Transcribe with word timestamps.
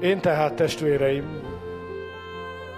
Én 0.00 0.20
tehát, 0.20 0.54
testvéreim, 0.54 1.24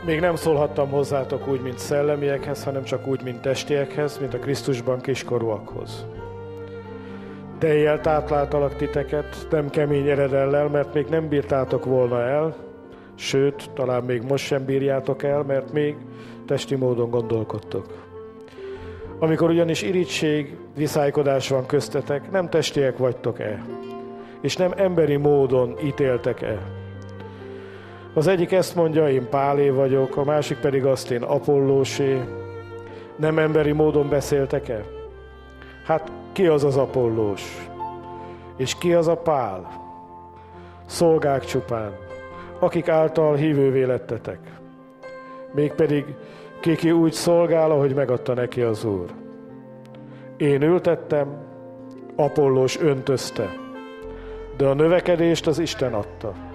még 0.05 0.21
nem 0.21 0.35
szólhattam 0.35 0.91
hozzátok 0.91 1.49
úgy, 1.49 1.61
mint 1.61 1.79
szellemiekhez, 1.79 2.65
hanem 2.65 2.83
csak 2.83 3.07
úgy, 3.07 3.23
mint 3.23 3.41
testiekhez, 3.41 4.19
mint 4.19 4.35
a 4.35 4.39
Krisztusban 4.39 5.01
kiskorúakhoz. 5.01 6.07
De 7.59 7.75
éjjel 7.75 8.01
tápláltalak 8.01 8.77
titeket, 8.77 9.47
nem 9.51 9.71
kemény 9.71 10.09
eredellel, 10.09 10.69
mert 10.69 10.95
még 10.95 11.07
nem 11.07 11.29
bírtátok 11.29 11.85
volna 11.85 12.21
el, 12.21 12.57
sőt, 13.15 13.71
talán 13.75 14.05
még 14.05 14.23
most 14.23 14.45
sem 14.45 14.65
bírjátok 14.65 15.23
el, 15.23 15.43
mert 15.43 15.73
még 15.73 15.97
testi 16.47 16.75
módon 16.75 17.11
gondolkodtok. 17.11 17.87
Amikor 19.19 19.51
ugyanis 19.51 19.83
irítség, 19.83 20.57
viszálykodás 20.77 21.49
van 21.49 21.67
köztetek, 21.67 22.31
nem 22.31 22.49
testiek 22.49 22.97
vagytok-e, 22.97 23.65
és 24.41 24.57
nem 24.57 24.73
emberi 24.77 25.17
módon 25.17 25.77
ítéltek-e. 25.85 26.76
Az 28.17 28.27
egyik 28.27 28.53
ezt 28.53 28.75
mondja, 28.75 29.09
én 29.11 29.29
Pálé 29.29 29.69
vagyok, 29.69 30.17
a 30.17 30.25
másik 30.25 30.59
pedig 30.59 30.85
azt 30.85 31.11
én 31.11 31.23
Apollósé. 31.23 32.21
Nem 33.17 33.39
emberi 33.39 33.73
módon 33.73 34.09
beszéltek-e? 34.09 34.85
Hát 35.85 36.13
ki 36.33 36.47
az 36.47 36.65
az 36.65 36.77
Apollós? 36.77 37.69
És 38.57 38.79
ki 38.79 38.95
az 38.95 39.09
a 39.09 39.17
Pál? 39.17 39.71
Szolgák 40.87 41.45
csupán, 41.45 41.93
akik 42.59 42.89
által 42.89 43.35
hívővé 43.35 43.83
lettetek. 43.83 44.39
Mégpedig 45.53 46.05
kiki 46.61 46.91
úgy 46.91 47.13
szolgál, 47.13 47.71
ahogy 47.71 47.95
megadta 47.95 48.35
neki 48.35 48.61
az 48.61 48.85
Úr. 48.85 49.11
Én 50.37 50.63
ültettem, 50.63 51.37
Apollós 52.15 52.81
öntözte, 52.81 53.51
de 54.57 54.67
a 54.67 54.75
növekedést 54.75 55.47
az 55.47 55.59
Isten 55.59 55.95
adta. 55.95 56.46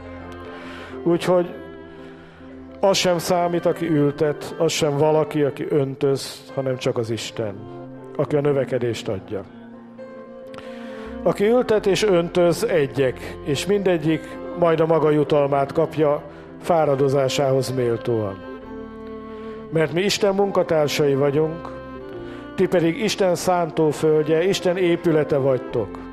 Úgyhogy 1.04 1.50
az 2.80 2.98
sem 2.98 3.18
számít, 3.18 3.66
aki 3.66 3.90
ültet, 3.90 4.55
az 4.57 4.71
sem 4.71 4.98
valaki, 4.98 5.41
aki 5.41 5.66
öntöz, 5.70 6.52
hanem 6.55 6.77
csak 6.77 6.98
az 6.98 7.10
Isten, 7.10 7.55
aki 8.16 8.35
a 8.35 8.41
növekedést 8.41 9.08
adja. 9.08 9.43
Aki 11.24 11.46
ültet 11.46 11.85
és 11.85 12.04
öntöz 12.04 12.63
egyek, 12.63 13.38
és 13.46 13.66
mindegyik 13.66 14.38
majd 14.60 14.80
a 14.80 14.85
maga 14.85 15.10
jutalmát 15.10 15.71
kapja 15.71 16.24
fáradozásához 16.62 17.76
méltóan. 17.76 18.38
Mert 19.71 19.93
mi 19.93 20.02
Isten 20.02 20.36
munkatársai 20.36 21.15
vagyunk, 21.15 21.71
ti 22.55 22.68
pedig 22.68 22.99
Isten 22.99 23.36
szántóföldje, 23.36 24.43
Isten 24.43 24.77
épülete 24.77 25.38
vagytok. 25.38 26.10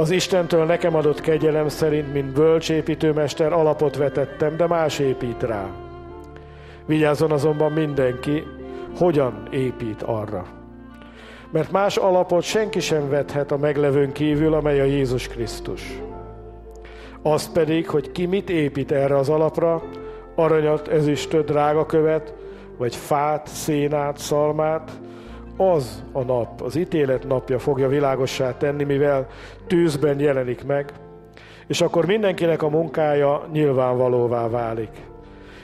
Az 0.00 0.10
Istentől 0.10 0.64
nekem 0.64 0.94
adott 0.94 1.20
kegyelem 1.20 1.68
szerint, 1.68 2.12
mint 2.12 2.32
bölcsépítőmester 2.32 3.52
alapot 3.52 3.96
vetettem, 3.96 4.56
de 4.56 4.66
más 4.66 4.98
épít 4.98 5.42
rá. 5.42 5.66
Vigyázzon 6.86 7.32
azonban 7.32 7.72
mindenki, 7.72 8.42
hogyan 8.98 9.48
épít 9.50 10.02
arra. 10.02 10.46
Mert 11.50 11.70
más 11.70 11.96
alapot 11.96 12.42
senki 12.42 12.80
sem 12.80 13.08
vethet 13.08 13.52
a 13.52 13.56
meglevőn 13.56 14.12
kívül, 14.12 14.54
amely 14.54 14.80
a 14.80 14.84
Jézus 14.84 15.28
Krisztus. 15.28 16.00
Az 17.22 17.52
pedig, 17.52 17.88
hogy 17.88 18.12
ki 18.12 18.26
mit 18.26 18.50
épít 18.50 18.92
erre 18.92 19.16
az 19.16 19.28
alapra, 19.28 19.82
aranyat, 20.34 20.88
ezüstöt, 20.88 21.44
drágakövet, 21.44 22.34
vagy 22.76 22.96
fát, 22.96 23.46
szénát, 23.46 24.18
szalmát, 24.18 24.90
az 25.60 26.04
a 26.12 26.22
nap, 26.22 26.60
az 26.62 26.76
ítélet 26.76 27.26
napja 27.28 27.58
fogja 27.58 27.88
világossá 27.88 28.56
tenni, 28.56 28.84
mivel 28.84 29.26
tűzben 29.66 30.20
jelenik 30.20 30.64
meg, 30.66 30.92
és 31.66 31.80
akkor 31.80 32.06
mindenkinek 32.06 32.62
a 32.62 32.68
munkája 32.68 33.46
nyilvánvalóvá 33.52 34.48
válik. 34.48 34.90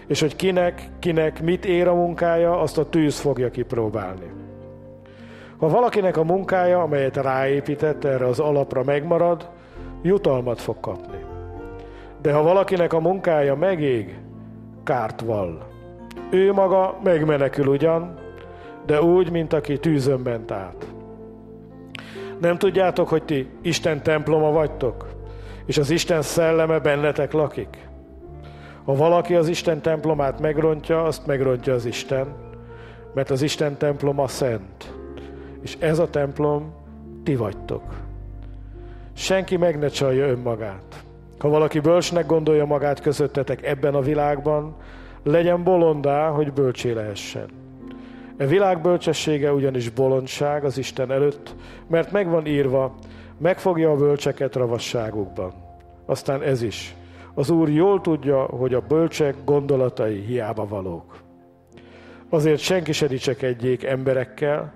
És 0.07 0.21
hogy 0.21 0.37
kinek, 0.37 0.89
kinek 0.99 1.43
mit 1.43 1.65
ér 1.65 1.89
a 1.89 1.95
munkája, 1.95 2.61
azt 2.61 2.79
a 2.79 2.89
tűz 2.89 3.19
fogja 3.19 3.51
kipróbálni. 3.51 4.31
Ha 5.57 5.69
valakinek 5.69 6.17
a 6.17 6.25
munkája, 6.25 6.83
amelyet 6.83 7.17
ráépített 7.17 8.05
erre 8.05 8.27
az 8.27 8.41
alapra 8.41 8.83
megmarad, 8.85 9.49
jutalmat 10.03 10.61
fog 10.61 10.81
kapni. 10.81 11.19
De 12.23 12.33
ha 12.33 12.43
valakinek 12.43 12.93
a 12.93 13.01
munkája 13.01 13.55
megég, 13.55 14.19
kárt 14.85 15.21
vall. 15.21 15.59
Ő 16.31 16.53
maga 16.53 16.99
megmenekül 17.03 17.67
ugyan, 17.67 18.26
de 18.87 19.03
úgy, 19.03 19.31
mint 19.31 19.53
aki 19.53 19.79
tűzön 19.79 20.21
ment 20.21 20.51
át. 20.51 20.87
Nem 22.41 22.59
tudjátok, 22.59 23.09
hogy 23.09 23.23
ti 23.23 23.49
Isten 23.63 24.03
temploma 24.03 24.51
vagytok, 24.51 25.09
és 25.67 25.79
az 25.79 25.91
Isten 25.91 26.23
szelleme 26.23 26.79
bennetek 26.79 27.33
lakik? 27.33 27.89
Ha 28.85 28.95
valaki 28.95 29.35
az 29.35 29.49
Isten 29.49 29.83
templomát 29.83 30.41
megrontja, 30.41 31.03
azt 31.03 31.27
megrontja 31.27 31.75
az 31.75 31.85
Isten, 31.85 32.27
mert 33.15 33.31
az 33.31 33.43
Isten 33.43 33.77
temploma 33.77 34.29
szent, 34.29 34.95
és 35.63 35.77
ez 35.79 35.99
a 35.99 36.11
templom 36.11 36.75
ti 37.25 37.37
vagytok. 37.37 37.83
Senki 39.13 39.57
meg 39.57 39.79
ne 39.79 39.89
csalja 39.89 40.27
önmagát. 40.27 41.05
Ha 41.39 41.49
valaki 41.49 41.81
bölcsnek 41.81 42.27
gondolja 42.27 42.65
magát 42.65 43.01
közöttetek 43.01 43.67
ebben 43.67 43.95
a 43.95 44.01
világban, 44.01 44.77
legyen 45.23 45.63
bolondá, 45.63 46.29
hogy 46.29 46.53
bölcsé 46.53 46.93
lehessen. 46.93 47.66
E 48.37 48.47
világ 48.47 48.81
bölcsessége 48.81 49.53
ugyanis 49.53 49.91
bolondság 49.91 50.65
az 50.65 50.79
Isten 50.79 51.13
előtt, 51.13 51.55
mert 51.87 52.13
megvan 52.13 52.47
írva, 52.47 52.95
megfogja 53.39 53.91
a 53.91 53.97
bölcseket 53.97 54.55
ravasságukban. 54.55 55.53
Aztán 56.07 56.43
ez 56.43 56.63
is. 56.63 56.95
Az 57.35 57.51
Úr 57.51 57.69
jól 57.69 58.01
tudja, 58.01 58.43
hogy 58.43 58.75
a 58.75 58.81
bölcsek 58.81 59.35
gondolatai 59.45 60.21
hiába 60.21 60.67
valók. 60.67 61.19
Azért 62.29 62.61
senki 62.61 62.93
se 62.93 63.07
dicsekedjék 63.07 63.85
emberekkel, 63.85 64.73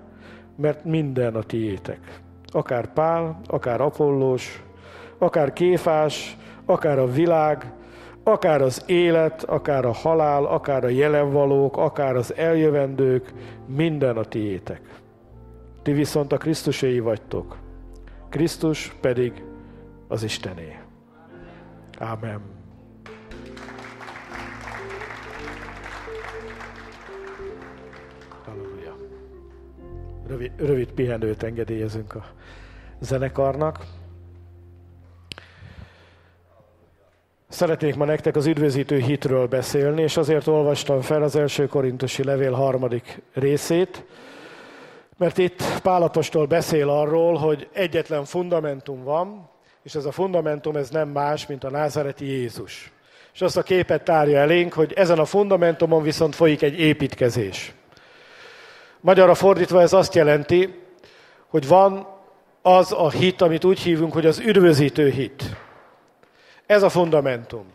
mert 0.55 0.83
minden 0.85 1.35
a 1.35 1.43
tiétek. 1.43 2.21
Akár 2.47 2.93
Pál, 2.93 3.39
akár 3.47 3.81
Apollós, 3.81 4.63
akár 5.17 5.53
Kéfás, 5.53 6.37
akár 6.65 6.99
a 6.99 7.11
világ, 7.11 7.73
akár 8.23 8.61
az 8.61 8.83
élet, 8.85 9.43
akár 9.43 9.85
a 9.85 9.91
halál, 9.91 10.45
akár 10.45 10.83
a 10.83 10.87
jelenvalók, 10.87 11.77
akár 11.77 12.15
az 12.15 12.35
eljövendők, 12.35 13.33
minden 13.65 14.17
a 14.17 14.23
tiétek. 14.23 14.81
Ti 15.81 15.91
viszont 15.91 16.31
a 16.31 16.37
Krisztuséi 16.37 16.99
vagytok, 16.99 17.57
Krisztus 18.29 18.95
pedig 19.01 19.43
az 20.07 20.23
Istené. 20.23 20.77
Ámen. 21.99 22.41
Halleluja. 28.45 28.95
Rövid, 30.27 30.51
rövid 30.57 30.91
pihenőt 30.91 31.43
engedélyezünk 31.43 32.15
a 32.15 32.25
zenekarnak. 32.99 33.85
Szeretnék 37.61 37.95
ma 37.95 38.05
nektek 38.05 38.35
az 38.35 38.45
üdvözítő 38.45 38.97
hitről 38.97 39.47
beszélni, 39.47 40.01
és 40.01 40.17
azért 40.17 40.47
olvastam 40.47 41.01
fel 41.01 41.23
az 41.23 41.35
első 41.35 41.67
korintusi 41.67 42.23
levél 42.23 42.51
harmadik 42.51 43.21
részét, 43.33 44.03
mert 45.17 45.37
itt 45.37 45.63
Pálapostól 45.81 46.45
beszél 46.45 46.89
arról, 46.89 47.35
hogy 47.35 47.67
egyetlen 47.73 48.25
fundamentum 48.25 49.03
van, 49.03 49.49
és 49.83 49.95
ez 49.95 50.05
a 50.05 50.11
fundamentum 50.11 50.75
ez 50.75 50.89
nem 50.89 51.09
más, 51.09 51.47
mint 51.47 51.63
a 51.63 51.69
názareti 51.69 52.25
Jézus. 52.25 52.91
És 53.33 53.41
azt 53.41 53.57
a 53.57 53.63
képet 53.63 54.03
tárja 54.03 54.39
elénk, 54.39 54.73
hogy 54.73 54.93
ezen 54.93 55.19
a 55.19 55.25
fundamentumon 55.25 56.03
viszont 56.03 56.35
folyik 56.35 56.61
egy 56.61 56.79
építkezés. 56.79 57.73
Magyarra 58.99 59.33
fordítva 59.33 59.81
ez 59.81 59.93
azt 59.93 60.15
jelenti, 60.15 60.75
hogy 61.47 61.67
van 61.67 62.07
az 62.61 62.91
a 62.91 63.09
hit, 63.09 63.41
amit 63.41 63.63
úgy 63.63 63.79
hívunk, 63.79 64.13
hogy 64.13 64.25
az 64.25 64.39
üdvözítő 64.39 65.09
hit. 65.09 65.43
Ez 66.71 66.83
a 66.83 66.89
fundamentum. 66.89 67.65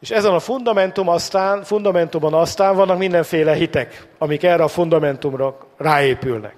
És 0.00 0.10
ezen 0.10 0.32
a 0.32 0.38
fundamentum 0.38 1.08
aztán, 1.08 1.62
fundamentumon 1.62 2.34
aztán 2.34 2.76
vannak 2.76 2.98
mindenféle 2.98 3.54
hitek, 3.54 4.06
amik 4.18 4.42
erre 4.42 4.62
a 4.62 4.68
fundamentumra 4.68 5.56
ráépülnek. 5.76 6.54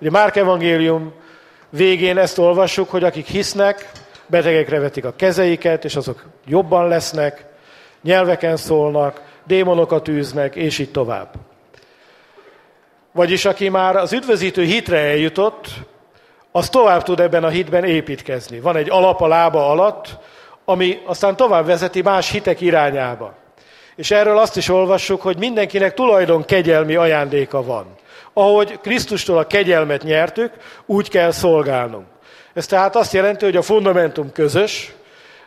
Ugye 0.00 0.10
Márk 0.10 0.36
evangélium 0.36 1.12
végén 1.70 2.18
ezt 2.18 2.38
olvassuk, 2.38 2.90
hogy 2.90 3.04
akik 3.04 3.26
hisznek, 3.26 3.90
betegekre 4.26 4.78
vetik 4.78 5.04
a 5.04 5.16
kezeiket, 5.16 5.84
és 5.84 5.96
azok 5.96 6.24
jobban 6.46 6.88
lesznek, 6.88 7.44
nyelveken 8.02 8.56
szólnak, 8.56 9.22
démonokat 9.46 10.08
űznek, 10.08 10.56
és 10.56 10.78
így 10.78 10.90
tovább. 10.90 11.34
Vagyis 13.12 13.44
aki 13.44 13.68
már 13.68 13.96
az 13.96 14.12
üdvözítő 14.12 14.62
hitre 14.62 14.98
eljutott, 14.98 15.68
az 16.52 16.68
tovább 16.68 17.02
tud 17.02 17.20
ebben 17.20 17.44
a 17.44 17.48
hitben 17.48 17.84
építkezni. 17.84 18.60
Van 18.60 18.76
egy 18.76 18.90
alap 18.90 19.20
a 19.20 19.26
lába 19.26 19.70
alatt, 19.70 20.18
ami 20.68 21.02
aztán 21.04 21.36
tovább 21.36 21.66
vezeti 21.66 22.02
más 22.02 22.30
hitek 22.30 22.60
irányába. 22.60 23.34
És 23.96 24.10
erről 24.10 24.38
azt 24.38 24.56
is 24.56 24.68
olvassuk, 24.68 25.22
hogy 25.22 25.38
mindenkinek 25.38 25.94
tulajdon 25.94 26.44
kegyelmi 26.44 26.94
ajándéka 26.94 27.64
van. 27.64 27.86
Ahogy 28.32 28.80
Krisztustól 28.80 29.38
a 29.38 29.46
kegyelmet 29.46 30.02
nyertük, 30.02 30.52
úgy 30.86 31.08
kell 31.08 31.30
szolgálnunk. 31.30 32.06
Ez 32.54 32.66
tehát 32.66 32.96
azt 32.96 33.12
jelenti, 33.12 33.44
hogy 33.44 33.56
a 33.56 33.62
fundamentum 33.62 34.32
közös, 34.32 34.94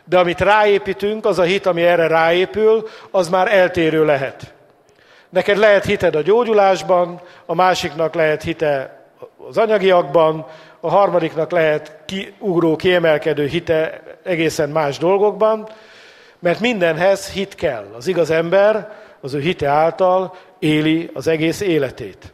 De 0.04 0.18
amit 0.18 0.40
ráépítünk, 0.40 1.24
az 1.24 1.38
a 1.38 1.42
hit, 1.42 1.66
ami 1.66 1.82
erre 1.82 2.06
ráépül, 2.06 2.88
az 3.10 3.28
már 3.28 3.54
eltérő 3.54 4.04
lehet. 4.04 4.54
Neked 5.28 5.56
lehet 5.56 5.84
hited 5.84 6.14
a 6.14 6.22
gyógyulásban, 6.22 7.20
a 7.46 7.54
másiknak 7.54 8.14
lehet 8.14 8.42
hite 8.42 9.04
az 9.48 9.56
anyagiakban, 9.56 10.46
a 10.80 10.90
harmadiknak 10.90 11.50
lehet 11.50 11.96
kiugró, 12.06 12.76
kiemelkedő 12.76 13.46
hite 13.46 14.02
egészen 14.22 14.68
más 14.68 14.98
dolgokban, 14.98 15.68
mert 16.38 16.60
mindenhez 16.60 17.30
hit 17.30 17.54
kell. 17.54 17.86
Az 17.96 18.06
igaz 18.06 18.30
ember 18.30 18.92
az 19.20 19.34
ő 19.34 19.40
hite 19.40 19.68
által 19.68 20.36
éli 20.58 21.10
az 21.14 21.26
egész 21.26 21.60
életét. 21.60 22.32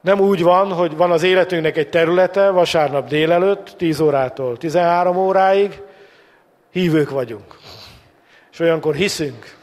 Nem 0.00 0.20
úgy 0.20 0.42
van, 0.42 0.72
hogy 0.72 0.96
van 0.96 1.10
az 1.10 1.22
életünknek 1.22 1.76
egy 1.76 1.88
területe, 1.88 2.50
vasárnap 2.50 3.08
délelőtt, 3.08 3.74
10 3.76 4.00
órától 4.00 4.56
13 4.56 5.16
óráig, 5.16 5.80
hívők 6.72 7.10
vagyunk. 7.10 7.58
És 8.52 8.60
olyankor 8.60 8.94
hiszünk. 8.94 9.56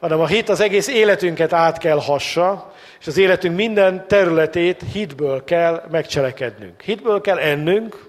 Hanem 0.00 0.20
a 0.20 0.26
hit 0.26 0.48
az 0.48 0.60
egész 0.60 0.88
életünket 0.88 1.52
át 1.52 1.78
kell 1.78 1.98
hassa, 2.00 2.72
és 3.00 3.06
az 3.06 3.18
életünk 3.18 3.56
minden 3.56 4.04
területét 4.06 4.82
hitből 4.92 5.44
kell 5.44 5.82
megcselekednünk. 5.90 6.82
Hitből 6.82 7.20
kell 7.20 7.38
ennünk, 7.38 8.05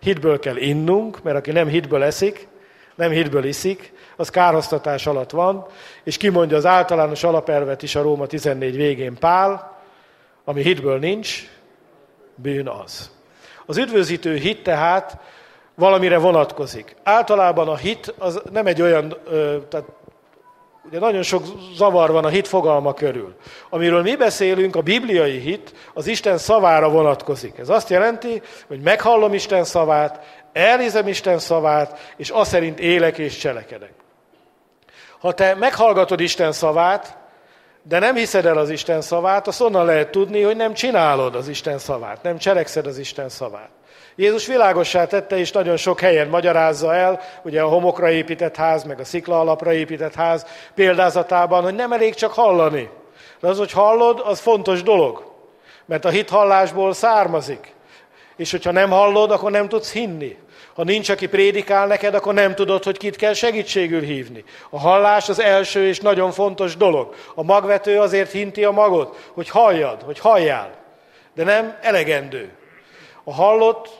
hitből 0.00 0.38
kell 0.38 0.56
innunk, 0.56 1.22
mert 1.22 1.36
aki 1.36 1.50
nem 1.50 1.68
hitből 1.68 2.02
eszik, 2.02 2.48
nem 2.94 3.10
hitből 3.10 3.44
iszik, 3.44 3.92
az 4.16 4.30
kárhoztatás 4.30 5.06
alatt 5.06 5.30
van, 5.30 5.66
és 6.04 6.16
kimondja 6.16 6.56
az 6.56 6.66
általános 6.66 7.24
alapelvet 7.24 7.82
is 7.82 7.94
a 7.94 8.02
Róma 8.02 8.26
14 8.26 8.76
végén 8.76 9.18
Pál, 9.18 9.78
ami 10.44 10.62
hitből 10.62 10.98
nincs, 10.98 11.48
bűn 12.34 12.68
az. 12.68 13.10
Az 13.66 13.76
üdvözítő 13.76 14.36
hit 14.36 14.62
tehát 14.62 15.16
valamire 15.74 16.18
vonatkozik. 16.18 16.96
Általában 17.02 17.68
a 17.68 17.76
hit 17.76 18.14
az 18.18 18.42
nem 18.52 18.66
egy 18.66 18.82
olyan, 18.82 19.16
tehát 19.68 19.84
ugye 20.90 20.98
nagyon 20.98 21.22
sok 21.22 21.42
zavar 21.74 22.10
van 22.10 22.24
a 22.24 22.28
hit 22.28 22.48
fogalma 22.48 22.94
körül. 22.94 23.34
Amiről 23.68 24.02
mi 24.02 24.16
beszélünk, 24.16 24.76
a 24.76 24.80
bibliai 24.80 25.38
hit, 25.38 25.72
az 25.94 26.06
Isten 26.06 26.38
szavára 26.38 26.88
vonatkozik. 26.88 27.58
Ez 27.58 27.68
azt 27.68 27.88
jelenti, 27.90 28.42
hogy 28.66 28.80
meghallom 28.80 29.34
Isten 29.34 29.64
szavát, 29.64 30.24
elnézem 30.52 31.08
Isten 31.08 31.38
szavát, 31.38 32.14
és 32.16 32.30
azt 32.30 32.50
szerint 32.50 32.80
élek 32.80 33.18
és 33.18 33.36
cselekedek. 33.36 33.92
Ha 35.20 35.32
te 35.32 35.54
meghallgatod 35.54 36.20
Isten 36.20 36.52
szavát, 36.52 37.16
de 37.82 37.98
nem 37.98 38.14
hiszed 38.14 38.46
el 38.46 38.58
az 38.58 38.70
Isten 38.70 39.00
szavát, 39.00 39.46
azt 39.46 39.60
onnan 39.60 39.84
lehet 39.84 40.10
tudni, 40.10 40.42
hogy 40.42 40.56
nem 40.56 40.72
csinálod 40.72 41.34
az 41.34 41.48
Isten 41.48 41.78
szavát, 41.78 42.22
nem 42.22 42.38
cselekszed 42.38 42.86
az 42.86 42.98
Isten 42.98 43.28
szavát. 43.28 43.70
Jézus 44.20 44.46
világossá 44.46 45.06
tette, 45.06 45.38
és 45.38 45.52
nagyon 45.52 45.76
sok 45.76 46.00
helyen 46.00 46.28
magyarázza 46.28 46.94
el, 46.94 47.20
ugye 47.42 47.62
a 47.62 47.68
homokra 47.68 48.10
épített 48.10 48.56
ház, 48.56 48.84
meg 48.84 49.00
a 49.00 49.04
szikla 49.04 49.40
alapra 49.40 49.72
épített 49.72 50.14
ház 50.14 50.46
példázatában, 50.74 51.62
hogy 51.62 51.74
nem 51.74 51.92
elég 51.92 52.14
csak 52.14 52.32
hallani. 52.32 52.90
De 53.40 53.48
az, 53.48 53.58
hogy 53.58 53.72
hallod, 53.72 54.22
az 54.24 54.40
fontos 54.40 54.82
dolog. 54.82 55.32
Mert 55.86 56.04
a 56.04 56.08
hit 56.08 56.28
hallásból 56.28 56.92
származik. 56.92 57.74
És 58.36 58.50
hogyha 58.50 58.70
nem 58.70 58.90
hallod, 58.90 59.30
akkor 59.30 59.50
nem 59.50 59.68
tudsz 59.68 59.92
hinni. 59.92 60.36
Ha 60.74 60.84
nincs, 60.84 61.08
aki 61.08 61.28
prédikál 61.28 61.86
neked, 61.86 62.14
akkor 62.14 62.34
nem 62.34 62.54
tudod, 62.54 62.84
hogy 62.84 62.96
kit 62.96 63.16
kell 63.16 63.32
segítségül 63.32 64.02
hívni. 64.02 64.44
A 64.70 64.78
hallás 64.78 65.28
az 65.28 65.40
első 65.40 65.86
és 65.86 66.00
nagyon 66.00 66.30
fontos 66.30 66.76
dolog. 66.76 67.14
A 67.34 67.42
magvető 67.42 67.98
azért 67.98 68.30
hinti 68.30 68.64
a 68.64 68.70
magot, 68.70 69.30
hogy 69.34 69.48
halljad, 69.48 70.02
hogy 70.02 70.18
halljál. 70.18 70.70
De 71.34 71.44
nem 71.44 71.76
elegendő. 71.80 72.50
A 73.24 73.32
hallott 73.32 73.99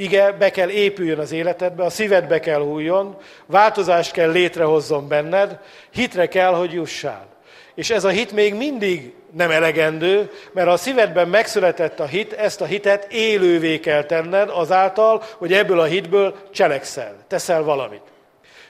ige 0.00 0.32
be 0.32 0.50
kell 0.50 0.68
épüljön 0.68 1.18
az 1.18 1.32
életedbe, 1.32 1.84
a 1.84 1.90
szívedbe 1.90 2.40
kell 2.40 2.60
hújjon, 2.60 3.16
változást 3.46 4.12
kell 4.12 4.30
létrehozzon 4.30 5.08
benned, 5.08 5.58
hitre 5.90 6.28
kell, 6.28 6.54
hogy 6.54 6.72
jussál. 6.72 7.26
És 7.74 7.90
ez 7.90 8.04
a 8.04 8.08
hit 8.08 8.32
még 8.32 8.54
mindig 8.54 9.14
nem 9.32 9.50
elegendő, 9.50 10.30
mert 10.52 10.66
ha 10.66 10.72
a 10.72 10.76
szívedben 10.76 11.28
megszületett 11.28 12.00
a 12.00 12.06
hit, 12.06 12.32
ezt 12.32 12.60
a 12.60 12.64
hitet 12.64 13.12
élővé 13.12 13.80
kell 13.80 14.04
tenned 14.04 14.48
azáltal, 14.52 15.22
hogy 15.36 15.52
ebből 15.52 15.80
a 15.80 15.84
hitből 15.84 16.36
cselekszel, 16.50 17.16
teszel 17.26 17.62
valamit. 17.62 18.02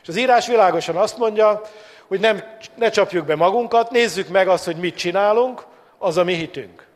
És 0.02 0.08
az 0.08 0.16
írás 0.16 0.46
világosan 0.46 0.96
azt 0.96 1.18
mondja, 1.18 1.60
hogy 2.06 2.20
nem, 2.20 2.42
ne 2.74 2.90
csapjuk 2.90 3.26
be 3.26 3.36
magunkat, 3.36 3.90
nézzük 3.90 4.28
meg 4.28 4.48
azt, 4.48 4.64
hogy 4.64 4.76
mit 4.76 4.96
csinálunk, 4.96 5.62
az 5.98 6.16
a 6.16 6.24
mi 6.24 6.34
hitünk. 6.34 6.86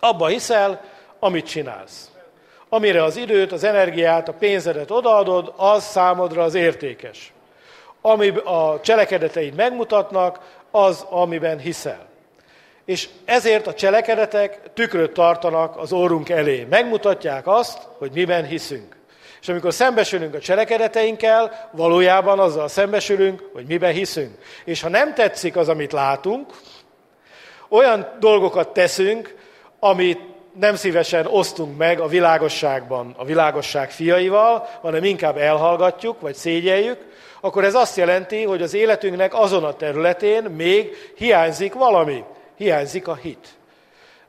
Abba 0.00 0.26
hiszel, 0.26 0.80
amit 1.26 1.46
csinálsz. 1.46 2.10
Amire 2.68 3.02
az 3.02 3.16
időt, 3.16 3.52
az 3.52 3.64
energiát, 3.64 4.28
a 4.28 4.32
pénzedet 4.32 4.90
odaadod, 4.90 5.52
az 5.56 5.84
számodra 5.84 6.42
az 6.42 6.54
értékes. 6.54 7.32
Ami 8.00 8.28
a 8.28 8.80
cselekedeteid 8.82 9.54
megmutatnak, 9.54 10.40
az, 10.70 11.06
amiben 11.10 11.58
hiszel. 11.58 12.06
És 12.84 13.08
ezért 13.24 13.66
a 13.66 13.74
cselekedetek 13.74 14.60
tükröt 14.74 15.12
tartanak 15.12 15.76
az 15.76 15.92
órunk 15.92 16.28
elé. 16.28 16.66
Megmutatják 16.70 17.46
azt, 17.46 17.78
hogy 17.98 18.10
miben 18.12 18.44
hiszünk. 18.44 18.96
És 19.40 19.48
amikor 19.48 19.72
szembesülünk 19.72 20.34
a 20.34 20.40
cselekedeteinkkel, 20.40 21.70
valójában 21.72 22.38
azzal 22.38 22.68
szembesülünk, 22.68 23.50
hogy 23.52 23.66
miben 23.66 23.92
hiszünk. 23.92 24.38
És 24.64 24.82
ha 24.82 24.88
nem 24.88 25.14
tetszik 25.14 25.56
az, 25.56 25.68
amit 25.68 25.92
látunk, 25.92 26.52
olyan 27.68 28.16
dolgokat 28.20 28.68
teszünk, 28.68 29.34
amit 29.78 30.35
nem 30.58 30.74
szívesen 30.74 31.26
osztunk 31.26 31.76
meg 31.76 32.00
a 32.00 32.06
világosságban 32.06 33.14
a 33.16 33.24
világosság 33.24 33.90
fiaival, 33.90 34.68
hanem 34.80 35.04
inkább 35.04 35.36
elhallgatjuk, 35.36 36.20
vagy 36.20 36.34
szégyeljük, 36.34 36.98
akkor 37.40 37.64
ez 37.64 37.74
azt 37.74 37.96
jelenti, 37.96 38.44
hogy 38.44 38.62
az 38.62 38.74
életünknek 38.74 39.34
azon 39.34 39.64
a 39.64 39.76
területén 39.76 40.42
még 40.42 41.12
hiányzik 41.16 41.74
valami. 41.74 42.24
Hiányzik 42.56 43.08
a 43.08 43.14
hit. 43.14 43.48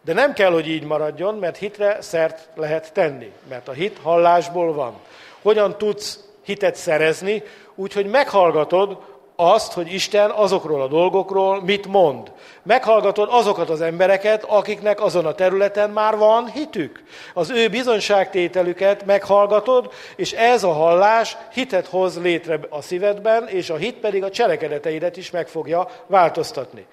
De 0.01 0.13
nem 0.13 0.33
kell, 0.33 0.51
hogy 0.51 0.67
így 0.67 0.83
maradjon, 0.83 1.35
mert 1.35 1.57
hitre 1.57 2.01
szert 2.01 2.49
lehet 2.55 2.93
tenni, 2.93 3.31
mert 3.49 3.67
a 3.67 3.71
hit 3.71 3.97
hallásból 4.01 4.73
van. 4.73 4.93
Hogyan 5.41 5.77
tudsz 5.77 6.19
hitet 6.43 6.75
szerezni? 6.75 7.43
Úgy, 7.75 7.93
hogy 7.93 8.05
meghallgatod 8.05 8.97
azt, 9.39 9.73
hogy 9.73 9.93
Isten 9.93 10.29
azokról 10.29 10.81
a 10.81 10.87
dolgokról 10.87 11.61
mit 11.63 11.87
mond. 11.87 12.31
Meghallgatod 12.63 13.27
azokat 13.31 13.69
az 13.69 13.81
embereket, 13.81 14.43
akiknek 14.43 15.01
azon 15.01 15.25
a 15.25 15.33
területen 15.33 15.89
már 15.89 16.17
van 16.17 16.51
hitük. 16.51 17.03
Az 17.33 17.49
ő 17.49 17.67
bizonyságtételüket 17.67 19.05
meghallgatod, 19.05 19.93
és 20.15 20.31
ez 20.31 20.63
a 20.63 20.71
hallás 20.71 21.37
hitet 21.53 21.87
hoz 21.87 22.21
létre 22.21 22.59
a 22.69 22.81
szívedben, 22.81 23.47
és 23.47 23.69
a 23.69 23.75
hit 23.75 23.95
pedig 23.95 24.23
a 24.23 24.29
cselekedeteidet 24.29 25.17
is 25.17 25.31
meg 25.31 25.47
fogja 25.47 25.87
változtatni. 26.07 26.85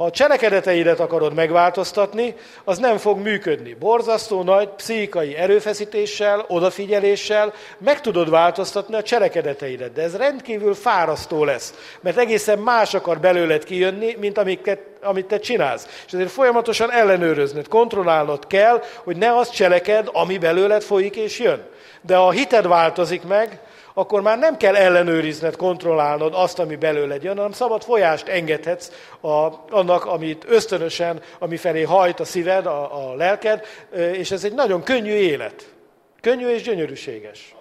Ha 0.00 0.06
a 0.06 0.10
cselekedeteidet 0.10 1.00
akarod 1.00 1.34
megváltoztatni, 1.34 2.34
az 2.64 2.78
nem 2.78 2.96
fog 2.96 3.18
működni. 3.18 3.74
Borzasztó 3.74 4.42
nagy 4.42 4.68
pszichikai 4.68 5.36
erőfeszítéssel, 5.36 6.44
odafigyeléssel 6.48 7.52
meg 7.78 8.00
tudod 8.00 8.30
változtatni 8.30 8.94
a 8.94 9.02
cselekedeteidet, 9.02 9.92
de 9.92 10.02
ez 10.02 10.16
rendkívül 10.16 10.74
fárasztó 10.74 11.44
lesz, 11.44 11.74
mert 12.00 12.18
egészen 12.18 12.58
más 12.58 12.94
akar 12.94 13.20
belőled 13.20 13.64
kijönni, 13.64 14.16
mint 14.20 14.38
amiket, 14.38 14.80
amit 15.02 15.26
te 15.26 15.38
csinálsz. 15.38 16.02
És 16.06 16.12
ezért 16.12 16.30
folyamatosan 16.30 16.92
ellenőröznöd, 16.92 17.68
kontrollálnod 17.68 18.46
kell, 18.46 18.82
hogy 19.04 19.16
ne 19.16 19.36
azt 19.36 19.54
cseleked, 19.54 20.08
ami 20.12 20.38
belőled 20.38 20.82
folyik 20.82 21.16
és 21.16 21.38
jön. 21.38 21.62
De 22.02 22.16
ha 22.16 22.26
a 22.26 22.30
hited 22.30 22.68
változik 22.68 23.22
meg, 23.22 23.60
akkor 24.00 24.22
már 24.22 24.38
nem 24.38 24.56
kell 24.56 24.76
ellenőrizned, 24.76 25.56
kontrollálnod 25.56 26.34
azt, 26.34 26.58
ami 26.58 26.76
belőled 26.76 27.22
jön, 27.22 27.36
hanem 27.36 27.52
szabad 27.52 27.82
folyást 27.82 28.28
engedhetsz 28.28 28.90
a, 29.20 29.48
annak, 29.70 30.04
amit 30.04 30.44
ösztönösen, 30.48 31.22
ami 31.38 31.56
felé 31.56 31.82
hajt 31.82 32.20
a 32.20 32.24
szíved, 32.24 32.66
a, 32.66 33.08
a 33.10 33.14
lelked, 33.14 33.66
és 34.12 34.30
ez 34.30 34.44
egy 34.44 34.54
nagyon 34.54 34.82
könnyű 34.82 35.12
élet. 35.12 35.72
Könnyű 36.20 36.48
és 36.48 36.62
gyönyörűséges. 36.62 37.54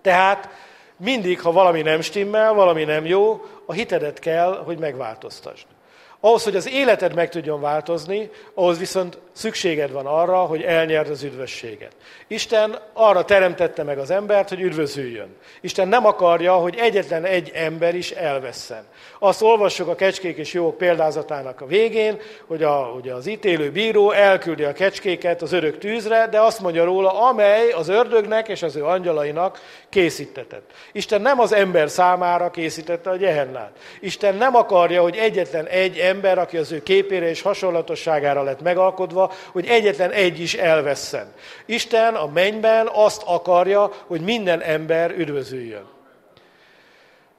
Tehát 0.00 0.48
mindig, 0.96 1.40
ha 1.40 1.52
valami 1.52 1.82
nem 1.82 2.00
stimmel, 2.00 2.52
valami 2.52 2.84
nem 2.84 3.06
jó, 3.06 3.44
a 3.66 3.72
hitedet 3.72 4.18
kell, 4.18 4.62
hogy 4.64 4.78
megváltoztasd. 4.78 5.66
Ahhoz, 6.24 6.44
hogy 6.44 6.56
az 6.56 6.68
életed 6.68 7.14
meg 7.14 7.28
tudjon 7.28 7.60
változni, 7.60 8.30
ahhoz 8.54 8.78
viszont 8.78 9.18
szükséged 9.32 9.92
van 9.92 10.06
arra, 10.06 10.36
hogy 10.36 10.62
elnyerd 10.62 11.10
az 11.10 11.22
üdvösséget. 11.22 11.92
Isten 12.26 12.78
arra 12.92 13.24
teremtette 13.24 13.82
meg 13.82 13.98
az 13.98 14.10
embert, 14.10 14.48
hogy 14.48 14.60
üdvözüljön. 14.60 15.36
Isten 15.60 15.88
nem 15.88 16.06
akarja, 16.06 16.54
hogy 16.54 16.76
egyetlen 16.76 17.24
egy 17.24 17.50
ember 17.54 17.94
is 17.94 18.10
elvesszen. 18.10 18.84
Azt 19.18 19.42
olvassuk 19.42 19.88
a 19.88 19.94
kecskék 19.94 20.36
és 20.36 20.52
jók 20.52 20.76
példázatának 20.76 21.60
a 21.60 21.66
végén, 21.66 22.18
hogy, 22.46 22.62
a, 22.62 22.72
hogy 22.72 23.08
az 23.08 23.26
ítélő 23.26 23.70
bíró 23.70 24.10
elküldi 24.10 24.64
a 24.64 24.72
kecskéket 24.72 25.42
az 25.42 25.52
örök 25.52 25.78
tűzre, 25.78 26.28
de 26.30 26.40
azt 26.40 26.60
mondja 26.60 26.84
róla, 26.84 27.20
amely 27.28 27.70
az 27.70 27.88
ördögnek 27.88 28.48
és 28.48 28.62
az 28.62 28.76
ő 28.76 28.84
angyalainak 28.84 29.60
készítetett. 29.92 30.70
Isten 30.92 31.20
nem 31.20 31.40
az 31.40 31.52
ember 31.52 31.90
számára 31.90 32.50
készítette 32.50 33.10
a 33.10 33.16
gyehennát. 33.16 33.78
Isten 34.00 34.34
nem 34.34 34.56
akarja, 34.56 35.02
hogy 35.02 35.16
egyetlen 35.16 35.66
egy 35.66 35.98
ember, 35.98 36.38
aki 36.38 36.56
az 36.56 36.72
ő 36.72 36.82
képére 36.82 37.28
és 37.28 37.42
hasonlatosságára 37.42 38.42
lett 38.42 38.62
megalkodva, 38.62 39.32
hogy 39.52 39.66
egyetlen 39.66 40.10
egy 40.10 40.40
is 40.40 40.54
elvesszen. 40.54 41.32
Isten 41.66 42.14
a 42.14 42.26
mennyben 42.26 42.88
azt 42.92 43.22
akarja, 43.26 43.92
hogy 44.06 44.20
minden 44.20 44.60
ember 44.60 45.10
üdvözüljön. 45.10 45.86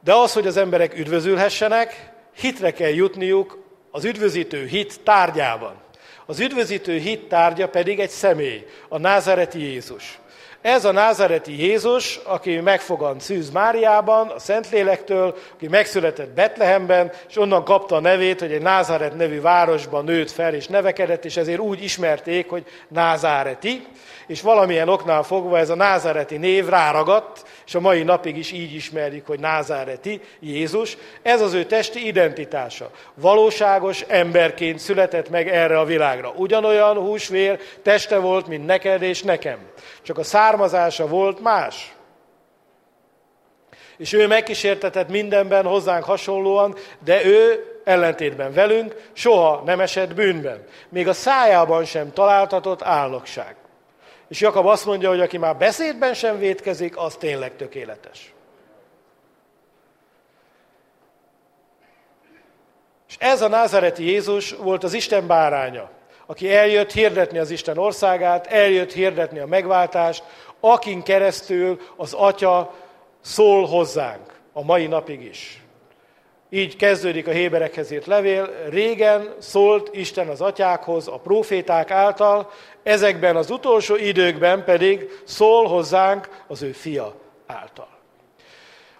De 0.04 0.14
az, 0.14 0.34
hogy 0.34 0.48
az 0.48 0.58
emberek 0.58 0.98
üdvözülhessenek, 0.98 2.12
hitre 2.36 2.72
kell 2.72 2.94
jutniuk 2.94 3.64
az 3.92 4.06
üdvözítő 4.06 4.66
hit 4.66 5.00
tárgyában. 5.04 5.82
Az 6.26 6.40
üdvözítő 6.40 6.98
hit 6.98 7.28
tárgya 7.28 7.70
pedig 7.70 8.00
egy 8.00 8.10
személy, 8.10 8.66
a 8.90 8.98
názareti 8.98 9.60
Jézus. 9.60 10.20
Ez 10.64 10.86
a 10.86 10.92
názareti 10.92 11.62
Jézus, 11.62 12.20
aki 12.24 12.60
megfogant 12.60 13.22
Szűz 13.22 13.50
Máriában, 13.50 14.28
a 14.28 14.40
Szentlélektől, 14.40 15.36
aki 15.54 15.68
megszületett 15.68 16.30
Betlehemben, 16.30 17.12
és 17.30 17.38
onnan 17.38 17.64
kapta 17.64 17.96
a 17.96 18.00
nevét, 18.00 18.40
hogy 18.40 18.52
egy 18.52 18.62
Názáret 18.62 19.16
nevű 19.16 19.42
városban 19.42 20.04
nőtt 20.04 20.32
fel 20.32 20.54
és 20.54 20.68
nevekedett, 20.68 21.26
és 21.26 21.38
ezért 21.38 21.60
úgy 21.60 21.84
ismerték, 21.84 22.50
hogy 22.50 22.66
Názáreti, 22.88 23.86
és 24.28 24.42
valamilyen 24.42 24.90
oknál 24.90 25.24
fogva 25.24 25.58
ez 25.58 25.70
a 25.70 25.76
názáreti 25.76 26.38
név 26.38 26.68
ráragadt, 26.68 27.46
és 27.66 27.76
a 27.76 27.80
mai 27.80 28.04
napig 28.04 28.38
is 28.38 28.52
így 28.52 28.74
ismerjük, 28.74 29.28
hogy 29.28 29.40
názáreti 29.40 30.22
Jézus. 30.40 30.98
Ez 31.22 31.42
az 31.42 31.54
ő 31.54 31.66
testi 31.66 32.08
identitása. 32.08 32.90
Valóságos 33.14 34.02
emberként 34.02 34.80
született 34.80 35.30
meg 35.30 35.48
erre 35.48 35.80
a 35.80 35.86
világra. 35.86 36.34
Ugyanolyan 36.36 36.98
húsvér 36.98 37.60
teste 37.82 38.18
volt, 38.18 38.48
mint 38.48 38.66
neked 38.66 39.02
és 39.02 39.22
nekem. 39.22 39.58
Csak 40.02 40.18
a 40.18 40.24
származása 40.54 41.08
volt 41.08 41.40
más. 41.40 41.96
És 43.98 44.14
ő 44.14 44.28
megkísértetett 44.28 45.10
mindenben 45.10 45.66
hozzánk 45.66 46.04
hasonlóan, 46.04 46.76
de 47.04 47.26
ő 47.26 47.66
ellentétben 47.84 48.54
velünk 48.54 49.10
soha 49.14 49.62
nem 49.66 49.80
esett 49.80 50.14
bűnben. 50.14 50.66
Még 50.90 51.08
a 51.08 51.14
szájában 51.14 51.86
sem 51.86 52.14
találtatott 52.14 52.82
álnokság. 52.82 53.56
És 54.28 54.40
Jakab 54.40 54.66
azt 54.66 54.86
mondja, 54.86 55.10
hogy 55.10 55.22
aki 55.22 55.38
már 55.38 55.58
beszédben 55.58 56.14
sem 56.14 56.38
vétkezik, 56.38 56.98
az 56.98 57.16
tényleg 57.16 57.56
tökéletes. 57.56 58.34
És 63.08 63.16
ez 63.20 63.42
a 63.42 63.48
názareti 63.48 64.04
Jézus 64.04 64.52
volt 64.52 64.84
az 64.84 64.94
Isten 64.94 65.28
báránya, 65.28 65.90
aki 66.26 66.56
eljött 66.56 66.92
hirdetni 66.92 67.38
az 67.38 67.52
Isten 67.52 67.78
országát, 67.78 68.48
eljött 68.48 68.92
hirdetni 68.92 69.40
a 69.40 69.46
megváltást, 69.46 70.24
akin 70.66 71.02
keresztül 71.02 71.80
az 71.96 72.14
Atya 72.14 72.74
szól 73.22 73.66
hozzánk 73.66 74.40
a 74.54 74.64
mai 74.64 74.88
napig 74.88 75.24
is. 75.24 75.62
Így 76.50 76.76
kezdődik 76.76 77.28
a 77.28 77.32
Héberekhez 77.32 77.92
írt 77.92 78.06
levél. 78.06 78.50
Régen 78.70 79.34
szólt 79.40 79.96
Isten 79.96 80.28
az 80.28 80.42
atyákhoz 80.42 81.08
a 81.08 81.20
proféták 81.24 81.92
által, 81.92 82.52
ezekben 82.84 83.36
az 83.36 83.50
utolsó 83.50 83.96
időkben 83.96 84.64
pedig 84.64 85.22
szól 85.24 85.68
hozzánk 85.68 86.30
az 86.48 86.62
ő 86.62 86.72
fia 86.72 87.14
által. 87.46 87.90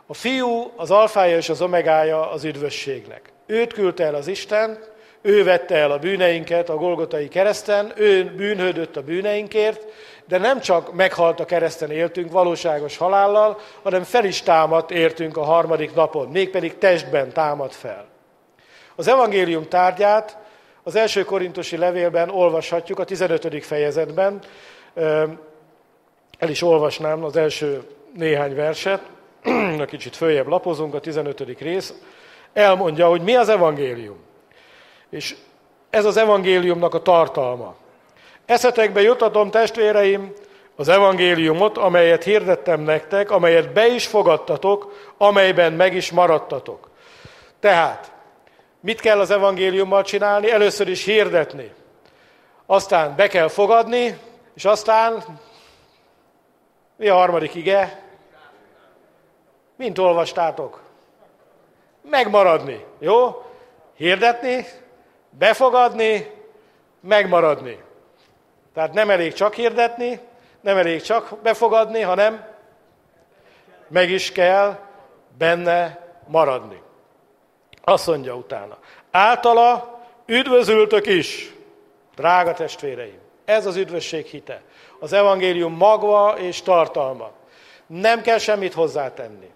A 0.06 0.14
fiú 0.14 0.72
az 0.76 0.92
alfája 0.92 1.38
és 1.38 1.50
az 1.50 1.62
omegája 1.62 2.32
az 2.32 2.44
üdvösségnek. 2.44 3.32
Őt 3.46 3.74
küldte 3.74 4.04
el 4.04 4.16
az 4.16 4.28
Isten, 4.28 4.80
ő 5.22 5.44
vette 5.44 5.76
el 5.76 5.92
a 5.92 5.98
bűneinket 5.98 6.70
a 6.70 6.76
Golgotai 6.76 7.28
kereszten, 7.28 7.94
ő 7.96 8.24
bűnhődött 8.36 8.96
a 8.96 9.04
bűneinkért, 9.04 9.86
de 10.34 10.40
nem 10.40 10.60
csak 10.60 10.94
meghalt 10.94 11.40
a 11.40 11.46
kereszten 11.46 11.92
éltünk 11.92 12.32
valóságos 12.32 12.98
halállal, 12.98 13.60
hanem 13.84 14.04
fel 14.04 14.26
is 14.26 14.42
támadt 14.42 14.92
értünk 14.92 15.38
a 15.38 15.44
harmadik 15.44 15.94
napon, 15.94 16.28
mégpedig 16.28 16.78
testben 16.78 17.34
támad 17.34 17.72
fel. 17.72 18.06
Az 18.96 19.08
evangélium 19.08 19.68
tárgyát 19.68 20.38
az 20.84 20.96
első 20.96 21.24
korintusi 21.24 21.78
levélben 21.78 22.30
olvashatjuk 22.30 23.00
a 23.00 23.04
15. 23.04 23.66
fejezetben. 23.66 24.40
El 26.38 26.50
is 26.50 26.62
olvasnám 26.62 27.24
az 27.24 27.36
első 27.36 27.84
néhány 28.14 28.56
verset, 28.56 29.02
kicsit 29.86 30.16
följebb 30.16 30.48
lapozunk, 30.48 30.94
a 30.94 31.00
15. 31.00 31.60
rész. 31.60 31.94
Elmondja, 32.54 33.08
hogy 33.08 33.22
mi 33.22 33.36
az 33.36 33.50
evangélium. 33.50 34.18
És 35.10 35.36
ez 35.90 36.06
az 36.06 36.18
evangéliumnak 36.18 36.94
a 36.94 37.02
tartalma. 37.02 37.76
Eszetekbe 38.54 39.02
jutatom, 39.02 39.50
testvéreim, 39.52 40.34
az 40.76 40.88
evangéliumot, 40.88 41.78
amelyet 41.78 42.24
hirdettem 42.24 42.82
nektek, 42.82 43.32
amelyet 43.32 43.74
be 43.74 43.88
is 43.88 44.08
fogadtatok, 44.08 44.94
amelyben 45.18 45.74
meg 45.74 45.96
is 45.96 46.12
maradtatok. 46.12 46.90
Tehát, 47.60 48.12
mit 48.80 49.00
kell 49.00 49.20
az 49.20 49.32
evangéliummal 49.32 50.04
csinálni? 50.04 50.52
Először 50.52 50.88
is 50.88 51.04
hirdetni. 51.04 51.72
Aztán 52.66 53.16
be 53.16 53.28
kell 53.28 53.48
fogadni, 53.48 54.18
és 54.56 54.66
aztán 54.66 55.24
mi 56.96 57.08
a 57.08 57.16
harmadik 57.16 57.56
ige? 57.56 58.04
Mint 59.76 59.98
olvastátok? 59.98 60.82
Megmaradni, 62.10 62.86
jó? 63.00 63.46
Hirdetni, 63.96 64.66
befogadni, 65.30 66.32
megmaradni. 67.02 67.92
Tehát 68.74 68.94
nem 68.94 69.10
elég 69.10 69.34
csak 69.34 69.54
hirdetni, 69.54 70.20
nem 70.62 70.78
elég 70.78 71.02
csak 71.02 71.38
befogadni, 71.44 72.02
hanem 72.02 72.46
meg 73.88 74.10
is 74.10 74.32
kell 74.32 74.80
benne 75.38 76.00
maradni. 76.28 76.82
Azt 77.84 78.08
mondja 78.08 78.36
utána, 78.36 78.78
általa 79.12 80.00
üdvözültök 80.26 81.06
is, 81.08 81.54
drága 82.16 82.54
testvéreim. 82.54 83.20
Ez 83.46 83.66
az 83.66 83.76
üdvösség 83.76 84.26
hite. 84.26 84.62
Az 85.00 85.14
evangélium 85.14 85.74
magva 85.74 86.36
és 86.38 86.62
tartalma. 86.62 87.32
Nem 87.88 88.22
kell 88.22 88.38
semmit 88.38 88.74
hozzátenni. 88.74 89.50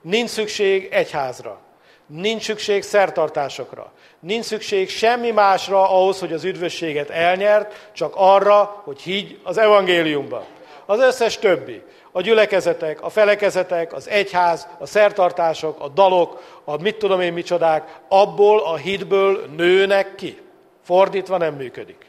Nincs 0.00 0.30
szükség 0.30 0.88
egyházra. 0.92 1.60
Nincs 2.06 2.42
szükség 2.42 2.82
szertartásokra. 2.82 3.92
Nincs 4.24 4.44
szükség 4.44 4.88
semmi 4.88 5.30
másra 5.30 5.90
ahhoz, 5.90 6.20
hogy 6.20 6.32
az 6.32 6.44
üdvösséget 6.44 7.10
elnyert, 7.10 7.90
csak 7.92 8.12
arra, 8.16 8.80
hogy 8.84 9.00
higgy 9.00 9.38
az 9.42 9.58
evangéliumba. 9.58 10.44
Az 10.86 11.00
összes 11.00 11.38
többi, 11.38 11.82
a 12.12 12.20
gyülekezetek, 12.20 13.02
a 13.02 13.08
felekezetek, 13.08 13.92
az 13.92 14.08
egyház, 14.08 14.68
a 14.78 14.86
szertartások, 14.86 15.80
a 15.80 15.88
dalok, 15.88 16.42
a 16.64 16.82
mit 16.82 16.96
tudom 16.96 17.20
én 17.20 17.32
micsodák, 17.32 17.98
abból 18.08 18.60
a 18.60 18.76
hitből 18.76 19.44
nőnek 19.56 20.14
ki. 20.14 20.40
Fordítva 20.84 21.36
nem 21.36 21.54
működik. 21.54 22.06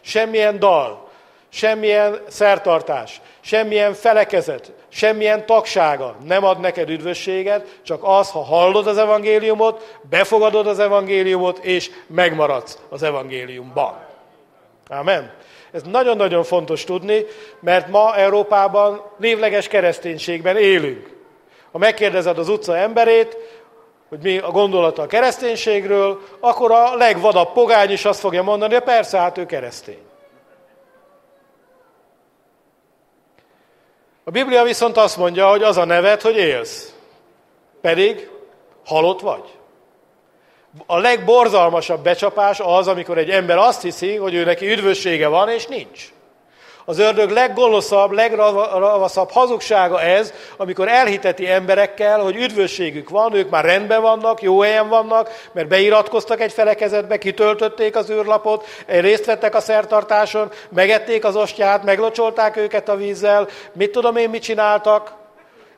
Semmilyen 0.00 0.58
dal, 0.58 1.05
semmilyen 1.56 2.20
szertartás, 2.28 3.20
semmilyen 3.40 3.94
felekezet, 3.94 4.72
semmilyen 4.88 5.46
tagsága 5.46 6.16
nem 6.24 6.44
ad 6.44 6.60
neked 6.60 6.90
üdvösséget, 6.90 7.78
csak 7.82 8.00
az, 8.02 8.30
ha 8.30 8.44
hallod 8.44 8.86
az 8.86 8.98
evangéliumot, 8.98 9.98
befogadod 10.10 10.66
az 10.66 10.78
evangéliumot, 10.78 11.58
és 11.58 11.90
megmaradsz 12.06 12.78
az 12.88 13.02
evangéliumban. 13.02 13.98
Amen. 14.88 15.32
Ez 15.72 15.82
nagyon-nagyon 15.82 16.44
fontos 16.44 16.84
tudni, 16.84 17.24
mert 17.60 17.88
ma 17.88 18.16
Európában 18.16 19.02
névleges 19.18 19.68
kereszténységben 19.68 20.56
élünk. 20.56 21.10
Ha 21.72 21.78
megkérdezed 21.78 22.38
az 22.38 22.48
utca 22.48 22.76
emberét, 22.76 23.36
hogy 24.08 24.18
mi 24.22 24.38
a 24.38 24.50
gondolata 24.50 25.02
a 25.02 25.06
kereszténységről, 25.06 26.20
akkor 26.40 26.72
a 26.72 26.94
legvadabb 26.94 27.52
pogány 27.52 27.90
is 27.90 28.04
azt 28.04 28.20
fogja 28.20 28.42
mondani, 28.42 28.74
hogy 28.74 28.82
persze, 28.82 29.18
hát 29.18 29.38
ő 29.38 29.46
keresztény. 29.46 30.05
A 34.28 34.30
Biblia 34.30 34.62
viszont 34.62 34.96
azt 34.96 35.16
mondja, 35.16 35.48
hogy 35.48 35.62
az 35.62 35.76
a 35.76 35.84
neved, 35.84 36.20
hogy 36.20 36.36
élsz. 36.36 36.94
Pedig 37.80 38.30
halott 38.84 39.20
vagy. 39.20 39.44
A 40.86 40.98
legborzalmasabb 40.98 42.02
becsapás 42.02 42.60
az, 42.60 42.88
amikor 42.88 43.18
egy 43.18 43.30
ember 43.30 43.58
azt 43.58 43.82
hiszi, 43.82 44.16
hogy 44.16 44.34
ő 44.34 44.44
neki 44.44 44.70
üdvössége 44.70 45.28
van, 45.28 45.48
és 45.48 45.66
nincs. 45.66 46.12
Az 46.88 46.98
ördög 46.98 47.30
leggonoszabb, 47.30 48.10
legravaszabb 48.10 49.30
hazugsága 49.30 50.00
ez, 50.00 50.32
amikor 50.56 50.88
elhiteti 50.88 51.48
emberekkel, 51.48 52.20
hogy 52.20 52.36
üdvösségük 52.36 53.08
van, 53.08 53.34
ők 53.34 53.50
már 53.50 53.64
rendben 53.64 54.02
vannak, 54.02 54.42
jó 54.42 54.60
helyen 54.60 54.88
vannak, 54.88 55.48
mert 55.52 55.68
beiratkoztak 55.68 56.40
egy 56.40 56.52
felekezetbe, 56.52 57.18
kitöltötték 57.18 57.96
az 57.96 58.10
űrlapot, 58.10 58.66
részt 58.86 59.24
vettek 59.24 59.54
a 59.54 59.60
szertartáson, 59.60 60.50
megették 60.68 61.24
az 61.24 61.36
ostját, 61.36 61.84
meglocsolták 61.84 62.56
őket 62.56 62.88
a 62.88 62.96
vízzel, 62.96 63.48
mit 63.72 63.90
tudom 63.90 64.16
én, 64.16 64.30
mit 64.30 64.42
csináltak, 64.42 65.14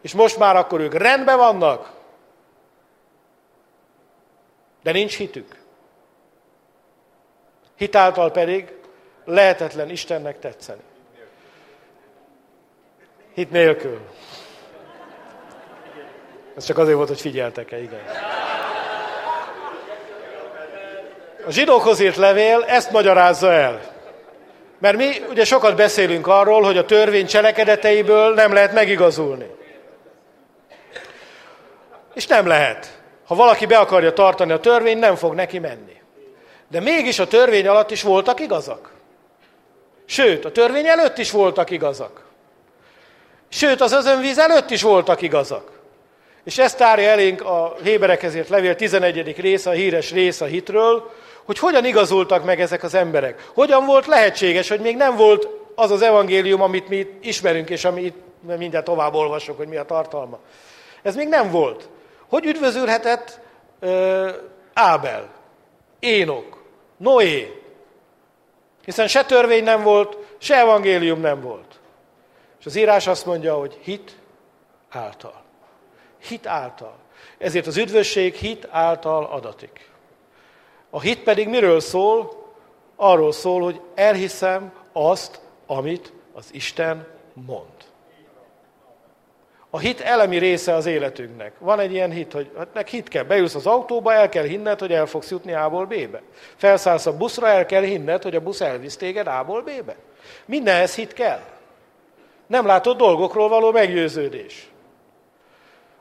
és 0.00 0.14
most 0.14 0.38
már 0.38 0.56
akkor 0.56 0.80
ők 0.80 0.94
rendben 0.94 1.36
vannak, 1.36 1.90
de 4.82 4.92
nincs 4.92 5.16
hitük. 5.16 5.56
Hitáltal 7.76 8.30
pedig 8.30 8.72
lehetetlen 9.24 9.90
Istennek 9.90 10.38
tetszeni. 10.38 10.80
Hit 13.38 13.50
nélkül. 13.50 14.00
Ez 16.56 16.64
csak 16.64 16.78
azért 16.78 16.96
volt, 16.96 17.08
hogy 17.08 17.20
figyeltek-e, 17.20 17.80
igen. 17.80 18.00
A 21.46 21.50
zsidókhoz 21.50 22.00
írt 22.00 22.16
levél 22.16 22.64
ezt 22.66 22.90
magyarázza 22.90 23.52
el. 23.52 23.80
Mert 24.78 24.96
mi 24.96 25.10
ugye 25.28 25.44
sokat 25.44 25.76
beszélünk 25.76 26.26
arról, 26.26 26.62
hogy 26.62 26.78
a 26.78 26.84
törvény 26.84 27.26
cselekedeteiből 27.26 28.34
nem 28.34 28.52
lehet 28.52 28.72
megigazulni. 28.72 29.50
És 32.14 32.26
nem 32.26 32.46
lehet. 32.46 33.00
Ha 33.26 33.34
valaki 33.34 33.66
be 33.66 33.78
akarja 33.78 34.12
tartani 34.12 34.52
a 34.52 34.60
törvényt, 34.60 35.00
nem 35.00 35.14
fog 35.14 35.34
neki 35.34 35.58
menni. 35.58 35.96
De 36.68 36.80
mégis 36.80 37.18
a 37.18 37.26
törvény 37.26 37.66
alatt 37.66 37.90
is 37.90 38.02
voltak 38.02 38.40
igazak. 38.40 38.92
Sőt, 40.04 40.44
a 40.44 40.52
törvény 40.52 40.86
előtt 40.86 41.18
is 41.18 41.30
voltak 41.30 41.70
igazak. 41.70 42.26
Sőt, 43.48 43.80
az 43.80 43.92
özönvíz 43.92 44.38
előtt 44.38 44.70
is 44.70 44.82
voltak 44.82 45.22
igazak. 45.22 45.70
És 46.44 46.58
ezt 46.58 46.76
tárja 46.76 47.08
elénk 47.08 47.44
a 47.44 47.76
Héberekhez 47.82 48.34
írt 48.34 48.48
levél 48.48 48.74
11. 48.74 49.40
része, 49.40 49.70
a 49.70 49.72
híres 49.72 50.12
rész 50.12 50.40
a 50.40 50.44
hitről, 50.44 51.10
hogy 51.44 51.58
hogyan 51.58 51.84
igazultak 51.84 52.44
meg 52.44 52.60
ezek 52.60 52.82
az 52.82 52.94
emberek. 52.94 53.50
Hogyan 53.54 53.86
volt 53.86 54.06
lehetséges, 54.06 54.68
hogy 54.68 54.80
még 54.80 54.96
nem 54.96 55.16
volt 55.16 55.48
az 55.74 55.90
az 55.90 56.02
evangélium, 56.02 56.62
amit 56.62 56.88
mi 56.88 57.06
ismerünk, 57.20 57.70
és 57.70 57.84
amit 57.84 58.14
mindjárt 58.40 58.84
tovább 58.84 59.14
olvasok, 59.14 59.56
hogy 59.56 59.68
mi 59.68 59.76
a 59.76 59.84
tartalma. 59.84 60.38
Ez 61.02 61.16
még 61.16 61.28
nem 61.28 61.50
volt. 61.50 61.88
Hogy 62.28 62.46
üdvözülhetett 62.46 63.40
uh, 63.80 64.28
Ábel, 64.74 65.28
Énok, 65.98 66.62
Noé? 66.96 67.62
Hiszen 68.84 69.08
se 69.08 69.24
törvény 69.24 69.64
nem 69.64 69.82
volt, 69.82 70.16
se 70.38 70.56
evangélium 70.56 71.20
nem 71.20 71.40
volt. 71.40 71.67
Az 72.68 72.76
írás 72.76 73.06
azt 73.06 73.26
mondja, 73.26 73.54
hogy 73.54 73.78
hit 73.82 74.16
által. 74.88 75.42
Hit 76.18 76.46
által. 76.46 76.94
Ezért 77.38 77.66
az 77.66 77.76
üdvösség 77.76 78.34
hit 78.34 78.68
által 78.70 79.24
adatik. 79.24 79.90
A 80.90 81.00
hit 81.00 81.22
pedig 81.22 81.48
miről 81.48 81.80
szól? 81.80 82.46
Arról 82.96 83.32
szól, 83.32 83.62
hogy 83.62 83.80
elhiszem 83.94 84.72
azt, 84.92 85.40
amit 85.66 86.12
az 86.32 86.48
Isten 86.50 87.06
mond. 87.32 87.84
A 89.70 89.78
hit 89.78 90.00
elemi 90.00 90.36
része 90.36 90.74
az 90.74 90.86
életünknek. 90.86 91.52
Van 91.58 91.80
egy 91.80 91.92
ilyen 91.92 92.10
hit, 92.10 92.32
hogy 92.32 92.50
hát 92.56 92.68
meg 92.74 92.86
hit 92.86 93.08
kell. 93.08 93.24
Beülsz 93.24 93.54
az 93.54 93.66
autóba, 93.66 94.12
el 94.12 94.28
kell 94.28 94.44
hinned, 94.44 94.78
hogy 94.78 94.92
el 94.92 95.06
fogsz 95.06 95.30
jutni 95.30 95.52
A-ból 95.52 95.86
B-be. 95.86 96.22
Felszállsz 96.56 97.06
a 97.06 97.16
buszra, 97.16 97.48
el 97.48 97.66
kell 97.66 97.82
hinned, 97.82 98.22
hogy 98.22 98.34
a 98.34 98.40
busz 98.40 98.60
elvisz 98.60 98.96
téged 98.96 99.26
A-ból 99.26 99.62
B-be. 99.62 99.96
Mindenhez 100.44 100.94
hit 100.94 101.12
kell. 101.12 101.56
Nem 102.48 102.66
látod 102.66 102.96
dolgokról 102.96 103.48
való 103.48 103.72
meggyőződés. 103.72 104.70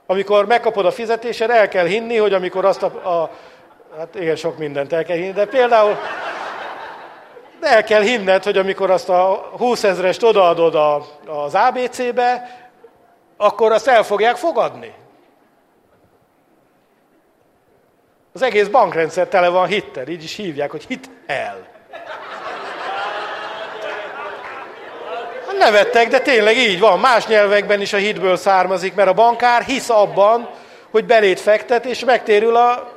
Amikor 0.06 0.46
megkapod 0.46 0.86
a 0.86 0.92
fizetésed, 0.92 1.50
el 1.50 1.68
kell 1.68 1.86
hinni, 1.86 2.18
hogy 2.18 2.34
amikor 2.34 2.66
azt 2.66 2.84
a, 2.84 3.22
a 3.22 3.32
hát 3.98 4.16
igen, 4.16 4.36
sok 4.36 4.58
mindent 4.58 4.94
el 4.94 5.04
kell 5.04 5.16
hinni, 5.16 5.32
de 5.32 5.46
például 5.46 5.98
de 7.60 7.68
el 7.68 7.84
kell 7.84 8.02
hinned, 8.02 8.44
hogy 8.44 8.58
amikor 8.58 8.92
azt 8.92 9.10
a 9.10 9.50
20 9.58 9.84
ezerest 9.84 10.24
odaadod 10.24 10.76
a, 10.76 10.96
az 11.26 11.56
ABC-be, 11.56 12.60
akkor 13.38 13.72
azt 13.72 13.88
el 13.88 14.04
fogják 14.04 14.36
fogadni. 14.36 14.94
Az 18.34 18.42
egész 18.42 18.68
bankrendszer 18.68 19.28
tele 19.28 19.50
van 19.50 19.68
hittel, 19.68 20.08
így 20.08 20.24
is 20.24 20.36
hívják, 20.36 20.72
hogy 20.72 20.86
hit 20.88 21.10
el. 21.26 21.68
Nevettek, 25.58 26.08
de 26.08 26.20
tényleg 26.20 26.58
így 26.58 26.80
van. 26.80 27.00
Más 27.00 27.28
nyelvekben 27.28 27.82
is 27.82 27.94
a 27.94 27.98
hitből 27.98 28.38
származik, 28.38 28.94
mert 28.94 29.10
a 29.10 29.14
bankár 29.14 29.62
hisz 29.62 29.90
abban, 29.90 30.50
hogy 30.92 31.06
belét 31.06 31.40
fektet, 31.40 31.86
és 31.86 32.06
megtérül 32.06 32.56
a, 32.56 32.92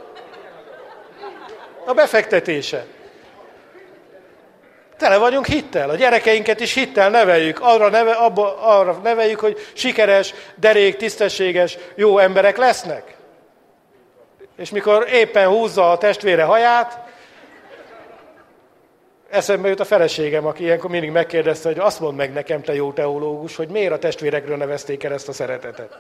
a 1.87 1.93
befektetése. 1.93 2.85
Tele 4.99 5.17
vagyunk 5.17 5.47
hittel. 5.47 5.90
A 5.90 5.95
gyerekeinket 5.95 6.61
is 6.61 6.75
hittel 6.75 7.11
neveljük. 7.11 7.61
Arra, 7.61 7.88
neve, 7.88 8.12
abba, 8.12 8.59
arra 8.62 8.93
neveljük, 9.02 9.40
hogy 9.40 9.59
sikeres, 9.73 10.35
derék, 10.55 10.97
tisztességes, 10.97 11.79
jó 11.95 12.19
emberek 12.19 12.57
lesznek. 12.57 13.14
És 14.56 14.71
mikor 14.71 15.06
éppen 15.13 15.49
húzza 15.49 15.91
a 15.91 15.99
testvére 15.99 16.43
haját, 16.43 16.99
eszembe 19.30 19.69
jut 19.69 19.80
a 19.80 19.84
feleségem, 19.84 20.47
aki 20.47 20.62
ilyenkor 20.62 20.90
mindig 20.90 21.10
megkérdezte, 21.10 21.69
hogy 21.69 21.78
azt 21.78 22.00
mondd 22.00 22.16
meg 22.16 22.32
nekem, 22.32 22.62
te 22.62 22.75
jó 22.75 22.93
teológus, 22.93 23.56
hogy 23.56 23.69
miért 23.69 23.93
a 23.93 23.99
testvérekről 23.99 24.56
nevezték 24.56 25.04
el 25.04 25.12
ezt 25.12 25.28
a 25.28 25.32
szeretetet. 25.32 25.99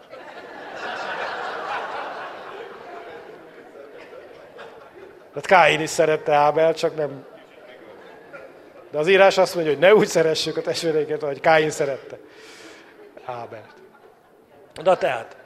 Tehát 5.28 5.46
Káin 5.46 5.80
is 5.80 5.90
szerette 5.90 6.34
Ábel, 6.34 6.74
csak 6.74 6.96
nem 6.96 7.24
de 8.90 8.98
az 8.98 9.08
írás 9.08 9.38
azt 9.38 9.54
mondja, 9.54 9.72
hogy 9.72 9.80
ne 9.80 9.94
úgy 9.94 10.06
szeressük 10.06 10.56
a 10.56 10.60
testvéreinket, 10.60 11.22
ahogy 11.22 11.40
Káin 11.40 11.70
szerette 11.70 12.18
Ábelt. 13.24 13.74
De 14.82 14.96
tehát, 14.96 15.36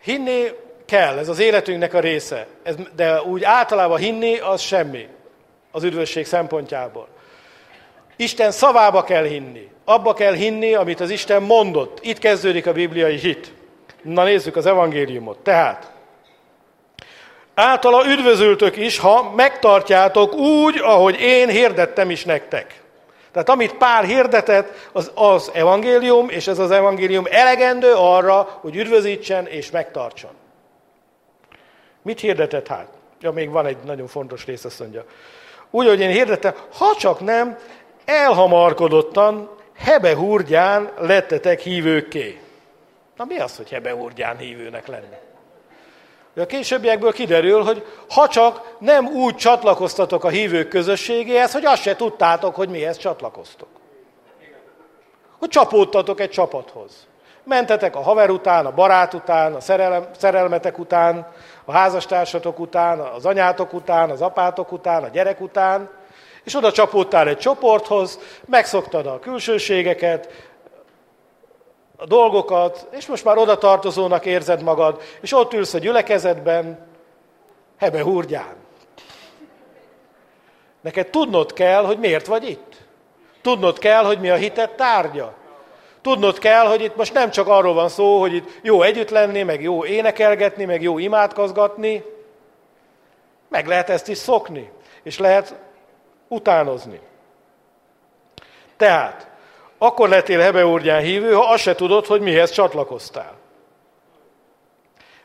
hinni 0.00 0.48
kell, 0.86 1.18
ez 1.18 1.28
az 1.28 1.38
életünknek 1.38 1.94
a 1.94 2.00
része, 2.00 2.46
ez, 2.62 2.74
de 2.96 3.22
úgy 3.22 3.44
általában 3.44 3.98
hinni, 3.98 4.38
az 4.38 4.60
semmi 4.60 5.08
az 5.70 5.82
üdvösség 5.82 6.26
szempontjából. 6.26 7.08
Isten 8.20 8.50
szavába 8.50 9.02
kell 9.02 9.24
hinni. 9.24 9.68
Abba 9.84 10.14
kell 10.14 10.32
hinni, 10.32 10.74
amit 10.74 11.00
az 11.00 11.10
Isten 11.10 11.42
mondott. 11.42 11.98
Itt 12.02 12.18
kezdődik 12.18 12.66
a 12.66 12.72
bibliai 12.72 13.16
hit. 13.16 13.52
Na 14.02 14.24
nézzük 14.24 14.56
az 14.56 14.66
evangéliumot. 14.66 15.38
Tehát, 15.38 15.92
általa 17.54 18.06
üdvözültök 18.06 18.76
is, 18.76 18.98
ha 18.98 19.32
megtartjátok 19.36 20.34
úgy, 20.34 20.78
ahogy 20.78 21.20
én 21.20 21.48
hirdettem 21.48 22.10
is 22.10 22.24
nektek. 22.24 22.82
Tehát 23.32 23.48
amit 23.48 23.74
Pál 23.74 24.02
hirdetett, 24.02 24.88
az 24.92 25.10
az 25.14 25.50
evangélium, 25.54 26.28
és 26.28 26.46
ez 26.46 26.58
az 26.58 26.70
evangélium 26.70 27.24
elegendő 27.30 27.92
arra, 27.94 28.58
hogy 28.60 28.76
üdvözítsen 28.76 29.46
és 29.46 29.70
megtartson. 29.70 30.30
Mit 32.02 32.20
hirdetett 32.20 32.66
hát? 32.66 32.88
Ja, 33.20 33.30
még 33.30 33.50
van 33.50 33.66
egy 33.66 33.76
nagyon 33.84 34.06
fontos 34.06 34.44
rész, 34.44 34.64
azt 34.64 34.78
mondja. 34.78 35.04
Úgy, 35.70 35.86
hogy 35.86 36.00
én 36.00 36.10
hirdettem, 36.10 36.54
ha 36.78 36.96
csak 36.98 37.20
nem, 37.20 37.58
elhamarkodottan, 38.08 39.50
hebehurgyán 39.76 40.92
lettetek 40.98 41.60
hívőkké. 41.60 42.40
Na 43.16 43.24
mi 43.24 43.38
az, 43.38 43.56
hogy 43.56 43.70
hebehurgyán 43.70 44.36
hívőnek 44.36 44.86
lenni? 44.86 45.16
A 46.36 46.46
későbbiekből 46.46 47.12
kiderül, 47.12 47.62
hogy 47.62 47.84
ha 48.08 48.28
csak 48.28 48.76
nem 48.78 49.06
úgy 49.06 49.36
csatlakoztatok 49.36 50.24
a 50.24 50.28
hívők 50.28 50.68
közösségéhez, 50.68 51.52
hogy 51.52 51.64
azt 51.64 51.82
se 51.82 51.96
tudtátok, 51.96 52.54
hogy 52.54 52.68
mihez 52.68 52.96
csatlakoztok. 52.96 53.68
Hogy 55.38 55.48
csapódtatok 55.48 56.20
egy 56.20 56.30
csapathoz. 56.30 57.06
Mentetek 57.44 57.96
a 57.96 58.00
haver 58.00 58.30
után, 58.30 58.66
a 58.66 58.74
barát 58.74 59.14
után, 59.14 59.54
a 59.54 59.60
szerelem, 59.60 60.06
szerelmetek 60.18 60.78
után, 60.78 61.32
a 61.64 61.72
házastársatok 61.72 62.58
után, 62.58 62.98
az 63.00 63.26
anyátok 63.26 63.72
után, 63.72 64.10
az 64.10 64.20
apátok 64.20 64.72
után, 64.72 65.02
a 65.02 65.08
gyerek 65.08 65.40
után, 65.40 65.90
és 66.48 66.54
oda 66.54 66.72
csapódtál 66.72 67.28
egy 67.28 67.38
csoporthoz, 67.38 68.18
megszoktad 68.46 69.06
a 69.06 69.18
külsőségeket, 69.18 70.28
a 71.96 72.06
dolgokat, 72.06 72.86
és 72.90 73.06
most 73.06 73.24
már 73.24 73.38
oda 73.38 73.58
tartozónak 73.58 74.26
érzed 74.26 74.62
magad, 74.62 75.02
és 75.20 75.32
ott 75.32 75.52
ülsz 75.52 75.74
a 75.74 75.78
gyülekezetben, 75.78 76.86
hebe 77.78 78.02
hurgyán. 78.02 78.56
Neked 80.80 81.10
tudnod 81.10 81.52
kell, 81.52 81.84
hogy 81.84 81.98
miért 81.98 82.26
vagy 82.26 82.48
itt. 82.48 82.76
Tudnod 83.42 83.78
kell, 83.78 84.04
hogy 84.04 84.20
mi 84.20 84.30
a 84.30 84.36
hitet 84.36 84.76
tárgya. 84.76 85.34
Tudnod 86.02 86.38
kell, 86.38 86.66
hogy 86.66 86.82
itt 86.82 86.96
most 86.96 87.12
nem 87.12 87.30
csak 87.30 87.48
arról 87.48 87.74
van 87.74 87.88
szó, 87.88 88.20
hogy 88.20 88.34
itt 88.34 88.58
jó 88.62 88.82
együtt 88.82 89.10
lenni, 89.10 89.42
meg 89.42 89.62
jó 89.62 89.84
énekelgetni, 89.84 90.64
meg 90.64 90.82
jó 90.82 90.98
imádkozgatni. 90.98 92.04
Meg 93.48 93.66
lehet 93.66 93.90
ezt 93.90 94.08
is 94.08 94.18
szokni, 94.18 94.70
és 95.02 95.18
lehet 95.18 95.66
utánozni. 96.28 97.00
Tehát, 98.76 99.28
akkor 99.78 100.08
lettél 100.08 100.40
Hebeúrgyán 100.40 101.00
hívő, 101.00 101.32
ha 101.32 101.52
azt 101.52 101.62
se 101.62 101.74
tudod, 101.74 102.06
hogy 102.06 102.20
mihez 102.20 102.50
csatlakoztál. 102.50 103.36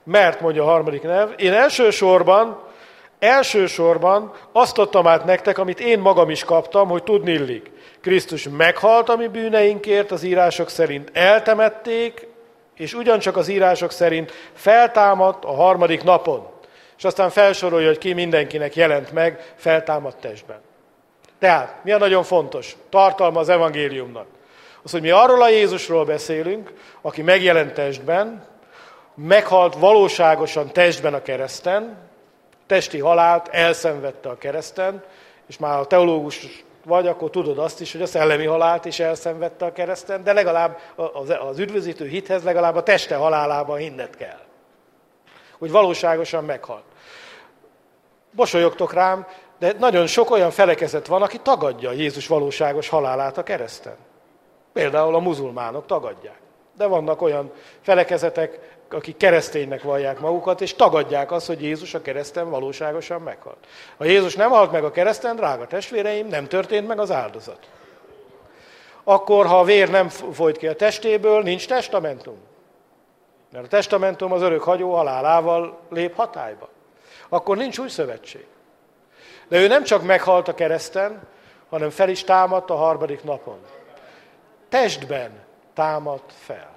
Mert, 0.04 0.42
mondja 0.42 0.64
a 0.64 0.66
harmadik 0.66 1.02
nev, 1.02 1.30
én 1.38 1.54
elsősorban, 1.54 2.64
elsősorban 3.20 4.34
azt 4.52 4.78
adtam 4.78 5.08
át 5.08 5.26
nektek, 5.26 5.58
amit 5.58 5.80
én 5.80 6.00
magam 6.00 6.30
is 6.30 6.44
kaptam, 6.44 6.90
hogy 6.90 7.04
tudni 7.04 7.32
illik. 7.32 7.72
Krisztus 8.02 8.48
meghalt 8.50 9.10
a 9.10 9.16
mi 9.16 9.28
bűneinkért, 9.28 10.12
az 10.12 10.24
írások 10.24 10.70
szerint 10.70 11.10
eltemették, 11.14 12.28
és 12.76 12.94
ugyancsak 12.94 13.38
az 13.38 13.48
írások 13.48 13.92
szerint 13.92 14.32
feltámadt 14.54 15.46
a 15.46 15.54
harmadik 15.54 16.04
napon. 16.04 16.48
És 16.98 17.04
aztán 17.04 17.30
felsorolja, 17.30 17.88
hogy 17.88 17.98
ki 17.98 18.14
mindenkinek 18.14 18.76
jelent 18.76 19.12
meg 19.12 19.54
feltámadt 19.56 20.18
testben. 20.18 20.62
Tehát, 21.44 21.84
mi 21.84 21.92
a 21.92 21.98
nagyon 21.98 22.24
fontos? 22.24 22.76
Tartalma 22.90 23.40
az 23.40 23.50
evangéliumnak. 23.50 24.26
Az, 24.84 24.92
hogy 24.92 25.02
mi 25.02 25.10
arról 25.10 25.42
a 25.42 25.50
Jézusról 25.50 26.06
beszélünk, 26.06 26.74
aki 27.02 27.22
megjelent 27.22 27.74
testben, 27.74 28.46
meghalt 29.16 29.76
valóságosan 29.76 30.72
testben 30.72 31.14
a 31.14 31.22
kereszten, 31.22 31.98
testi 32.66 33.00
halált 33.00 33.48
elszenvedte 33.48 34.30
a 34.30 34.38
kereszten, 34.38 35.04
és 35.48 35.58
már 35.58 35.80
a 35.80 35.86
teológus 35.86 36.64
vagy, 36.86 37.08
akkor 37.08 37.30
tudod 37.30 37.58
azt 37.58 37.82
is, 37.82 37.92
hogy 37.92 38.02
a 38.02 38.06
szellemi 38.06 38.46
halált 38.46 38.86
is 38.86 39.00
elszenvedte 39.00 39.66
a 39.66 39.72
kereszten, 39.72 40.24
de 40.24 40.34
legalább 40.34 40.78
az, 41.50 41.60
üdvözítő 41.60 42.08
hithez 42.08 42.44
legalább 42.44 42.76
a 42.76 42.84
teste 42.84 43.16
halálában 43.16 43.78
hinnet 43.78 44.16
kell. 44.16 44.42
Hogy 45.58 45.72
valóságosan 45.72 46.44
meghalt. 46.44 46.84
Bosolyogtok 48.32 48.94
rám, 48.94 49.26
de 49.64 49.74
nagyon 49.80 50.08
sok 50.08 50.32
olyan 50.32 50.52
felekezet 50.52 51.08
van, 51.08 51.22
aki 51.22 51.38
tagadja 51.38 51.92
Jézus 51.92 52.28
valóságos 52.28 52.90
halálát 52.90 53.38
a 53.38 53.44
kereszten. 53.44 53.96
Például 54.74 55.16
a 55.16 55.20
muzulmánok 55.20 55.86
tagadják. 55.86 56.40
De 56.78 56.86
vannak 56.86 57.22
olyan 57.22 57.52
felekezetek, 57.82 58.78
akik 58.90 59.18
kereszténynek 59.18 59.84
vallják 59.84 60.20
magukat, 60.20 60.62
és 60.62 60.74
tagadják 60.74 61.32
azt, 61.32 61.48
hogy 61.48 61.62
Jézus 61.62 61.94
a 61.94 62.02
kereszten 62.02 62.50
valóságosan 62.50 63.22
meghalt. 63.22 63.58
Ha 63.98 64.06
Jézus 64.06 64.36
nem 64.36 64.50
halt 64.50 64.72
meg 64.72 64.84
a 64.84 64.92
kereszten, 64.92 65.36
drága 65.36 65.68
testvéreim, 65.68 66.28
nem 66.28 66.48
történt 66.48 66.88
meg 66.88 67.00
az 67.00 67.12
áldozat. 67.12 67.68
Akkor, 69.04 69.46
ha 69.46 69.60
a 69.60 69.64
vér 69.64 69.90
nem 69.90 70.10
folyt 70.10 70.58
ki 70.58 70.68
a 70.68 70.76
testéből, 70.76 71.42
nincs 71.42 71.68
testamentum. 71.68 72.38
Mert 73.52 73.66
a 73.66 73.68
testamentum 73.68 74.32
az 74.32 74.42
örök 74.42 74.64
hagyó 74.64 74.94
halálával 74.94 75.80
lép 75.90 76.16
hatályba. 76.16 76.70
Akkor 77.30 77.58
nincs 77.58 77.78
új 77.78 77.90
szövetség. 77.90 78.46
De 79.48 79.60
ő 79.60 79.68
nem 79.68 79.84
csak 79.84 80.04
meghalt 80.04 80.48
a 80.48 80.54
kereszten, 80.54 81.28
hanem 81.70 81.90
fel 81.90 82.10
is 82.10 82.24
támadt 82.24 82.70
a 82.70 82.76
harmadik 82.76 83.24
napon. 83.24 83.60
Testben 84.70 85.32
támadt 85.74 86.34
fel 86.46 86.74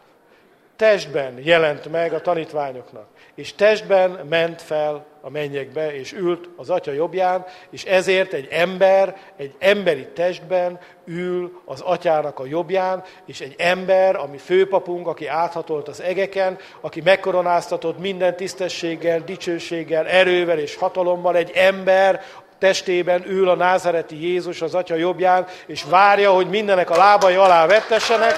testben 0.76 1.38
jelent 1.42 1.90
meg 1.90 2.12
a 2.12 2.20
tanítványoknak, 2.20 3.06
és 3.34 3.54
testben 3.54 4.10
ment 4.10 4.62
fel 4.62 5.06
a 5.20 5.30
mennyekbe, 5.30 5.94
és 5.94 6.12
ült 6.12 6.48
az 6.56 6.70
atya 6.70 6.92
jobbján, 6.92 7.44
és 7.70 7.84
ezért 7.84 8.32
egy 8.32 8.48
ember, 8.50 9.16
egy 9.36 9.54
emberi 9.58 10.06
testben 10.06 10.78
ül 11.04 11.60
az 11.64 11.80
atyának 11.80 12.38
a 12.38 12.46
jobbján, 12.46 13.02
és 13.26 13.40
egy 13.40 13.54
ember, 13.58 14.16
ami 14.16 14.38
főpapunk, 14.38 15.06
aki 15.06 15.26
áthatolt 15.26 15.88
az 15.88 16.00
egeken, 16.00 16.58
aki 16.80 17.00
megkoronáztatott 17.00 17.98
minden 17.98 18.36
tisztességgel, 18.36 19.20
dicsőséggel, 19.20 20.06
erővel 20.06 20.58
és 20.58 20.76
hatalommal, 20.76 21.36
egy 21.36 21.50
ember, 21.54 22.22
testében 22.58 23.24
ül 23.28 23.48
a 23.48 23.54
názareti 23.54 24.28
Jézus 24.28 24.62
az 24.62 24.74
atya 24.74 24.94
jobbján, 24.94 25.46
és 25.66 25.84
várja, 25.84 26.30
hogy 26.30 26.48
mindenek 26.48 26.90
a 26.90 26.96
lábai 26.96 27.34
alá 27.34 27.66
vettessenek, 27.66 28.36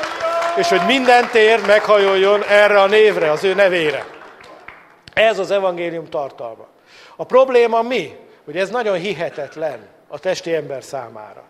és 0.57 0.69
hogy 0.69 0.83
minden 0.87 1.29
tér 1.31 1.67
meghajoljon 1.67 2.45
erre 2.45 2.81
a 2.81 2.87
névre, 2.87 3.31
az 3.31 3.45
ő 3.45 3.55
nevére. 3.55 4.05
Ez 5.15 5.39
az 5.39 5.51
evangélium 5.51 6.09
tartalma. 6.09 6.67
A 7.17 7.25
probléma 7.25 7.83
mi? 7.83 8.17
Hogy 8.45 8.57
ez 8.57 8.71
nagyon 8.71 8.97
hihetetlen 8.97 9.87
a 10.09 10.19
testi 10.19 10.55
ember 10.55 10.83
számára. 10.83 11.45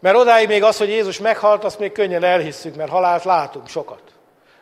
Mert 0.00 0.16
odáig 0.16 0.48
még 0.48 0.62
az, 0.62 0.78
hogy 0.78 0.88
Jézus 0.88 1.18
meghalt, 1.18 1.64
azt 1.64 1.78
még 1.78 1.92
könnyen 1.92 2.24
elhisszük, 2.24 2.76
mert 2.76 2.90
halált 2.90 3.24
látunk 3.24 3.68
sokat. 3.68 4.02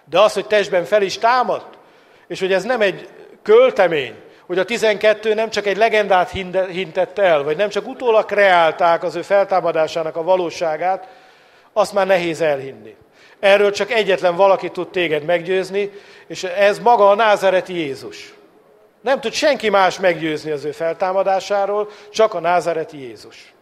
De 0.04 0.20
az, 0.20 0.32
hogy 0.32 0.46
testben 0.46 0.84
fel 0.84 1.02
is 1.02 1.18
támadt, 1.18 1.78
és 2.26 2.40
hogy 2.40 2.52
ez 2.52 2.62
nem 2.62 2.80
egy 2.80 3.08
költemény, 3.42 4.14
hogy 4.48 4.58
a 4.58 4.64
12 4.64 5.34
nem 5.34 5.50
csak 5.50 5.66
egy 5.66 5.76
legendát 5.76 6.30
hintett 6.70 7.18
el, 7.18 7.42
vagy 7.42 7.56
nem 7.56 7.68
csak 7.68 7.88
utólag 7.88 8.24
kreálták 8.24 9.02
az 9.02 9.14
ő 9.14 9.22
feltámadásának 9.22 10.16
a 10.16 10.22
valóságát, 10.22 11.08
azt 11.72 11.92
már 11.92 12.06
nehéz 12.06 12.40
elhinni. 12.40 12.96
Erről 13.40 13.70
csak 13.70 13.90
egyetlen 13.90 14.36
valaki 14.36 14.70
tud 14.70 14.88
téged 14.88 15.24
meggyőzni, 15.24 15.90
és 16.26 16.44
ez 16.44 16.78
maga 16.78 17.10
a 17.10 17.14
názereti 17.14 17.74
Jézus. 17.74 18.34
Nem 19.00 19.20
tud 19.20 19.32
senki 19.32 19.68
más 19.68 19.98
meggyőzni 19.98 20.50
az 20.50 20.64
ő 20.64 20.70
feltámadásáról, 20.70 21.90
csak 22.10 22.34
a 22.34 22.40
názereti 22.40 23.00
Jézus. 23.00 23.52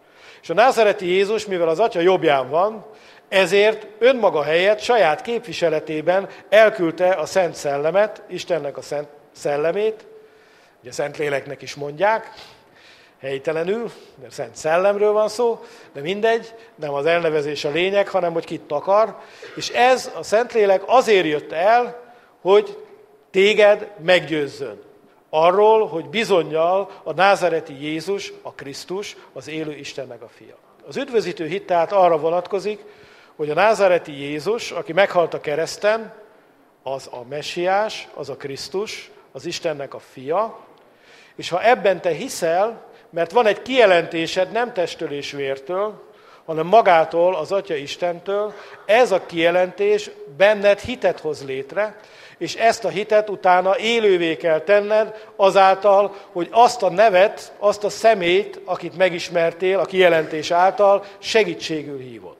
És 0.42 0.50
a 0.50 0.54
názereti 0.54 1.06
Jézus, 1.06 1.46
mivel 1.46 1.68
az 1.68 1.80
atya 1.80 2.00
jobbján 2.00 2.48
van, 2.48 2.86
ezért 3.28 3.86
önmaga 3.98 4.42
helyett 4.42 4.80
saját 4.80 5.22
képviseletében 5.22 6.28
elküldte 6.48 7.08
a 7.08 7.26
Szent 7.26 7.54
Szellemet, 7.54 8.22
Istennek 8.28 8.76
a 8.76 8.82
Szent 8.82 9.08
Szellemét, 9.32 10.06
ugye 10.86 10.94
Szent 10.94 11.16
Léleknek 11.16 11.62
is 11.62 11.74
mondják, 11.74 12.32
helytelenül, 13.20 13.90
mert 14.20 14.32
Szent 14.32 14.56
Szellemről 14.56 15.12
van 15.12 15.28
szó, 15.28 15.64
de 15.92 16.00
mindegy, 16.00 16.54
nem 16.74 16.94
az 16.94 17.06
elnevezés 17.06 17.64
a 17.64 17.70
lényeg, 17.70 18.08
hanem 18.08 18.32
hogy 18.32 18.44
kit 18.44 18.72
akar. 18.72 19.16
És 19.56 19.68
ez 19.68 20.10
a 20.14 20.22
Szentlélek 20.22 20.82
azért 20.86 21.26
jött 21.26 21.52
el, 21.52 22.12
hogy 22.40 22.78
téged 23.30 23.90
meggyőzzön. 24.04 24.82
Arról, 25.30 25.86
hogy 25.86 26.08
bizonyal 26.08 26.90
a 27.02 27.12
názareti 27.12 27.82
Jézus, 27.82 28.32
a 28.42 28.52
Krisztus, 28.52 29.16
az 29.32 29.48
élő 29.48 29.76
Istennek 29.76 30.22
a 30.22 30.28
fia. 30.28 30.56
Az 30.86 30.96
üdvözítő 30.96 31.46
hit 31.46 31.66
tehát 31.66 31.92
arra 31.92 32.18
vonatkozik, 32.18 32.84
hogy 33.36 33.50
a 33.50 33.54
názareti 33.54 34.20
Jézus, 34.20 34.70
aki 34.70 34.92
meghalt 34.92 35.34
a 35.34 35.40
kereszten, 35.40 36.14
az 36.82 37.08
a 37.10 37.24
messiás, 37.28 38.08
az 38.14 38.28
a 38.28 38.36
Krisztus, 38.36 39.10
az 39.36 39.46
Istennek 39.46 39.94
a 39.94 39.98
fia, 39.98 40.65
és 41.36 41.48
ha 41.48 41.64
ebben 41.64 42.00
te 42.00 42.10
hiszel, 42.10 42.84
mert 43.10 43.32
van 43.32 43.46
egy 43.46 43.62
kijelentésed 43.62 44.52
nem 44.52 44.72
testől 44.72 45.12
és 45.12 45.30
vértől, 45.30 46.04
hanem 46.44 46.66
magától, 46.66 47.34
az 47.34 47.52
Atya 47.52 47.74
Istentől, 47.74 48.52
ez 48.86 49.12
a 49.12 49.26
kijelentés 49.26 50.10
benned 50.36 50.80
hitet 50.80 51.20
hoz 51.20 51.44
létre, 51.44 51.96
és 52.38 52.54
ezt 52.54 52.84
a 52.84 52.88
hitet 52.88 53.30
utána 53.30 53.78
élővé 53.78 54.36
kell 54.36 54.60
tenned 54.60 55.28
azáltal, 55.36 56.14
hogy 56.32 56.48
azt 56.50 56.82
a 56.82 56.90
nevet, 56.90 57.52
azt 57.58 57.84
a 57.84 57.88
szemét, 57.88 58.60
akit 58.64 58.96
megismertél 58.96 59.78
a 59.78 59.84
kijelentés 59.84 60.50
által, 60.50 61.04
segítségül 61.18 61.98
hívod. 61.98 62.36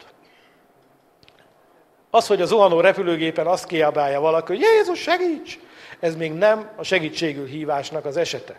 Az, 2.11 2.27
hogy 2.27 2.41
a 2.41 2.47
zuhanó 2.47 2.81
repülőgépen 2.81 3.47
azt 3.47 3.67
kiabálja 3.67 4.21
valaki, 4.21 4.53
hogy 4.53 4.61
Jézus 4.61 4.99
segíts! 4.99 5.59
Ez 6.01 6.17
még 6.17 6.33
nem 6.33 6.71
a 6.77 6.83
segítségül 6.83 7.47
hívásnak 7.47 8.05
az 8.05 8.17
esete. 8.17 8.59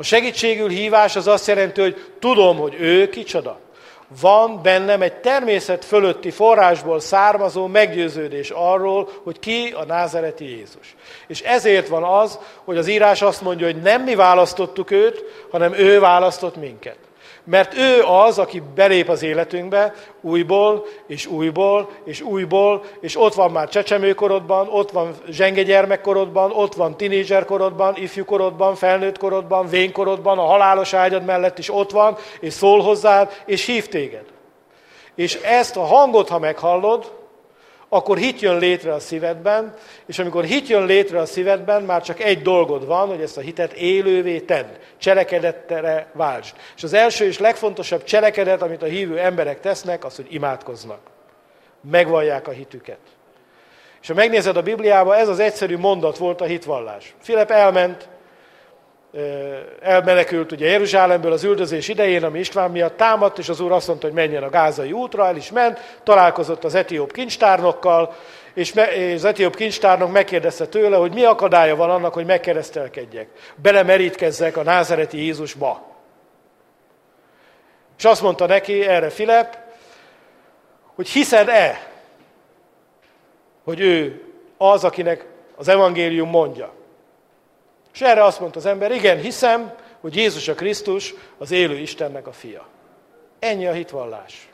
A 0.00 0.02
segítségül 0.02 0.68
hívás 0.68 1.16
az 1.16 1.26
azt 1.26 1.46
jelenti, 1.46 1.80
hogy 1.80 2.12
tudom, 2.18 2.56
hogy 2.56 2.76
ő 2.78 3.08
kicsoda. 3.08 3.58
Van 4.20 4.62
bennem 4.62 5.02
egy 5.02 5.14
természet 5.14 5.84
fölötti 5.84 6.30
forrásból 6.30 7.00
származó 7.00 7.66
meggyőződés 7.66 8.50
arról, 8.50 9.08
hogy 9.22 9.38
ki 9.38 9.74
a 9.76 9.84
názereti 9.84 10.44
Jézus. 10.44 10.94
És 11.26 11.40
ezért 11.40 11.88
van 11.88 12.02
az, 12.02 12.38
hogy 12.64 12.76
az 12.76 12.88
írás 12.88 13.22
azt 13.22 13.40
mondja, 13.40 13.66
hogy 13.66 13.82
nem 13.82 14.02
mi 14.02 14.14
választottuk 14.14 14.90
őt, 14.90 15.24
hanem 15.50 15.72
ő 15.72 16.00
választott 16.00 16.56
minket. 16.56 16.98
Mert 17.50 17.76
ő 17.76 18.02
az, 18.02 18.38
aki 18.38 18.62
belép 18.74 19.08
az 19.08 19.22
életünkbe 19.22 19.94
újból, 20.20 20.86
és 21.06 21.26
újból, 21.26 21.88
és 22.04 22.20
újból, 22.20 22.82
és 23.00 23.16
ott 23.16 23.34
van 23.34 23.50
már 23.50 23.68
csecsemőkorodban, 23.68 24.68
ott 24.68 24.90
van 24.90 25.14
zsenge 25.28 25.62
gyermekkorodban, 25.62 26.52
ott 26.52 26.74
van 26.74 26.96
tinédzserkorodban, 26.96 27.96
ifjúkorodban, 27.96 28.74
felnőttkorodban, 28.74 29.68
vénkorodban, 29.68 30.38
a 30.38 30.44
halálos 30.44 30.92
ágyad 30.92 31.24
mellett 31.24 31.58
is 31.58 31.70
ott 31.70 31.90
van, 31.90 32.16
és 32.40 32.52
szól 32.52 32.80
hozzád, 32.80 33.42
és 33.46 33.64
hív 33.66 33.88
téged. 33.88 34.24
És 35.14 35.34
ezt 35.34 35.76
a 35.76 35.84
hangot, 35.84 36.28
ha 36.28 36.38
meghallod, 36.38 37.12
akkor 37.92 38.18
hit 38.18 38.40
jön 38.40 38.58
létre 38.58 38.92
a 38.92 39.00
szívedben, 39.00 39.74
és 40.06 40.18
amikor 40.18 40.44
hit 40.44 40.68
jön 40.68 40.86
létre 40.86 41.20
a 41.20 41.26
szívedben, 41.26 41.82
már 41.82 42.02
csak 42.02 42.20
egy 42.20 42.42
dolgod 42.42 42.86
van, 42.86 43.08
hogy 43.08 43.20
ezt 43.20 43.36
a 43.36 43.40
hitet 43.40 43.72
élővé 43.72 44.40
tedd, 44.40 44.66
cselekedettere 44.98 46.10
váltsd. 46.12 46.56
És 46.76 46.82
az 46.82 46.92
első 46.92 47.24
és 47.24 47.38
legfontosabb 47.38 48.04
cselekedet, 48.04 48.62
amit 48.62 48.82
a 48.82 48.86
hívő 48.86 49.18
emberek 49.18 49.60
tesznek, 49.60 50.04
az, 50.04 50.16
hogy 50.16 50.26
imádkoznak. 50.28 51.00
Megvallják 51.90 52.48
a 52.48 52.50
hitüket. 52.50 52.98
És 54.00 54.08
ha 54.08 54.14
megnézed 54.14 54.56
a 54.56 54.62
Bibliában, 54.62 55.16
ez 55.16 55.28
az 55.28 55.38
egyszerű 55.38 55.76
mondat 55.76 56.16
volt 56.16 56.40
a 56.40 56.44
hitvallás. 56.44 57.14
Filip 57.20 57.50
elment, 57.50 58.08
elmenekült 59.80 60.52
ugye 60.52 60.66
Jeruzsálemből 60.66 61.32
az 61.32 61.44
üldözés 61.44 61.88
idején, 61.88 62.24
ami 62.24 62.38
István 62.38 62.70
miatt 62.70 62.96
támadt, 62.96 63.38
és 63.38 63.48
az 63.48 63.60
úr 63.60 63.72
azt 63.72 63.86
mondta, 63.86 64.06
hogy 64.06 64.14
menjen 64.14 64.42
a 64.42 64.50
gázai 64.50 64.92
útra, 64.92 65.26
el 65.26 65.36
is 65.36 65.50
ment, 65.50 65.98
találkozott 66.02 66.64
az 66.64 66.74
etióp 66.74 67.12
kincstárnokkal, 67.12 68.14
és 68.54 68.74
az 69.14 69.24
etióp 69.24 69.56
kincstárnok 69.56 70.12
megkérdezte 70.12 70.66
tőle, 70.66 70.96
hogy 70.96 71.14
mi 71.14 71.24
akadálya 71.24 71.76
van 71.76 71.90
annak, 71.90 72.14
hogy 72.14 72.26
megkeresztelkedjek. 72.26 73.28
Belemerítkezzek 73.54 74.56
a 74.56 74.62
názereti 74.62 75.24
Jézusba. 75.24 75.88
És 77.98 78.04
azt 78.04 78.22
mondta 78.22 78.46
neki 78.46 78.86
erre 78.86 79.10
Filip, 79.10 79.58
hogy 80.94 81.08
hiszed-e, 81.08 81.90
hogy 83.64 83.80
ő 83.80 84.24
az, 84.58 84.84
akinek 84.84 85.26
az 85.56 85.68
evangélium 85.68 86.28
mondja. 86.28 86.72
És 87.92 88.00
erre 88.00 88.24
azt 88.24 88.40
mondta 88.40 88.58
az 88.58 88.66
ember, 88.66 88.90
igen, 88.90 89.18
hiszem, 89.18 89.74
hogy 90.00 90.16
Jézus 90.16 90.48
a 90.48 90.54
Krisztus 90.54 91.14
az 91.38 91.50
élő 91.50 91.76
Istennek 91.76 92.26
a 92.26 92.32
fia. 92.32 92.66
Ennyi 93.38 93.66
a 93.66 93.72
hitvallás. 93.72 94.48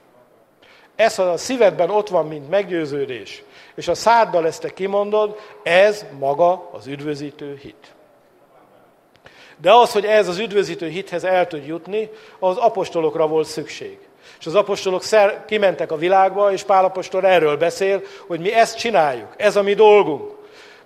Ez, 0.96 1.14
ha 1.14 1.22
a 1.22 1.36
szívedben 1.36 1.90
ott 1.90 2.08
van, 2.08 2.26
mint 2.26 2.48
meggyőződés, 2.48 3.42
és 3.74 3.88
a 3.88 3.94
száddal 3.94 4.46
ezt 4.46 4.60
te 4.60 4.72
kimondod, 4.72 5.36
ez 5.62 6.04
maga 6.18 6.70
az 6.72 6.86
üdvözítő 6.86 7.58
hit. 7.62 7.94
De 9.60 9.72
az, 9.72 9.92
hogy 9.92 10.04
ez 10.04 10.28
az 10.28 10.38
üdvözítő 10.38 10.88
hithez 10.88 11.24
el 11.24 11.46
tud 11.46 11.66
jutni, 11.66 12.10
az 12.38 12.56
apostolokra 12.56 13.26
volt 13.26 13.46
szükség. 13.46 13.98
És 14.38 14.46
az 14.46 14.54
apostolok 14.54 15.02
szer, 15.02 15.44
kimentek 15.46 15.92
a 15.92 15.96
világba, 15.96 16.52
és 16.52 16.62
Pál 16.62 16.84
apostol 16.84 17.26
erről 17.26 17.56
beszél, 17.56 18.02
hogy 18.26 18.40
mi 18.40 18.52
ezt 18.52 18.78
csináljuk, 18.78 19.34
ez 19.36 19.56
a 19.56 19.62
mi 19.62 19.74
dolgunk. 19.74 20.35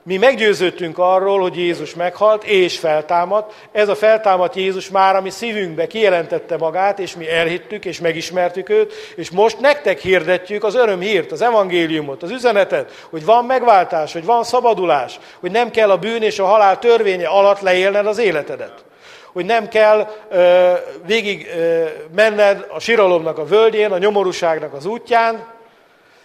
Mi 0.03 0.17
meggyőződtünk 0.17 0.99
arról, 0.99 1.41
hogy 1.41 1.57
Jézus 1.57 1.95
meghalt 1.95 2.45
és 2.45 2.79
feltámadt. 2.79 3.53
Ez 3.73 3.89
a 3.89 3.95
feltámadt 3.95 4.57
Jézus 4.57 4.91
már 4.91 5.17
a 5.17 5.21
mi 5.21 5.31
szívünkbe 5.31 5.87
kijelentette 5.87 6.57
magát, 6.57 6.99
és 6.99 7.17
mi 7.17 7.31
elhittük, 7.31 7.85
és 7.85 8.01
megismertük 8.01 8.69
őt, 8.69 8.93
és 9.17 9.31
most 9.31 9.61
nektek 9.61 9.99
hirdetjük 9.99 10.65
az 10.65 10.75
örömhírt, 10.75 11.33
az 11.33 11.43
evangéliumot, 11.43 12.23
az 12.23 12.31
üzenetet, 12.31 13.07
hogy 13.11 13.25
van 13.25 13.45
megváltás, 13.45 14.13
hogy 14.13 14.25
van 14.25 14.45
szabadulás, 14.45 15.19
hogy 15.41 15.51
nem 15.51 15.71
kell 15.71 15.91
a 15.91 15.99
bűn 15.99 16.23
és 16.23 16.39
a 16.39 16.45
halál 16.45 16.79
törvénye 16.79 17.27
alatt 17.27 17.61
leélned 17.61 18.07
az 18.07 18.19
életedet 18.19 18.85
hogy 19.33 19.45
nem 19.45 19.69
kell 19.69 20.09
ö, 20.31 20.73
végig 21.07 21.47
ö, 21.57 21.85
menned 22.15 22.67
a 22.69 22.81
siralomnak 22.81 23.39
a 23.39 23.45
völgyén, 23.45 23.93
a 23.93 23.99
nyomorúságnak 23.99 24.73
az 24.73 24.87
útján, 24.87 25.45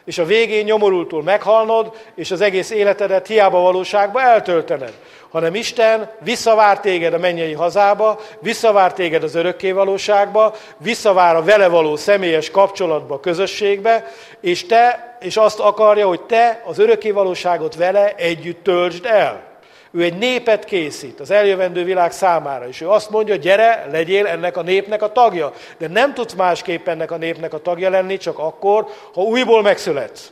és 0.05 0.17
a 0.17 0.25
végén 0.25 0.63
nyomorultul 0.63 1.23
meghalnod, 1.23 1.91
és 2.15 2.31
az 2.31 2.41
egész 2.41 2.69
életedet 2.69 3.27
hiába 3.27 3.59
valóságba 3.59 4.21
eltöltened, 4.21 4.93
hanem 5.29 5.55
Isten 5.55 6.11
visszavár 6.19 6.79
téged 6.79 7.13
a 7.13 7.17
mennyei 7.17 7.53
hazába, 7.53 8.19
visszavár 8.39 8.93
téged 8.93 9.23
az 9.23 9.35
örökké 9.35 9.71
valóságba, 9.71 10.55
visszavár 10.77 11.35
a 11.35 11.43
vele 11.43 11.67
való 11.67 11.95
személyes 11.95 12.51
kapcsolatba, 12.51 13.19
közösségbe, 13.19 14.11
és 14.41 14.65
te, 14.65 15.17
és 15.19 15.37
azt 15.37 15.59
akarja, 15.59 16.07
hogy 16.07 16.21
te 16.21 16.61
az 16.65 16.79
örökké 16.79 17.11
valóságot 17.11 17.75
vele 17.75 18.15
együtt 18.15 18.63
töltsd 18.63 19.05
el. 19.05 19.54
Ő 19.95 20.03
egy 20.03 20.17
népet 20.17 20.65
készít 20.65 21.19
az 21.19 21.31
eljövendő 21.31 21.83
világ 21.83 22.11
számára, 22.11 22.67
és 22.67 22.81
ő 22.81 22.89
azt 22.89 23.09
mondja, 23.09 23.35
gyere, 23.35 23.87
legyél 23.91 24.27
ennek 24.27 24.57
a 24.57 24.61
népnek 24.61 25.01
a 25.01 25.11
tagja. 25.11 25.51
De 25.77 25.87
nem 25.87 26.13
tudsz 26.13 26.33
másképp 26.33 26.87
ennek 26.87 27.11
a 27.11 27.17
népnek 27.17 27.53
a 27.53 27.61
tagja 27.61 27.89
lenni, 27.89 28.17
csak 28.17 28.39
akkor, 28.39 28.87
ha 29.13 29.21
újból 29.21 29.61
megszületsz. 29.61 30.31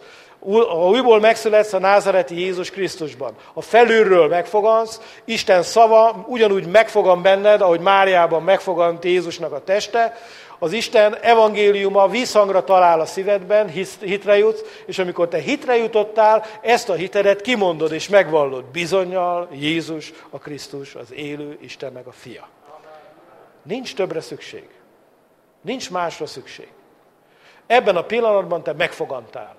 Ha 0.49 0.89
újból 0.89 1.19
megszületsz 1.19 1.73
a 1.73 1.79
názareti 1.79 2.39
Jézus 2.39 2.71
Krisztusban, 2.71 3.33
a 3.53 3.61
felülről 3.61 4.27
megfogansz, 4.27 5.01
Isten 5.25 5.63
szava 5.63 6.25
ugyanúgy 6.27 6.67
megfogan 6.67 7.21
benned, 7.21 7.61
ahogy 7.61 7.79
Máriában 7.79 8.43
megfogant 8.43 9.05
Jézusnak 9.05 9.51
a 9.51 9.63
teste, 9.63 10.17
az 10.63 10.71
Isten 10.71 11.15
evangéliuma 11.15 12.07
vízhangra 12.07 12.63
talál 12.63 12.99
a 12.99 13.05
szívedben, 13.05 13.69
hitre 13.99 14.37
jutsz, 14.37 14.61
és 14.85 14.99
amikor 14.99 15.27
te 15.27 15.37
hitre 15.37 15.77
jutottál, 15.77 16.45
ezt 16.61 16.89
a 16.89 16.93
hitedet 16.93 17.41
kimondod 17.41 17.91
és 17.91 18.07
megvallod. 18.07 18.65
Bizonyal 18.65 19.49
Jézus 19.51 20.13
a 20.29 20.37
Krisztus, 20.37 20.95
az 20.95 21.13
élő 21.13 21.57
Istennek 21.61 22.07
a 22.07 22.11
fia. 22.11 22.47
Nincs 23.63 23.95
többre 23.95 24.21
szükség. 24.21 24.67
Nincs 25.61 25.91
másra 25.91 26.25
szükség. 26.25 26.67
Ebben 27.67 27.95
a 27.95 28.03
pillanatban 28.03 28.63
te 28.63 28.73
megfogantál. 28.73 29.55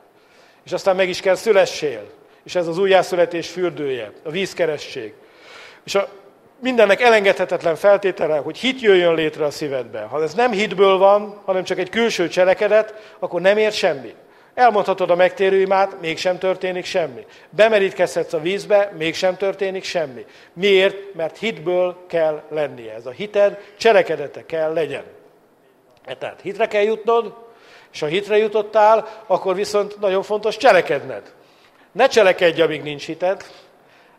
És 0.64 0.72
aztán 0.72 0.96
meg 0.96 1.08
is 1.08 1.20
kell 1.20 1.34
szülessél. 1.34 2.10
És 2.42 2.54
ez 2.54 2.66
az 2.66 2.78
újjászületés 2.78 3.50
fürdője, 3.50 4.12
a 4.22 4.30
vízkeresség. 4.30 5.14
És 5.84 5.94
a 5.94 6.08
mindennek 6.60 7.00
elengedhetetlen 7.00 7.76
feltétele, 7.76 8.36
hogy 8.36 8.58
hit 8.58 8.80
jöjjön 8.80 9.14
létre 9.14 9.44
a 9.44 9.50
szívedbe. 9.50 10.00
Ha 10.00 10.22
ez 10.22 10.34
nem 10.34 10.50
hitből 10.50 10.98
van, 10.98 11.40
hanem 11.44 11.64
csak 11.64 11.78
egy 11.78 11.88
külső 11.90 12.28
cselekedet, 12.28 13.14
akkor 13.18 13.40
nem 13.40 13.58
ér 13.58 13.72
semmi. 13.72 14.14
Elmondhatod 14.54 15.10
a 15.10 15.14
megtérő 15.14 15.60
imát, 15.60 16.00
mégsem 16.00 16.38
történik 16.38 16.84
semmi. 16.84 17.26
Bemerítkezhetsz 17.50 18.32
a 18.32 18.40
vízbe, 18.40 18.92
mégsem 18.96 19.36
történik 19.36 19.84
semmi. 19.84 20.24
Miért? 20.52 21.14
Mert 21.14 21.38
hitből 21.38 21.96
kell 22.08 22.42
lennie. 22.50 22.94
Ez 22.94 23.06
a 23.06 23.10
hited 23.10 23.58
cselekedete 23.76 24.46
kell 24.46 24.72
legyen. 24.72 25.04
E 26.04 26.14
tehát 26.14 26.40
hitre 26.40 26.66
kell 26.66 26.82
jutnod, 26.82 27.34
és 27.92 28.00
ha 28.00 28.06
hitre 28.06 28.38
jutottál, 28.38 29.08
akkor 29.26 29.54
viszont 29.54 30.00
nagyon 30.00 30.22
fontos 30.22 30.56
cselekedned. 30.56 31.32
Ne 31.92 32.06
cselekedj, 32.06 32.62
amíg 32.62 32.82
nincs 32.82 33.04
hited, 33.04 33.44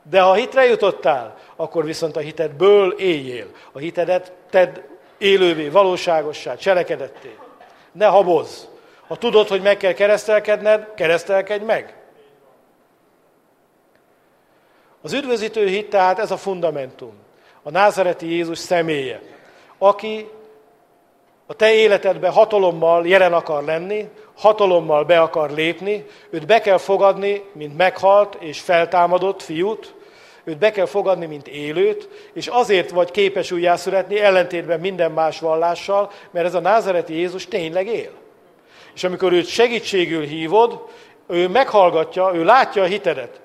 de 0.10 0.22
ha 0.22 0.34
hitre 0.34 0.65
jutottál, 0.65 1.38
akkor 1.56 1.86
viszont 1.86 2.15
a 2.15 2.20
hitedből 2.20 2.91
éljél. 2.91 3.48
A 3.72 3.78
hitedet 3.78 4.32
tedd 4.50 4.80
élővé, 5.18 5.70
valóságossá, 5.70 6.56
cselekedetté. 6.56 7.38
Ne 7.91 8.06
habozz. 8.06 8.63
Ha 9.08 9.15
tudod, 9.15 9.48
hogy 9.48 9.62
meg 9.62 9.78
kell 9.78 9.94
keresztelkedned, 9.94 10.94
keresztelkedj 10.96 11.63
meg. 11.63 11.96
Az 15.02 15.13
üdvözítő 15.13 15.68
hit 15.68 15.89
tehát 15.89 16.20
ez 16.20 16.32
a 16.32 16.38
fundamentum. 16.38 17.13
A 17.63 17.70
názareti 17.70 18.28
Jézus 18.28 18.58
személye, 18.58 19.22
aki 19.78 20.30
a 21.48 21.54
te 21.54 21.74
életedben 21.74 22.32
hatalommal 22.32 23.08
jelen 23.08 23.34
akar 23.34 23.63
lenni, 23.63 24.10
hatalommal 24.36 25.04
be 25.04 25.22
akar 25.22 25.52
lépni, 25.52 26.06
őt 26.30 26.46
be 26.46 26.62
kell 26.62 26.78
fogadni, 26.78 27.44
mint 27.54 27.78
meghalt 27.78 28.36
és 28.39 28.60
feltámadott 28.62 29.41
fiút, 29.41 29.94
őt 30.45 30.58
be 30.58 30.71
kell 30.71 30.86
fogadni, 30.86 31.25
mint 31.25 31.47
élőt, 31.47 32.10
és 32.34 32.47
azért 32.47 32.89
vagy 32.89 33.12
képes 33.12 33.51
újjászületni, 33.51 34.19
ellentétben 34.19 34.79
minden 34.79 35.12
más 35.12 35.39
vallással, 35.39 36.12
mert 36.31 36.45
ez 36.45 36.53
a 36.53 36.60
názareti 36.60 37.13
Jézus 37.13 37.47
tényleg 37.47 37.88
él. 37.88 38.12
És 38.95 39.03
amikor 39.03 39.34
őt 39.34 39.47
segítségül 39.47 40.23
hívod, 40.23 40.84
ő 41.27 41.47
meghallgatja, 41.47 42.31
ő 42.34 42.43
látja 42.43 42.81
a 42.81 42.86
hitedet. 42.86 43.39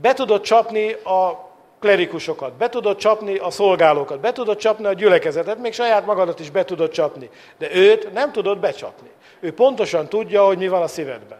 Be 0.00 0.12
tudod 0.12 0.40
csapni 0.40 0.92
a 0.92 1.46
klerikusokat, 1.80 2.52
be 2.52 2.68
tudod 2.68 2.96
csapni 2.96 3.36
a 3.36 3.50
szolgálókat, 3.50 4.20
be 4.20 4.32
tudod 4.32 4.56
csapni 4.56 4.86
a 4.86 4.92
gyülekezetet, 4.92 5.58
még 5.58 5.72
saját 5.72 6.06
magadat 6.06 6.40
is 6.40 6.50
be 6.50 6.64
tudod 6.64 6.90
csapni. 6.90 7.30
De 7.58 7.74
őt 7.74 8.12
nem 8.12 8.32
tudod 8.32 8.58
becsapni. 8.58 9.08
Ő 9.40 9.52
pontosan 9.52 10.08
tudja, 10.08 10.44
hogy 10.46 10.58
mi 10.58 10.68
van 10.68 10.82
a 10.82 10.86
szívedben. 10.86 11.38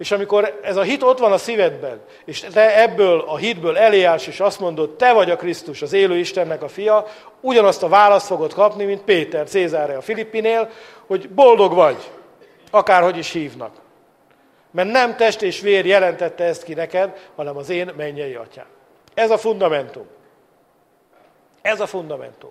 És 0.00 0.10
amikor 0.10 0.58
ez 0.62 0.76
a 0.76 0.82
hit 0.82 1.02
ott 1.02 1.18
van 1.18 1.32
a 1.32 1.38
szívedben, 1.38 2.00
és 2.24 2.40
te 2.40 2.82
ebből 2.82 3.20
a 3.20 3.36
hitből 3.36 3.78
eléállsz, 3.78 4.26
és 4.26 4.40
azt 4.40 4.60
mondod, 4.60 4.96
te 4.96 5.12
vagy 5.12 5.30
a 5.30 5.36
Krisztus, 5.36 5.82
az 5.82 5.92
élő 5.92 6.16
Istennek 6.16 6.62
a 6.62 6.68
fia, 6.68 7.06
ugyanazt 7.40 7.82
a 7.82 7.88
választ 7.88 8.26
fogod 8.26 8.52
kapni, 8.52 8.84
mint 8.84 9.02
Péter 9.02 9.48
Cézáre 9.48 9.96
a 9.96 10.00
Filippinél, 10.00 10.70
hogy 11.06 11.28
boldog 11.28 11.74
vagy, 11.74 12.10
akárhogy 12.70 13.16
is 13.16 13.30
hívnak. 13.30 13.76
Mert 14.70 14.90
nem 14.90 15.16
test 15.16 15.42
és 15.42 15.60
vér 15.60 15.86
jelentette 15.86 16.44
ezt 16.44 16.62
ki 16.62 16.74
neked, 16.74 17.30
hanem 17.36 17.56
az 17.56 17.68
én 17.68 17.90
mennyei 17.96 18.34
atyám. 18.34 18.68
Ez 19.14 19.30
a 19.30 19.38
fundamentum. 19.38 20.06
Ez 21.62 21.80
a 21.80 21.86
fundamentum. 21.86 22.50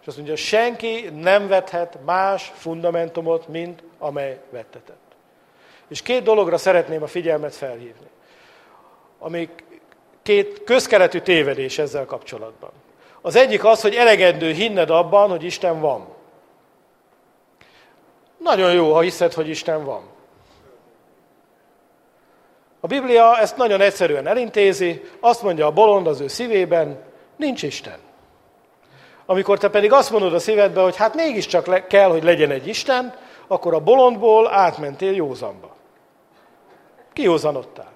És 0.00 0.06
azt 0.06 0.16
mondja, 0.16 0.36
senki 0.36 1.10
nem 1.20 1.48
vethet 1.48 1.98
más 2.04 2.52
fundamentumot, 2.54 3.48
mint 3.48 3.82
amely 3.98 4.40
vettetett. 4.50 5.03
És 5.88 6.02
két 6.02 6.22
dologra 6.22 6.58
szeretném 6.58 7.02
a 7.02 7.06
figyelmet 7.06 7.54
felhívni, 7.54 8.06
ami 9.18 9.48
két 10.22 10.64
közkeletű 10.64 11.18
tévedés 11.18 11.78
ezzel 11.78 12.04
kapcsolatban. 12.04 12.70
Az 13.20 13.36
egyik 13.36 13.64
az, 13.64 13.80
hogy 13.80 13.94
elegendő 13.94 14.52
hinned 14.52 14.90
abban, 14.90 15.30
hogy 15.30 15.44
Isten 15.44 15.80
van. 15.80 16.08
Nagyon 18.38 18.72
jó, 18.72 18.92
ha 18.92 19.00
hiszed, 19.00 19.32
hogy 19.32 19.48
Isten 19.48 19.84
van. 19.84 20.02
A 22.80 22.86
Biblia 22.86 23.38
ezt 23.38 23.56
nagyon 23.56 23.80
egyszerűen 23.80 24.26
elintézi, 24.26 25.02
azt 25.20 25.42
mondja 25.42 25.66
a 25.66 25.70
bolond 25.70 26.06
az 26.06 26.20
ő 26.20 26.28
szívében, 26.28 27.02
nincs 27.36 27.62
Isten. 27.62 27.98
Amikor 29.26 29.58
te 29.58 29.68
pedig 29.68 29.92
azt 29.92 30.10
mondod 30.10 30.34
a 30.34 30.38
szívedbe, 30.38 30.82
hogy 30.82 30.96
hát 30.96 31.14
mégiscsak 31.14 31.86
kell, 31.88 32.08
hogy 32.08 32.22
legyen 32.22 32.50
egy 32.50 32.66
Isten, 32.66 33.14
akkor 33.46 33.74
a 33.74 33.80
bolondból 33.80 34.48
átmentél 34.48 35.14
józanba. 35.14 35.73
Kiózanodtál. 37.14 37.92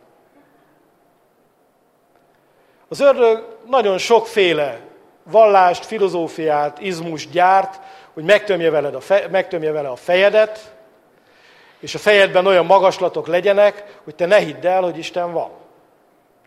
Az 2.89 3.01
ördög 3.01 3.57
nagyon 3.67 3.99
sokféle 3.99 4.81
vallást, 5.23 5.85
filozófiát, 5.85 6.81
izmus 6.81 7.29
gyárt, 7.29 7.81
hogy 8.15 8.25
megtömje, 8.25 8.71
veled 8.71 8.95
a 8.95 9.01
fe, 9.01 9.29
megtömje 9.31 9.73
vele 9.73 9.89
a 9.89 9.97
fejedet, 9.97 10.75
és 11.81 11.95
a 11.95 11.99
fejedben 11.99 12.47
olyan 12.47 12.67
magaslatok 12.67 13.27
legyenek, 13.27 14.01
hogy 14.05 14.15
te 14.15 14.27
ne 14.27 14.39
hidd 14.39 14.67
el, 14.67 14.83
hogy 14.83 14.99
Isten 14.99 15.33
van. 15.33 15.51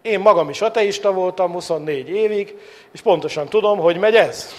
Én 0.02 0.20
magam 0.20 0.50
is 0.50 0.62
ateista 0.62 1.12
voltam 1.12 1.52
24 1.52 2.10
évig, 2.10 2.58
és 2.92 3.02
pontosan 3.02 3.48
tudom, 3.50 3.80
hogy 3.80 3.98
megy 3.98 4.16
ez. 4.16 4.54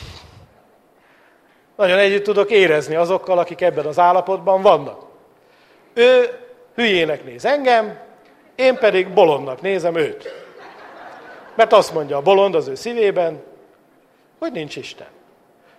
Nagyon 1.77 1.98
együtt 1.98 2.25
tudok 2.25 2.51
érezni 2.51 2.94
azokkal, 2.94 3.38
akik 3.38 3.61
ebben 3.61 3.87
az 3.87 3.98
állapotban 3.98 4.62
vannak. 4.62 5.07
Ő 5.94 6.42
hülyének 6.75 7.25
néz 7.25 7.45
engem, 7.45 7.99
én 8.55 8.79
pedig 8.79 9.13
bolondnak 9.13 9.61
nézem 9.61 9.95
őt. 9.95 10.35
Mert 11.55 11.73
azt 11.73 11.95
mondja 11.95 12.17
a 12.17 12.23
bolond 12.23 12.55
az 12.55 12.69
ő 12.69 12.75
szívében, 12.75 13.43
hogy 14.39 14.53
nincs 14.53 14.77
Isten. 14.77 15.07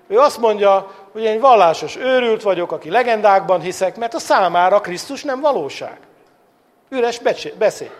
Ő 0.07 0.17
azt 0.17 0.37
mondja, 0.37 0.91
hogy 1.11 1.21
én 1.21 1.39
vallásos 1.39 1.97
őrült 1.97 2.41
vagyok, 2.41 2.71
aki 2.71 2.89
legendákban 2.89 3.61
hiszek, 3.61 3.97
mert 3.97 4.13
a 4.13 4.19
számára 4.19 4.81
Krisztus 4.81 5.23
nem 5.23 5.41
valóság. 5.41 5.97
Üres 6.89 7.19
beszéd. 7.57 7.91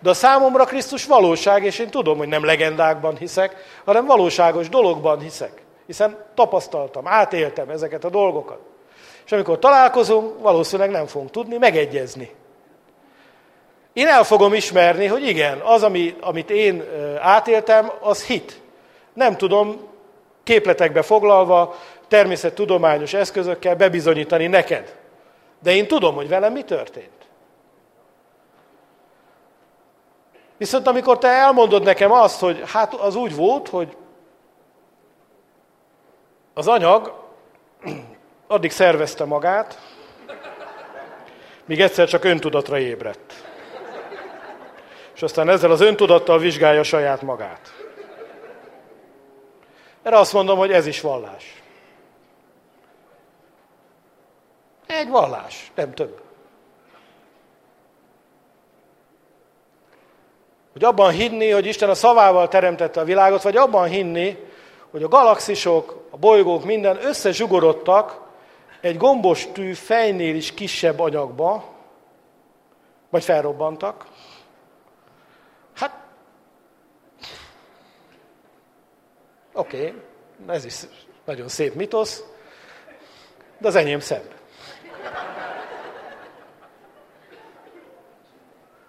De 0.00 0.10
a 0.10 0.14
számomra 0.14 0.64
Krisztus 0.64 1.06
valóság, 1.06 1.64
és 1.64 1.78
én 1.78 1.90
tudom, 1.90 2.18
hogy 2.18 2.28
nem 2.28 2.44
legendákban 2.44 3.16
hiszek, 3.16 3.80
hanem 3.84 4.06
valóságos 4.06 4.68
dologban 4.68 5.20
hiszek. 5.20 5.62
Hiszen 5.86 6.24
tapasztaltam, 6.34 7.06
átéltem 7.06 7.68
ezeket 7.70 8.04
a 8.04 8.10
dolgokat. 8.10 8.58
És 9.26 9.32
amikor 9.32 9.58
találkozunk, 9.58 10.40
valószínűleg 10.40 10.90
nem 10.90 11.06
fogunk 11.06 11.30
tudni 11.30 11.56
megegyezni. 11.56 12.34
Én 13.92 14.06
el 14.06 14.24
fogom 14.24 14.54
ismerni, 14.54 15.06
hogy 15.06 15.26
igen, 15.26 15.58
az, 15.58 15.82
ami, 15.82 16.16
amit 16.20 16.50
én 16.50 16.84
átéltem, 17.20 17.92
az 18.00 18.24
hit. 18.24 18.60
Nem 19.14 19.36
tudom 19.36 19.80
képletekbe 20.44 21.02
foglalva, 21.02 21.76
természettudományos 22.08 23.14
eszközökkel 23.14 23.76
bebizonyítani 23.76 24.46
neked. 24.46 24.96
De 25.62 25.74
én 25.74 25.86
tudom, 25.86 26.14
hogy 26.14 26.28
velem 26.28 26.52
mi 26.52 26.62
történt. 26.62 27.10
Viszont 30.56 30.86
amikor 30.86 31.18
te 31.18 31.28
elmondod 31.28 31.82
nekem 31.82 32.12
azt, 32.12 32.40
hogy 32.40 32.62
hát 32.66 32.94
az 32.94 33.14
úgy 33.14 33.36
volt, 33.36 33.68
hogy 33.68 33.96
az 36.54 36.68
anyag 36.68 37.24
addig 38.46 38.70
szervezte 38.70 39.24
magát, 39.24 39.80
míg 41.64 41.80
egyszer 41.80 42.08
csak 42.08 42.24
öntudatra 42.24 42.78
ébredt. 42.78 43.32
És 45.14 45.22
aztán 45.22 45.48
ezzel 45.48 45.70
az 45.70 45.80
öntudattal 45.80 46.38
vizsgálja 46.38 46.82
saját 46.82 47.22
magát. 47.22 47.74
Erre 50.02 50.18
azt 50.18 50.32
mondom, 50.32 50.58
hogy 50.58 50.72
ez 50.72 50.86
is 50.86 51.00
vallás. 51.00 51.62
Egy 54.86 55.08
vallás, 55.08 55.70
nem 55.74 55.94
több. 55.94 56.20
Hogy 60.72 60.84
abban 60.84 61.10
hinni, 61.10 61.50
hogy 61.50 61.66
Isten 61.66 61.90
a 61.90 61.94
szavával 61.94 62.48
teremtette 62.48 63.00
a 63.00 63.04
világot, 63.04 63.42
vagy 63.42 63.56
abban 63.56 63.88
hinni, 63.88 64.38
hogy 64.90 65.02
a 65.02 65.08
galaxisok, 65.08 66.06
a 66.10 66.16
bolygók 66.16 66.64
minden 66.64 67.04
összezsugorodtak 67.04 68.25
egy 68.86 68.96
gombos 68.96 69.46
tű 69.52 69.72
fejnél 69.72 70.34
is 70.34 70.54
kisebb 70.54 70.98
anyagba, 70.98 71.64
vagy 73.10 73.24
felrobbantak. 73.24 74.06
Hát, 75.74 76.04
oké, 79.52 79.76
okay, 79.76 80.02
ez 80.46 80.64
is 80.64 80.80
nagyon 81.24 81.48
szép 81.48 81.74
mitosz, 81.74 82.24
de 83.58 83.68
az 83.68 83.74
enyém 83.74 84.00
szebb. 84.00 84.34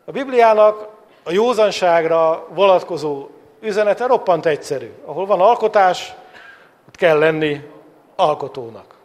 A 0.05 0.11
Bibliának 0.11 0.89
a 1.23 1.31
józanságra 1.31 2.47
vonatkozó 2.49 3.27
üzenete 3.59 4.05
roppant 4.05 4.45
egyszerű. 4.45 4.93
Ahol 5.05 5.25
van 5.25 5.41
alkotás, 5.41 6.15
ott 6.87 6.95
kell 6.95 7.17
lenni 7.17 7.69
alkotónak. 8.15 8.96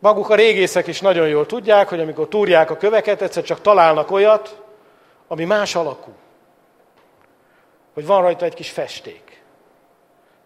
Maguk 0.00 0.30
a 0.30 0.34
régészek 0.34 0.86
is 0.86 1.00
nagyon 1.00 1.28
jól 1.28 1.46
tudják, 1.46 1.88
hogy 1.88 2.00
amikor 2.00 2.28
túrják 2.28 2.70
a 2.70 2.76
köveket, 2.76 3.22
egyszer 3.22 3.42
csak 3.42 3.60
találnak 3.60 4.10
olyat, 4.10 4.62
ami 5.28 5.44
más 5.44 5.74
alakú. 5.74 6.10
Hogy 7.94 8.06
van 8.06 8.22
rajta 8.22 8.44
egy 8.44 8.54
kis 8.54 8.70
festék. 8.70 9.42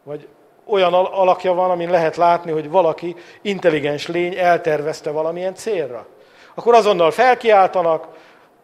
Vagy 0.02 0.28
olyan 0.64 0.94
alakja 0.94 1.52
van, 1.52 1.70
amin 1.70 1.90
lehet 1.90 2.16
látni, 2.16 2.50
hogy 2.50 2.70
valaki 2.70 3.16
intelligens 3.42 4.06
lény 4.06 4.38
eltervezte 4.38 5.10
valamilyen 5.10 5.54
célra. 5.54 6.06
Akkor 6.54 6.74
azonnal 6.74 7.10
felkiáltanak, 7.10 8.08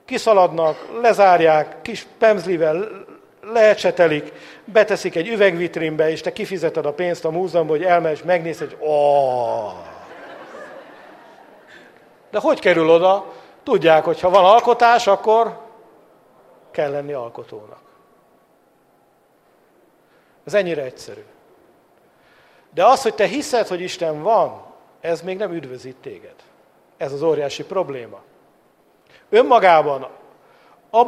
kiszaladnak, 0.05 0.89
lezárják, 1.03 1.83
kis 1.83 2.07
pemzlivel 2.19 2.89
leecsetelik, 3.53 4.33
beteszik 4.65 5.15
egy 5.15 5.29
üvegvitrínbe, 5.29 6.11
és 6.11 6.21
te 6.21 6.33
kifizeted 6.33 6.87
a 6.87 6.93
pénzt 6.93 7.25
a 7.25 7.31
múzeumban, 7.31 7.77
hogy 7.77 7.87
elmegy, 7.87 8.23
megnézed, 8.25 8.69
hogy 8.69 8.89
oh. 8.89 9.98
De 12.31 12.39
hogy 12.41 12.61
kerül 12.61 12.91
oda? 12.91 13.33
Tudják, 13.63 14.05
hogy 14.05 14.21
ha 14.21 14.31
van 14.31 14.45
alkotás, 14.45 15.07
akkor 15.07 15.61
kell 16.71 16.91
lenni 16.91 17.13
alkotónak. 17.13 17.81
Ez 20.45 20.55
ennyire 20.55 20.83
egyszerű. 20.83 21.25
De 22.75 22.85
az, 22.85 23.03
hogy 23.03 23.15
te 23.15 23.27
hiszed, 23.27 23.67
hogy 23.67 23.81
Isten 23.81 24.23
van, 24.23 24.63
ez 25.01 25.23
még 25.23 25.37
nem 25.37 25.53
üdvözít 25.53 25.97
téged. 25.97 26.35
Ez 26.97 27.13
az 27.13 27.23
óriási 27.23 27.65
probléma. 27.65 28.21
Önmagában 29.29 30.09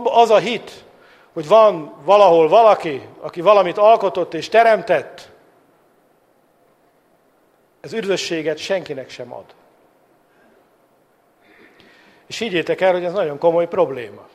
az 0.04 0.30
a 0.30 0.38
hit, 0.38 0.84
hogy 1.32 1.48
van 1.48 1.94
valahol 2.04 2.48
valaki, 2.48 3.08
aki 3.20 3.40
valamit 3.40 3.78
alkotott 3.78 4.34
és 4.34 4.48
teremtett, 4.48 5.30
ez 7.80 7.92
üdvösséget 7.92 8.58
senkinek 8.58 9.10
sem 9.10 9.32
ad. 9.32 9.44
És 12.30 12.38
higgyétek 12.38 12.80
el, 12.80 12.92
hogy 12.92 13.04
ez 13.04 13.12
nagyon 13.12 13.38
komoly 13.38 13.68
probléma. 13.68 14.28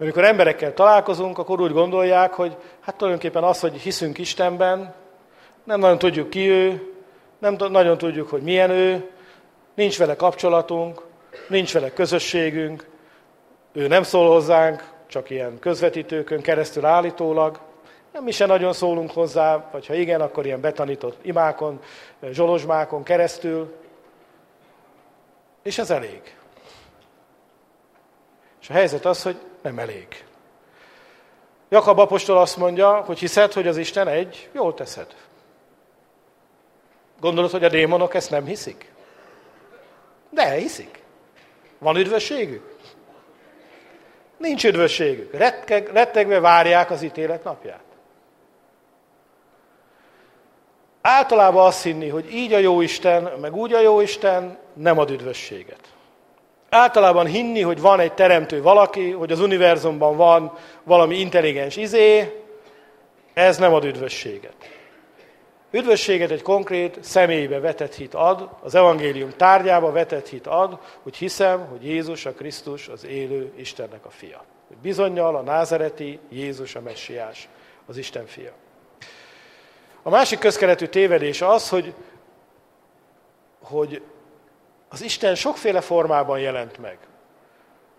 Amikor 0.00 0.24
emberekkel 0.24 0.74
találkozunk, 0.74 1.38
akkor 1.38 1.60
úgy 1.60 1.72
gondolják, 1.72 2.32
hogy 2.32 2.56
hát 2.80 2.96
tulajdonképpen 2.96 3.42
az, 3.42 3.60
hogy 3.60 3.76
hiszünk 3.76 4.18
Istenben, 4.18 4.94
nem 5.64 5.80
nagyon 5.80 5.98
tudjuk 5.98 6.30
ki 6.30 6.48
ő, 6.48 6.92
nem 7.38 7.56
nagyon 7.70 7.98
tudjuk, 7.98 8.28
hogy 8.28 8.42
milyen 8.42 8.70
ő, 8.70 9.10
nincs 9.74 9.98
vele 9.98 10.16
kapcsolatunk, 10.16 11.02
nincs 11.48 11.72
vele 11.72 11.92
közösségünk, 11.92 12.86
ő 13.72 13.86
nem 13.86 14.02
szól 14.02 14.28
hozzánk, 14.28 14.92
csak 15.06 15.30
ilyen 15.30 15.58
közvetítőkön 15.58 16.40
keresztül 16.40 16.84
állítólag, 16.84 17.60
nem 18.12 18.24
mi 18.24 18.30
se 18.30 18.46
nagyon 18.46 18.72
szólunk 18.72 19.10
hozzá, 19.10 19.68
vagy 19.72 19.86
ha 19.86 19.94
igen, 19.94 20.20
akkor 20.20 20.46
ilyen 20.46 20.60
betanított 20.60 21.18
imákon, 21.22 21.80
zsolozsmákon 22.30 23.02
keresztül, 23.02 23.82
és 25.64 25.78
ez 25.78 25.90
elég. 25.90 26.36
És 28.60 28.70
a 28.70 28.72
helyzet 28.72 29.04
az, 29.04 29.22
hogy 29.22 29.36
nem 29.62 29.78
elég. 29.78 30.24
Jakab 31.68 31.98
apostol 31.98 32.38
azt 32.38 32.56
mondja, 32.56 33.00
hogy 33.00 33.18
hiszed, 33.18 33.52
hogy 33.52 33.66
az 33.66 33.76
Isten 33.76 34.08
egy, 34.08 34.48
jól 34.52 34.74
teszed. 34.74 35.14
Gondolod, 37.20 37.50
hogy 37.50 37.64
a 37.64 37.68
démonok 37.68 38.14
ezt 38.14 38.30
nem 38.30 38.44
hiszik? 38.44 38.92
De 40.30 40.50
hiszik. 40.50 41.02
Van 41.78 41.96
üdvösségük? 41.96 42.76
Nincs 44.36 44.64
üdvösségük. 44.64 45.32
Retteg, 45.32 45.88
rettegve 45.88 46.40
várják 46.40 46.90
az 46.90 47.02
ítélet 47.02 47.44
napját. 47.44 47.93
Általában 51.06 51.66
azt 51.66 51.82
hinni, 51.82 52.08
hogy 52.08 52.34
így 52.34 52.52
a 52.52 52.58
jó 52.58 52.80
Isten, 52.80 53.32
meg 53.40 53.56
úgy 53.56 53.72
a 53.72 53.80
jó 53.80 54.00
Isten, 54.00 54.58
nem 54.72 54.98
ad 54.98 55.10
üdvösséget. 55.10 55.80
Általában 56.70 57.26
hinni, 57.26 57.60
hogy 57.60 57.80
van 57.80 58.00
egy 58.00 58.12
teremtő 58.12 58.62
valaki, 58.62 59.10
hogy 59.10 59.32
az 59.32 59.40
univerzumban 59.40 60.16
van 60.16 60.58
valami 60.82 61.18
intelligens 61.18 61.76
izé, 61.76 62.42
ez 63.34 63.58
nem 63.58 63.74
ad 63.74 63.84
üdvösséget. 63.84 64.54
Üdvösséget 65.70 66.30
egy 66.30 66.42
konkrét 66.42 66.98
személybe 67.00 67.58
vetett 67.58 67.94
hit 67.94 68.14
ad, 68.14 68.48
az 68.62 68.74
evangélium 68.74 69.30
tárgyába 69.36 69.92
vetett 69.92 70.28
hit 70.28 70.46
ad, 70.46 70.78
hogy 71.02 71.16
hiszem, 71.16 71.66
hogy 71.66 71.86
Jézus 71.86 72.26
a 72.26 72.32
Krisztus 72.32 72.88
az 72.88 73.06
élő 73.06 73.52
Istennek 73.56 74.04
a 74.04 74.10
fia. 74.10 74.44
Bizonyal 74.82 75.36
a 75.36 75.42
názereti 75.42 76.18
Jézus 76.28 76.74
a 76.74 76.80
messiás, 76.80 77.48
az 77.86 77.96
Isten 77.96 78.26
fia. 78.26 78.52
A 80.06 80.10
másik 80.10 80.38
közkeletű 80.38 80.86
tévedés 80.86 81.42
az, 81.42 81.68
hogy, 81.68 81.94
hogy 83.62 84.02
az 84.88 85.02
Isten 85.02 85.34
sokféle 85.34 85.80
formában 85.80 86.38
jelent 86.38 86.78
meg. 86.78 86.98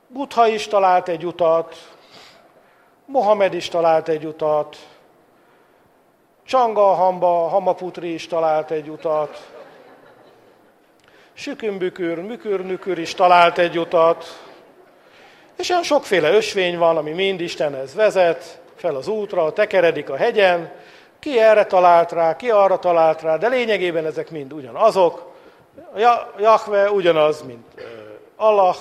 Buddha 0.08 0.48
is 0.48 0.68
talált 0.68 1.08
egy 1.08 1.26
utat, 1.26 1.76
Mohamed 3.06 3.54
is 3.54 3.70
talált 3.70 4.08
egy 4.08 4.26
utat, 4.26 4.78
Csanga 6.46 6.94
Hamba, 6.94 7.48
Hamaputri 7.48 8.14
is 8.14 8.28
talált 8.28 8.72
egy 8.72 8.90
utat. 8.90 9.52
Sükümbükür, 11.34 12.20
Mükürnükür 12.20 12.98
is 12.98 13.14
talált 13.14 13.58
egy 13.58 13.80
utat. 13.80 14.26
És 15.58 15.70
olyan 15.70 15.84
sokféle 15.84 16.32
ösvény 16.32 16.78
van, 16.78 16.98
ami 16.98 17.12
mind 17.12 17.42
Istenhez 17.42 17.94
vezet, 17.94 18.62
fel 18.76 18.96
az 18.96 19.08
útra, 19.08 19.54
tekeredik 19.54 20.10
a 20.10 20.16
hegyen, 20.16 20.72
ki 21.26 21.40
erre 21.40 21.66
talált 21.66 22.12
rá, 22.12 22.36
ki 22.36 22.50
arra 22.50 22.80
talált 22.80 23.22
rá, 23.22 23.38
de 23.38 23.48
lényegében 23.48 24.06
ezek 24.06 24.30
mind 24.30 24.54
ugyanazok. 24.54 25.32
Jahve 26.38 26.92
ugyanaz, 26.92 27.42
mint 27.42 27.66
Allah, 28.36 28.76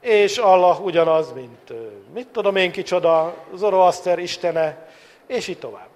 és 0.00 0.38
Allah 0.38 0.84
ugyanaz, 0.84 1.32
mint 1.32 1.72
mit 2.14 2.28
tudom 2.28 2.56
én 2.56 2.72
kicsoda, 2.72 3.34
Zoroaster 3.54 4.18
istene, 4.18 4.88
és 5.26 5.48
így 5.48 5.58
tovább. 5.58 5.88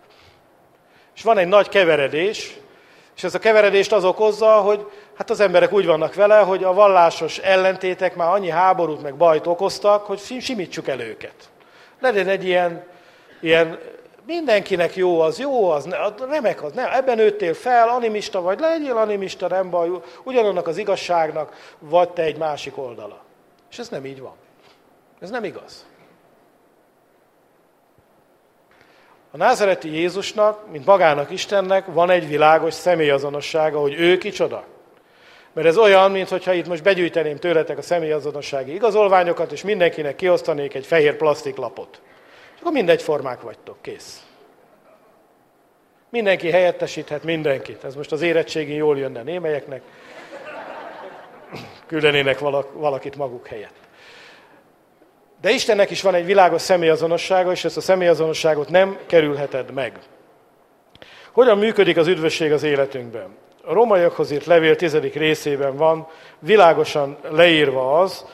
És 1.16 1.22
van 1.22 1.38
egy 1.38 1.48
nagy 1.48 1.68
keveredés, 1.68 2.58
és 3.16 3.24
ez 3.24 3.34
a 3.34 3.38
keveredést 3.38 3.92
az 3.92 4.04
okozza, 4.04 4.50
hogy 4.50 4.86
Hát 5.16 5.30
az 5.30 5.40
emberek 5.40 5.72
úgy 5.72 5.86
vannak 5.86 6.14
vele, 6.14 6.38
hogy 6.38 6.64
a 6.64 6.72
vallásos 6.72 7.38
ellentétek 7.38 8.16
már 8.16 8.28
annyi 8.28 8.50
háborút 8.50 9.02
meg 9.02 9.16
bajt 9.16 9.46
okoztak, 9.46 10.06
hogy 10.06 10.18
simítsuk 10.40 10.88
el 10.88 11.00
őket. 11.00 11.34
Legyen 12.00 12.28
egy 12.28 12.44
ilyen, 12.44 12.84
ilyen 13.40 13.78
mindenkinek 14.28 14.96
jó 14.96 15.20
az, 15.20 15.38
jó 15.38 15.70
az, 15.70 15.88
remek 16.28 16.62
az, 16.62 16.72
nem, 16.72 16.92
ebben 16.92 17.16
nőttél 17.16 17.54
fel, 17.54 17.88
animista 17.88 18.40
vagy, 18.40 18.60
legyél 18.60 18.96
animista, 18.96 19.48
nem 19.48 19.70
baj, 19.70 19.90
ugyanannak 20.22 20.66
az 20.66 20.76
igazságnak, 20.76 21.74
vagy 21.78 22.10
te 22.10 22.22
egy 22.22 22.38
másik 22.38 22.78
oldala. 22.78 23.20
És 23.70 23.78
ez 23.78 23.88
nem 23.88 24.04
így 24.04 24.20
van. 24.20 24.34
Ez 25.20 25.30
nem 25.30 25.44
igaz. 25.44 25.86
A 29.30 29.36
názereti 29.36 29.94
Jézusnak, 29.94 30.70
mint 30.70 30.86
magának 30.86 31.30
Istennek 31.30 31.86
van 31.86 32.10
egy 32.10 32.28
világos 32.28 32.74
személyazonossága, 32.74 33.80
hogy 33.80 33.94
ő 34.00 34.18
kicsoda. 34.18 34.64
Mert 35.52 35.66
ez 35.66 35.78
olyan, 35.78 36.10
mintha 36.10 36.52
itt 36.52 36.68
most 36.68 36.82
begyűjteném 36.82 37.36
tőletek 37.36 37.78
a 37.78 37.82
személyazonossági 37.82 38.74
igazolványokat, 38.74 39.52
és 39.52 39.62
mindenkinek 39.62 40.16
kiosztanék 40.16 40.74
egy 40.74 40.86
fehér 40.86 41.16
plastiklapot. 41.16 42.00
És 42.58 42.64
akkor 42.64 42.76
mindegy 42.76 43.02
formák 43.02 43.40
vagytok, 43.40 43.82
kész. 43.82 44.22
Mindenki 46.10 46.50
helyettesíthet 46.50 47.22
mindenkit. 47.22 47.84
Ez 47.84 47.94
most 47.94 48.12
az 48.12 48.22
érettségén 48.22 48.76
jól 48.76 48.98
jönne 48.98 49.22
némelyeknek. 49.22 49.82
Küldenének 51.86 52.38
valakit 52.72 53.16
maguk 53.16 53.46
helyett. 53.46 53.74
De 55.40 55.50
Istennek 55.50 55.90
is 55.90 56.02
van 56.02 56.14
egy 56.14 56.24
világos 56.24 56.62
személyazonossága, 56.62 57.50
és 57.50 57.64
ezt 57.64 57.76
a 57.76 57.80
személyazonosságot 57.80 58.68
nem 58.68 58.98
kerülheted 59.06 59.72
meg. 59.72 59.98
Hogyan 61.32 61.58
működik 61.58 61.96
az 61.96 62.06
üdvösség 62.06 62.52
az 62.52 62.62
életünkben? 62.62 63.36
A 63.64 63.72
rómaiakhoz 63.72 64.30
írt 64.30 64.44
levél 64.44 64.76
tizedik 64.76 65.14
részében 65.14 65.76
van 65.76 66.08
világosan 66.38 67.18
leírva 67.30 68.00
az, 68.00 68.24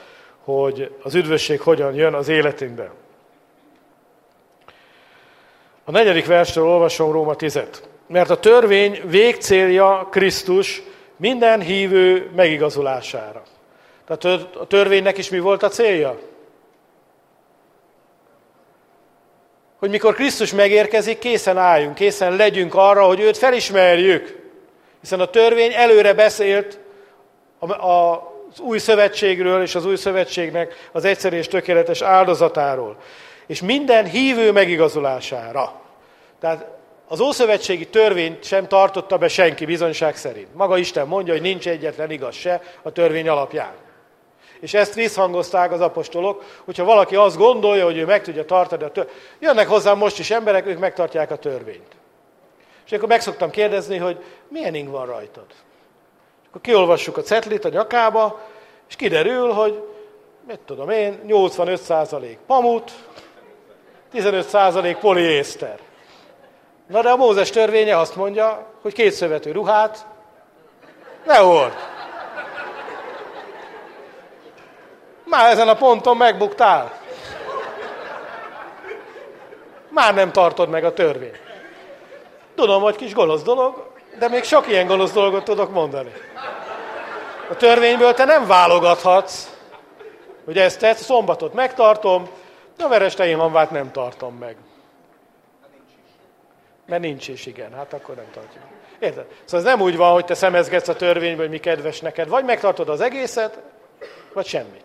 hogy 0.45 0.95
az 1.03 1.14
üdvösség 1.14 1.61
hogyan 1.61 1.95
jön 1.95 2.14
az 2.14 2.29
életünkben. 2.29 3.03
A 5.85 5.91
negyedik 5.91 6.26
versről 6.26 6.66
olvasom 6.66 7.12
Róma 7.12 7.35
10 7.35 7.61
Mert 8.07 8.30
a 8.30 8.41
törvény 8.41 9.01
végcélja 9.05 10.09
Krisztus 10.11 10.82
minden 11.16 11.61
hívő 11.61 12.30
megigazulására. 12.37 13.43
Tehát 14.07 14.43
a 14.57 14.66
törvénynek 14.66 15.18
is 15.18 15.28
mi 15.28 15.39
volt 15.39 15.62
a 15.62 15.68
célja? 15.68 16.18
Hogy 19.78 19.91
mikor 19.91 20.14
Krisztus 20.14 20.53
megérkezik, 20.53 21.18
készen 21.18 21.59
álljunk, 21.59 21.95
készen 21.95 22.37
legyünk 22.37 22.74
arra, 22.74 23.05
hogy 23.05 23.20
őt 23.20 23.37
felismerjük. 23.37 24.43
Hiszen 25.01 25.20
a 25.20 25.30
törvény 25.30 25.72
előre 25.74 26.14
beszélt 26.14 26.78
az 27.59 28.61
új 28.61 28.78
szövetségről 28.78 29.62
és 29.62 29.74
az 29.74 29.87
új 29.87 29.97
szövetségnek 29.97 30.89
az 30.93 31.05
egyszerű 31.05 31.37
és 31.37 31.49
tökéletes 31.49 32.03
áldozatáról 32.03 32.97
és 33.47 33.62
minden 33.62 34.05
hívő 34.05 34.53
megigazulására. 34.53 35.80
Tehát 36.40 36.66
az 37.09 37.20
Ószövetségi 37.20 37.88
törvényt 37.88 38.45
sem 38.45 38.68
tartotta 38.68 39.18
be 39.18 39.28
senki 39.28 39.64
bizonyság 39.64 40.16
szerint. 40.16 40.55
Maga 40.55 40.76
Isten 40.76 41.07
mondja, 41.07 41.32
hogy 41.32 41.42
nincs 41.42 41.68
egyetlen 41.68 42.11
igaz 42.11 42.34
se 42.34 42.62
a 42.82 42.90
törvény 42.90 43.28
alapján. 43.28 43.72
És 44.61 44.74
ezt 44.74 44.95
visszhangozták 44.95 45.72
az 45.72 45.80
apostolok, 45.80 46.45
hogyha 46.64 46.84
valaki 46.84 47.16
azt 47.16 47.36
gondolja, 47.36 47.84
hogy 47.84 47.97
ő 47.97 48.05
meg 48.05 48.22
tudja 48.22 48.45
tartani 48.45 48.82
a 48.82 48.90
törvényt. 48.90 49.16
Jönnek 49.38 49.68
hozzám 49.68 49.99
most 49.99 50.18
is 50.18 50.30
emberek, 50.30 50.66
ők 50.66 50.78
megtartják 50.78 51.30
a 51.30 51.36
törvényt. 51.36 51.97
És 52.86 52.92
akkor 52.92 53.09
meg 53.09 53.20
szoktam 53.20 53.51
kérdezni, 53.51 53.97
hogy 53.97 54.24
milyen 54.49 54.74
ing 54.74 54.90
van 54.90 55.07
rajtad. 55.07 55.47
Akkor 56.49 56.61
kiolvassuk 56.61 57.16
a 57.16 57.22
cetlit 57.22 57.64
a 57.64 57.68
nyakába, 57.68 58.40
és 58.88 58.97
kiderül, 58.97 59.53
hogy 59.53 59.82
mit 60.47 60.61
tudom 60.61 60.90
én, 60.90 61.20
85% 61.26 62.36
pamut, 62.47 62.92
15% 64.14 64.96
poliészter. 65.00 65.78
Na 66.86 67.02
de 67.02 67.10
a 67.10 67.16
Mózes 67.16 67.50
törvénye 67.50 67.98
azt 67.98 68.16
mondja, 68.16 68.66
hogy 68.82 68.92
két 68.92 69.12
szövető 69.12 69.52
ruhát 69.52 70.06
ne 71.24 71.36
hord. 71.36 71.74
Már 75.24 75.50
ezen 75.50 75.68
a 75.68 75.74
ponton 75.74 76.16
megbuktál. 76.16 76.92
Már 79.88 80.14
nem 80.14 80.32
tartod 80.32 80.68
meg 80.68 80.84
a 80.84 80.92
törvényt. 80.92 81.40
Tudom, 82.54 82.82
hogy 82.82 82.96
kis 82.96 83.14
gonosz 83.14 83.42
dolog, 83.42 83.90
de 84.18 84.28
még 84.28 84.44
sok 84.44 84.68
ilyen 84.68 84.86
gonosz 84.86 85.12
dolgot 85.12 85.44
tudok 85.44 85.70
mondani. 85.70 86.12
A 87.50 87.56
törvényből 87.56 88.14
te 88.14 88.24
nem 88.24 88.46
válogathatsz, 88.46 89.48
hogy 90.44 90.58
ezt 90.58 90.78
tett, 90.78 90.96
szombatot 90.96 91.54
megtartom, 91.54 92.28
de 92.77 92.85
a 92.85 92.89
veres 92.89 93.14
van, 93.16 93.68
nem 93.70 93.93
tartom 93.93 94.35
meg. 94.35 94.57
Mert 96.87 97.03
nincs 97.03 97.29
is, 97.29 97.47
igen, 97.47 97.72
hát 97.72 97.93
akkor 97.93 98.14
nem 98.14 98.31
tartjuk. 98.33 98.62
Érted? 98.99 99.27
Szóval 99.45 99.66
ez 99.66 99.77
nem 99.77 99.87
úgy 99.87 99.97
van, 99.97 100.12
hogy 100.12 100.25
te 100.25 100.35
szemezgetsz 100.35 100.89
a 100.89 100.97
törvényből, 100.97 101.41
hogy 101.41 101.51
mi 101.51 101.59
kedves 101.59 102.01
neked. 102.01 102.29
Vagy 102.29 102.45
megtartod 102.45 102.89
az 102.89 103.01
egészet, 103.01 103.59
vagy 104.33 104.47
semmit. 104.47 104.85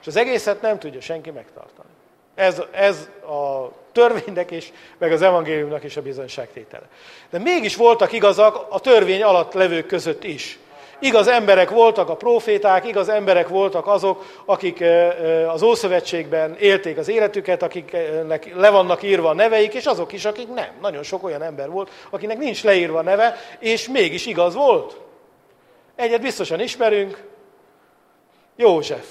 És 0.00 0.06
az 0.06 0.16
egészet 0.16 0.60
nem 0.60 0.78
tudja 0.78 1.00
senki 1.00 1.30
megtartani. 1.30 1.88
Ez, 2.34 2.62
ez 2.72 3.08
a 3.22 3.72
törvénynek 3.92 4.50
is, 4.50 4.72
meg 4.98 5.12
az 5.12 5.22
evangéliumnak 5.22 5.84
is 5.84 5.96
a 5.96 6.02
bizonyságtétele. 6.02 6.86
De 7.30 7.38
mégis 7.38 7.76
voltak 7.76 8.12
igazak 8.12 8.66
a 8.68 8.80
törvény 8.80 9.22
alatt 9.22 9.52
levők 9.52 9.86
között 9.86 10.24
is. 10.24 10.58
Igaz 11.00 11.28
emberek 11.28 11.70
voltak 11.70 12.08
a 12.08 12.16
proféták, 12.16 12.86
igaz 12.86 13.08
emberek 13.08 13.48
voltak 13.48 13.86
azok, 13.86 14.24
akik 14.44 14.84
az 15.48 15.62
Ószövetségben 15.62 16.56
élték 16.58 16.98
az 16.98 17.08
életüket, 17.08 17.62
akiknek 17.62 18.54
le 18.54 18.70
vannak 18.70 19.02
írva 19.02 19.28
a 19.28 19.34
neveik, 19.34 19.74
és 19.74 19.86
azok 19.86 20.12
is, 20.12 20.24
akik 20.24 20.48
nem. 20.54 20.70
Nagyon 20.80 21.02
sok 21.02 21.24
olyan 21.24 21.42
ember 21.42 21.70
volt, 21.70 21.90
akinek 22.10 22.38
nincs 22.38 22.64
leírva 22.64 22.98
a 22.98 23.02
neve, 23.02 23.36
és 23.58 23.88
mégis 23.88 24.26
igaz 24.26 24.54
volt. 24.54 25.00
Egyet 25.96 26.20
biztosan 26.20 26.60
ismerünk, 26.60 27.26
József, 28.56 29.06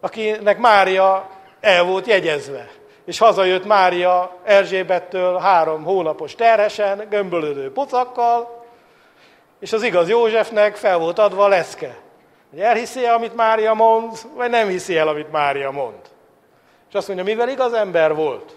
akinek 0.00 0.58
Mária 0.58 1.30
el 1.60 1.84
volt 1.84 2.06
jegyezve. 2.06 2.68
És 3.04 3.18
hazajött 3.18 3.64
Mária 3.64 4.36
Erzsébettől 4.44 5.38
három 5.38 5.82
hónapos 5.82 6.34
terhesen, 6.34 7.06
gömbölődő 7.10 7.72
pocakkal, 7.72 8.53
és 9.64 9.72
az 9.72 9.82
igaz 9.82 10.08
Józsefnek 10.08 10.76
fel 10.76 10.98
volt 10.98 11.18
adva 11.18 11.44
a 11.44 11.48
leszke. 11.48 11.96
Hogy 12.50 12.60
elhiszi 12.60 13.04
-e, 13.04 13.12
amit 13.12 13.34
Mária 13.34 13.74
mond, 13.74 14.16
vagy 14.34 14.50
nem 14.50 14.68
hiszi 14.68 14.96
el, 14.96 15.08
amit 15.08 15.30
Mária 15.30 15.70
mond. 15.70 16.00
És 16.88 16.94
azt 16.94 17.06
mondja, 17.06 17.24
mivel 17.24 17.48
igaz 17.48 17.72
ember 17.72 18.14
volt. 18.14 18.56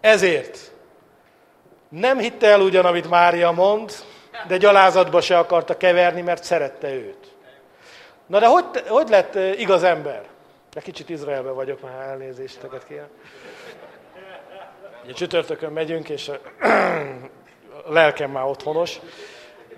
Ezért 0.00 0.58
nem 1.88 2.18
hitte 2.18 2.46
el 2.46 2.60
ugyan, 2.60 2.84
amit 2.84 3.10
Mária 3.10 3.50
mond, 3.50 3.92
de 4.46 4.56
gyalázatba 4.56 5.20
se 5.20 5.38
akarta 5.38 5.76
keverni, 5.76 6.20
mert 6.20 6.44
szerette 6.44 6.94
őt. 6.94 7.34
Na 8.26 8.38
de 8.38 8.46
hogy, 8.46 8.64
hogy 8.86 9.08
lett 9.08 9.34
igaz 9.34 9.82
ember? 9.82 10.24
De 10.72 10.80
kicsit 10.80 11.08
Izraelbe 11.08 11.50
vagyok, 11.50 11.80
már 11.80 12.08
elnézésteket 12.08 12.86
kérem. 12.86 13.08
Ugye 15.04 15.12
csütörtökön 15.12 15.72
megyünk, 15.72 16.08
és 16.08 16.28
a 16.28 16.38
lelkem 17.98 18.30
már 18.30 18.44
otthonos. 18.44 19.00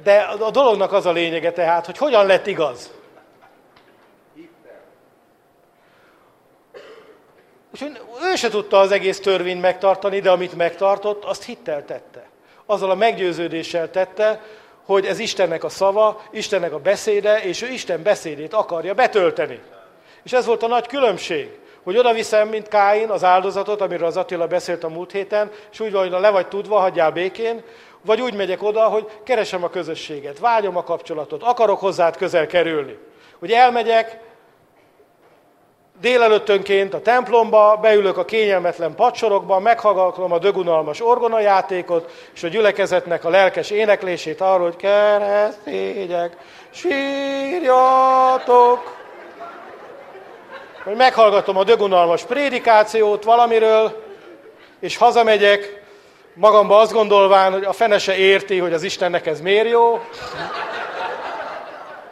De 0.03 0.18
a 0.20 0.51
dolognak 0.51 0.92
az 0.92 1.07
a 1.07 1.12
lényege 1.12 1.53
tehát, 1.53 1.86
hogy 1.86 1.99
hogyan 1.99 2.26
lett 2.26 2.47
igaz. 2.47 2.90
Úgyhogy 7.72 8.01
ő 8.32 8.36
se 8.36 8.49
tudta 8.49 8.78
az 8.78 8.90
egész 8.90 9.20
törvényt 9.20 9.61
megtartani, 9.61 10.20
de 10.20 10.30
amit 10.30 10.57
megtartott, 10.57 11.24
azt 11.24 11.44
hittel 11.44 11.84
tette. 11.84 12.28
Azzal 12.66 12.90
a 12.90 12.94
meggyőződéssel 12.94 13.90
tette, 13.90 14.40
hogy 14.84 15.07
ez 15.07 15.18
Istennek 15.18 15.64
a 15.64 15.68
szava, 15.68 16.22
Istennek 16.30 16.72
a 16.72 16.78
beszéde, 16.78 17.42
és 17.42 17.62
ő 17.62 17.68
Isten 17.68 18.03
beszédét 18.03 18.55
akarja 18.55 18.94
betölteni. 18.94 19.61
És 20.22 20.32
ez 20.32 20.47
volt 20.47 20.62
a 20.62 20.66
nagy 20.66 20.86
különbség, 20.86 21.59
hogy 21.82 21.97
oda 21.97 22.12
viszem, 22.12 22.49
mint 22.49 22.68
Káin, 22.68 23.09
az 23.09 23.24
áldozatot, 23.24 23.80
amiről 23.80 24.07
az 24.07 24.16
Attila 24.16 24.47
beszélt 24.47 24.84
a 24.84 24.88
múlt 24.88 25.12
héten, 25.12 25.51
és 25.72 25.80
úgy 25.80 25.92
van, 25.92 26.03
hogy 26.03 26.20
le 26.20 26.30
vagy 26.30 26.49
tudva, 26.49 26.78
hagyjál 26.78 27.11
békén, 27.11 27.62
vagy 28.07 28.20
úgy 28.20 28.34
megyek 28.34 28.62
oda, 28.62 28.82
hogy 28.82 29.07
keresem 29.24 29.64
a 29.64 29.70
közösséget, 29.70 30.38
vágyom 30.38 30.76
a 30.76 30.82
kapcsolatot, 30.82 31.42
akarok 31.42 31.80
hozzád 31.80 32.16
közel 32.16 32.46
kerülni. 32.46 32.98
Hogy 33.38 33.52
elmegyek 33.52 34.20
délelőttönként 36.00 36.94
a 36.94 37.00
templomba, 37.00 37.78
beülök 37.82 38.16
a 38.16 38.24
kényelmetlen 38.24 38.94
padsorokba, 38.94 39.59
meghallgatom 39.59 40.32
a 40.32 40.38
dögunalmas 40.38 41.00
orgonajátékot, 41.00 42.11
és 42.34 42.42
a 42.42 42.48
gyülekezetnek 42.48 43.24
a 43.24 43.28
lelkes 43.28 43.70
éneklését 43.70 44.40
arról, 44.40 44.66
hogy 44.66 44.76
keresztények, 44.76 46.36
sírjatok. 46.70 48.14
Hogy 50.84 50.96
meghallgatom 50.96 51.57
a 51.57 51.64
dögunalmas 51.64 52.24
prédikációt 52.24 53.24
valamiről, 53.24 54.02
és 54.80 54.96
hazamegyek, 54.96 55.86
magamba 56.37 56.78
azt 56.78 56.93
gondolván, 56.93 57.53
hogy 57.53 57.64
a 57.64 57.72
fene 57.72 57.99
se 57.99 58.16
érti, 58.16 58.59
hogy 58.59 58.72
az 58.72 58.82
Istennek 58.82 59.26
ez 59.26 59.41
miért 59.41 59.68
jó. 59.68 60.01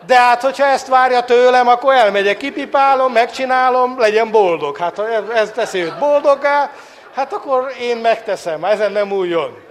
De 0.06 0.18
hát, 0.18 0.42
hogyha 0.42 0.66
ezt 0.66 0.86
várja 0.86 1.24
tőlem, 1.24 1.68
akkor 1.68 1.94
elmegyek, 1.94 2.36
kipipálom, 2.36 3.12
megcsinálom, 3.12 3.98
legyen 3.98 4.30
boldog. 4.30 4.76
Hát 4.76 4.96
ha 4.96 5.32
ez 5.34 5.50
teszi 5.50 5.78
őt 5.78 5.98
boldoggá, 5.98 6.70
hát 7.14 7.32
akkor 7.32 7.72
én 7.80 7.96
megteszem, 7.96 8.64
ezen 8.64 8.92
nem 8.92 9.12
újjon. 9.12 9.62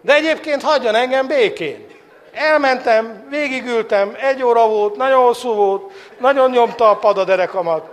De 0.00 0.14
egyébként 0.14 0.62
hagyjon 0.62 0.94
engem 0.94 1.26
békén. 1.26 1.86
Elmentem, 2.32 3.26
végigültem, 3.30 4.16
egy 4.20 4.42
óra 4.42 4.68
volt, 4.68 4.96
nagyon 4.96 5.24
hosszú 5.24 5.54
volt, 5.54 5.92
nagyon 6.18 6.50
nyomta 6.50 6.90
a 6.90 6.96
pad 6.96 7.18
a 7.18 7.24
derekamat. 7.24 7.88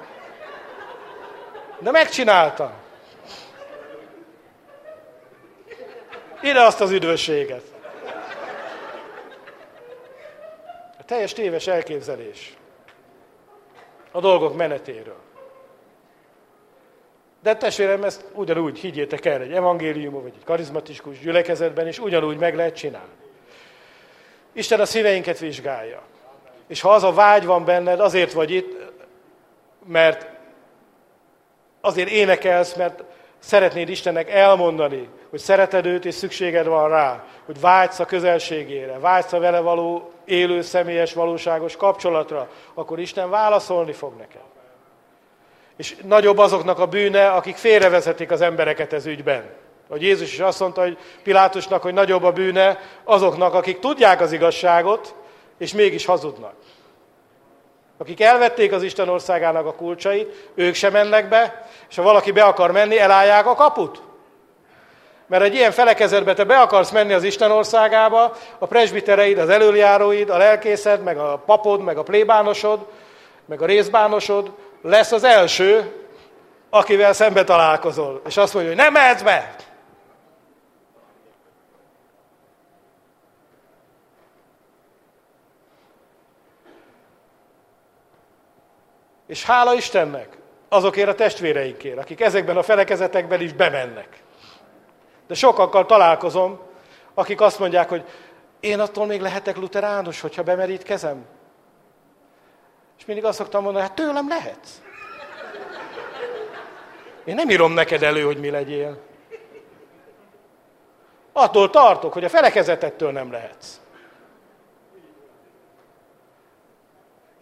De 1.79 1.91
megcsináltam. 1.91 2.82
Ide 6.43 6.61
azt 6.61 6.81
az 6.81 6.91
üdvösséget. 6.91 7.63
A 10.99 11.05
teljes 11.05 11.33
téves 11.33 11.67
elképzelés 11.67 12.57
a 14.11 14.19
dolgok 14.19 14.55
menetéről. 14.55 15.21
De 17.41 17.55
testvérem, 17.55 18.03
ezt 18.03 18.25
ugyanúgy 18.33 18.79
higgyétek 18.79 19.25
el 19.25 19.41
egy 19.41 19.51
evangéliumban, 19.51 20.21
vagy 20.21 20.33
egy 20.37 20.43
karizmatikus 20.43 21.19
gyülekezetben, 21.19 21.87
és 21.87 21.99
ugyanúgy 21.99 22.37
meg 22.37 22.55
lehet 22.55 22.75
csinálni. 22.75 23.13
Isten 24.53 24.79
a 24.79 24.85
szíveinket 24.85 25.39
vizsgálja. 25.39 26.01
És 26.67 26.81
ha 26.81 26.89
az 26.93 27.03
a 27.03 27.13
vágy 27.13 27.45
van 27.45 27.65
benned, 27.65 27.99
azért 27.99 28.31
vagy 28.31 28.51
itt, 28.51 28.91
mert 29.85 30.27
azért 31.81 32.09
énekelsz, 32.09 32.73
mert 32.73 33.03
szeretnéd 33.39 33.89
Istennek 33.89 34.29
elmondani, 34.29 35.09
hogy 35.33 35.41
szereted 35.41 35.85
őt 35.85 36.05
és 36.05 36.15
szükséged 36.15 36.67
van 36.67 36.89
rá, 36.89 37.23
hogy 37.45 37.59
vágysz 37.59 37.99
a 37.99 38.05
közelségére, 38.05 38.99
vágysz 38.99 39.33
a 39.33 39.39
vele 39.39 39.59
való 39.59 40.11
élő, 40.25 40.61
személyes, 40.61 41.13
valóságos 41.13 41.75
kapcsolatra, 41.75 42.49
akkor 42.73 42.99
Isten 42.99 43.29
válaszolni 43.29 43.91
fog 43.91 44.13
neked. 44.17 44.41
És 45.77 45.95
nagyobb 46.03 46.37
azoknak 46.37 46.79
a 46.79 46.85
bűne, 46.85 47.29
akik 47.29 47.55
félrevezetik 47.55 48.31
az 48.31 48.41
embereket 48.41 48.93
ez 48.93 49.05
ügyben. 49.05 49.49
Hogy 49.89 50.01
Jézus 50.01 50.33
is 50.33 50.39
azt 50.39 50.59
mondta, 50.59 50.81
hogy 50.81 50.97
Pilátusnak, 51.23 51.81
hogy 51.81 51.93
nagyobb 51.93 52.23
a 52.23 52.31
bűne 52.31 52.79
azoknak, 53.03 53.53
akik 53.53 53.79
tudják 53.79 54.21
az 54.21 54.31
igazságot, 54.31 55.15
és 55.57 55.73
mégis 55.73 56.05
hazudnak. 56.05 56.53
Akik 57.97 58.21
elvették 58.21 58.71
az 58.71 58.83
Isten 58.83 59.09
országának 59.09 59.65
a 59.65 59.75
kulcsait, 59.75 60.51
ők 60.55 60.73
sem 60.73 60.91
mennek 60.91 61.29
be, 61.29 61.67
és 61.89 61.95
ha 61.95 62.03
valaki 62.03 62.31
be 62.31 62.43
akar 62.43 62.71
menni, 62.71 62.99
elállják 62.99 63.45
a 63.45 63.55
kaput. 63.55 64.11
Mert 65.27 65.43
egy 65.43 65.53
ilyen 65.53 65.71
felekezetbe 65.71 66.33
te 66.33 66.43
be 66.43 66.59
akarsz 66.59 66.91
menni 66.91 67.13
az 67.13 67.23
Isten 67.23 67.51
országába, 67.51 68.35
a 68.59 68.65
presbitereid, 68.65 69.37
az 69.37 69.49
előjáróid, 69.49 70.29
a 70.29 70.37
lelkészed, 70.37 71.03
meg 71.03 71.17
a 71.17 71.43
papod, 71.45 71.81
meg 71.81 71.97
a 71.97 72.03
plébánosod, 72.03 72.85
meg 73.45 73.61
a 73.61 73.65
részbánosod 73.65 74.51
lesz 74.81 75.11
az 75.11 75.23
első, 75.23 75.91
akivel 76.69 77.13
szembe 77.13 77.43
találkozol. 77.43 78.21
És 78.25 78.37
azt 78.37 78.53
mondja, 78.53 78.71
hogy 78.71 78.81
nem 78.81 78.93
mehetsz 78.93 79.21
be! 79.21 79.55
És 89.27 89.43
hála 89.43 89.73
Istennek 89.73 90.37
azokért 90.69 91.07
a 91.07 91.15
testvéreinkért, 91.15 91.97
akik 91.97 92.21
ezekben 92.21 92.57
a 92.57 92.63
felekezetekben 92.63 93.41
is 93.41 93.53
bemennek. 93.53 94.22
De 95.33 95.39
sokakkal 95.39 95.85
találkozom, 95.85 96.59
akik 97.13 97.41
azt 97.41 97.59
mondják, 97.59 97.89
hogy 97.89 98.03
én 98.59 98.79
attól 98.79 99.05
még 99.05 99.21
lehetek 99.21 99.57
luteránus, 99.57 100.21
hogyha 100.21 100.43
bemerítkezem. 100.43 101.25
És 102.97 103.05
mindig 103.05 103.25
azt 103.25 103.37
szoktam 103.37 103.63
mondani, 103.63 103.85
hát 103.85 103.95
tőlem 103.95 104.27
lehetsz. 104.27 104.81
Én 107.25 107.35
nem 107.35 107.49
írom 107.49 107.71
neked 107.71 108.03
elő, 108.03 108.23
hogy 108.23 108.37
mi 108.37 108.49
legyél. 108.49 108.97
Attól 111.31 111.69
tartok, 111.69 112.13
hogy 112.13 112.23
a 112.23 112.29
felekezetettől 112.29 113.11
nem 113.11 113.31
lehetsz. 113.31 113.79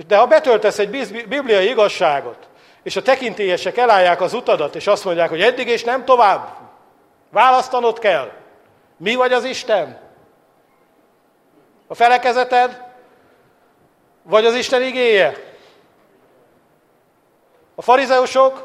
De 0.08 0.18
ha 0.18 0.28
betöltesz 0.28 0.80
egy 0.80 0.90
bibliai 1.28 1.70
igazságot, 1.70 2.50
és 2.84 2.96
a 2.96 3.02
tekintélyesek 3.02 3.78
elállják 3.78 4.22
az 4.22 4.34
utadat, 4.34 4.76
és 4.76 4.88
azt 4.88 5.06
mondják, 5.06 5.30
hogy 5.30 5.42
eddig 5.42 5.68
és 5.68 5.84
nem 5.84 6.06
tovább, 6.06 6.70
választanod 7.32 8.00
kell. 8.00 8.32
Mi 8.98 9.16
vagy 9.16 9.34
az 9.34 9.44
Isten? 9.44 10.00
A 11.88 11.94
felekezeted, 11.94 12.84
vagy 14.24 14.46
az 14.46 14.54
Isten 14.54 14.82
igéje? 14.82 15.56
A 17.76 17.82
farizeusok, 17.82 18.58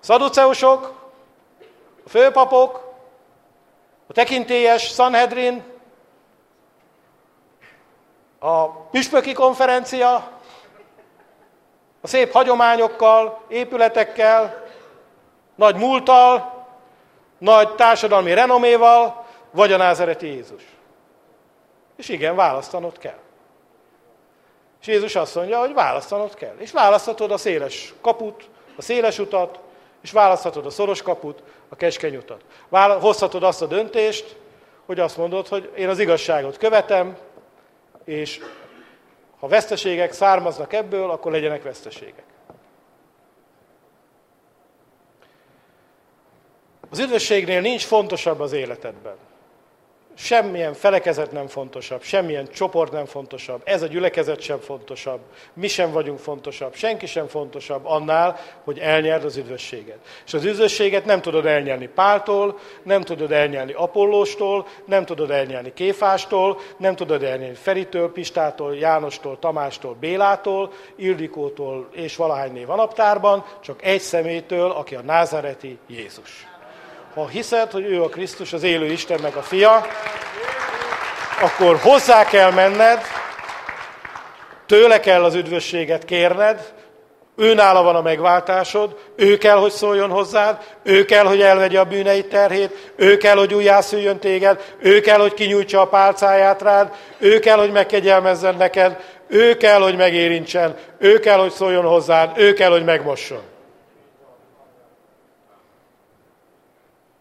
a 0.00 0.04
szaduceusok, 0.04 1.10
a 2.04 2.08
főpapok, 2.08 2.92
a 4.06 4.12
tekintélyes 4.12 4.82
Sanhedrin, 4.82 5.64
a 8.38 8.68
püspöki 8.68 9.32
konferencia, 9.32 10.14
a 12.00 12.06
szép 12.06 12.32
hagyományokkal, 12.32 13.44
épületekkel, 13.48 14.66
nagy 15.54 15.76
múltal, 15.76 16.59
nagy 17.40 17.74
társadalmi 17.74 18.34
renoméval, 18.34 19.26
vagy 19.50 19.72
a 19.72 19.76
názereti 19.76 20.26
Jézus. 20.26 20.62
És 21.96 22.08
igen, 22.08 22.36
választanod 22.36 22.98
kell. 22.98 23.18
És 24.80 24.86
Jézus 24.86 25.14
azt 25.14 25.34
mondja, 25.34 25.58
hogy 25.58 25.74
választanod 25.74 26.34
kell. 26.34 26.54
És 26.58 26.72
választhatod 26.72 27.30
a 27.30 27.36
széles 27.36 27.94
kaput, 28.00 28.48
a 28.76 28.82
széles 28.82 29.18
utat, 29.18 29.58
és 30.02 30.12
választhatod 30.12 30.66
a 30.66 30.70
szoros 30.70 31.02
kaput, 31.02 31.42
a 31.68 31.76
keskeny 31.76 32.16
utat. 32.16 32.40
Hozhatod 33.00 33.42
azt 33.42 33.62
a 33.62 33.66
döntést, 33.66 34.36
hogy 34.86 35.00
azt 35.00 35.16
mondod, 35.16 35.48
hogy 35.48 35.72
én 35.76 35.88
az 35.88 35.98
igazságot 35.98 36.56
követem, 36.56 37.16
és 38.04 38.40
ha 39.40 39.48
veszteségek 39.48 40.12
származnak 40.12 40.72
ebből, 40.72 41.10
akkor 41.10 41.32
legyenek 41.32 41.62
veszteségek. 41.62 42.24
Az 46.90 46.98
üdvösségnél 46.98 47.60
nincs 47.60 47.84
fontosabb 47.84 48.40
az 48.40 48.52
életedben. 48.52 49.16
Semmilyen 50.14 50.74
felekezet 50.74 51.32
nem 51.32 51.46
fontosabb, 51.46 52.02
semmilyen 52.02 52.48
csoport 52.48 52.92
nem 52.92 53.04
fontosabb, 53.04 53.60
ez 53.64 53.82
a 53.82 53.86
gyülekezet 53.86 54.40
sem 54.40 54.58
fontosabb, 54.58 55.20
mi 55.54 55.68
sem 55.68 55.92
vagyunk 55.92 56.18
fontosabb, 56.18 56.74
senki 56.74 57.06
sem 57.06 57.26
fontosabb 57.26 57.86
annál, 57.86 58.38
hogy 58.64 58.78
elnyerd 58.78 59.24
az 59.24 59.36
üdvösséget. 59.36 59.98
És 60.26 60.34
az 60.34 60.44
üdvösséget 60.44 61.04
nem 61.04 61.20
tudod 61.20 61.46
elnyerni 61.46 61.88
Páltól, 61.88 62.58
nem 62.82 63.00
tudod 63.00 63.32
elnyerni 63.32 63.72
Apollóstól, 63.72 64.66
nem 64.84 65.04
tudod 65.04 65.30
elnyerni 65.30 65.72
Kéfástól, 65.72 66.58
nem 66.76 66.96
tudod 66.96 67.22
elnyerni 67.22 67.54
Feritől, 67.54 68.12
Pistától, 68.12 68.76
Jánostól, 68.76 69.38
Tamástól, 69.38 69.96
Bélától, 70.00 70.72
Ildikótól 70.96 71.88
és 71.92 72.16
valahány 72.16 72.52
név 72.52 72.70
a 72.70 72.76
naptárban, 72.76 73.44
csak 73.60 73.84
egy 73.84 74.00
szemétől, 74.00 74.70
aki 74.70 74.94
a 74.94 75.02
názareti 75.02 75.78
Jézus 75.86 76.48
ha 77.14 77.28
hiszed, 77.28 77.70
hogy 77.70 77.84
ő 77.84 78.02
a 78.02 78.08
Krisztus, 78.08 78.52
az 78.52 78.62
élő 78.62 78.86
Istennek 78.86 79.36
a 79.36 79.42
fia, 79.42 79.86
akkor 81.40 81.76
hozzá 81.76 82.24
kell 82.24 82.50
menned, 82.50 83.00
tőle 84.66 85.00
kell 85.00 85.24
az 85.24 85.34
üdvösséget 85.34 86.04
kérned, 86.04 86.72
ő 87.36 87.54
nála 87.54 87.82
van 87.82 87.94
a 87.94 88.02
megváltásod, 88.02 88.96
ő 89.16 89.36
kell, 89.36 89.56
hogy 89.56 89.70
szóljon 89.70 90.10
hozzád, 90.10 90.58
ő 90.82 91.04
kell, 91.04 91.24
hogy 91.24 91.40
elvegye 91.40 91.80
a 91.80 91.84
bűneit 91.84 92.26
terhét, 92.26 92.92
ő 92.96 93.16
kell, 93.16 93.36
hogy 93.36 93.54
újjászüljön 93.54 94.18
téged, 94.18 94.74
ő 94.78 95.00
kell, 95.00 95.18
hogy 95.18 95.34
kinyújtsa 95.34 95.80
a 95.80 95.88
pálcáját 95.88 96.62
rád, 96.62 96.94
ő 97.18 97.38
kell, 97.38 97.58
hogy 97.58 97.72
megkegyelmezzen 97.72 98.54
neked, 98.54 98.96
ő 99.28 99.56
kell, 99.56 99.80
hogy 99.80 99.96
megérintsen, 99.96 100.76
ő 100.98 101.18
kell, 101.18 101.38
hogy 101.38 101.52
szóljon 101.52 101.84
hozzád, 101.84 102.38
ő 102.38 102.52
kell, 102.52 102.70
hogy 102.70 102.84
megmosson. 102.84 103.49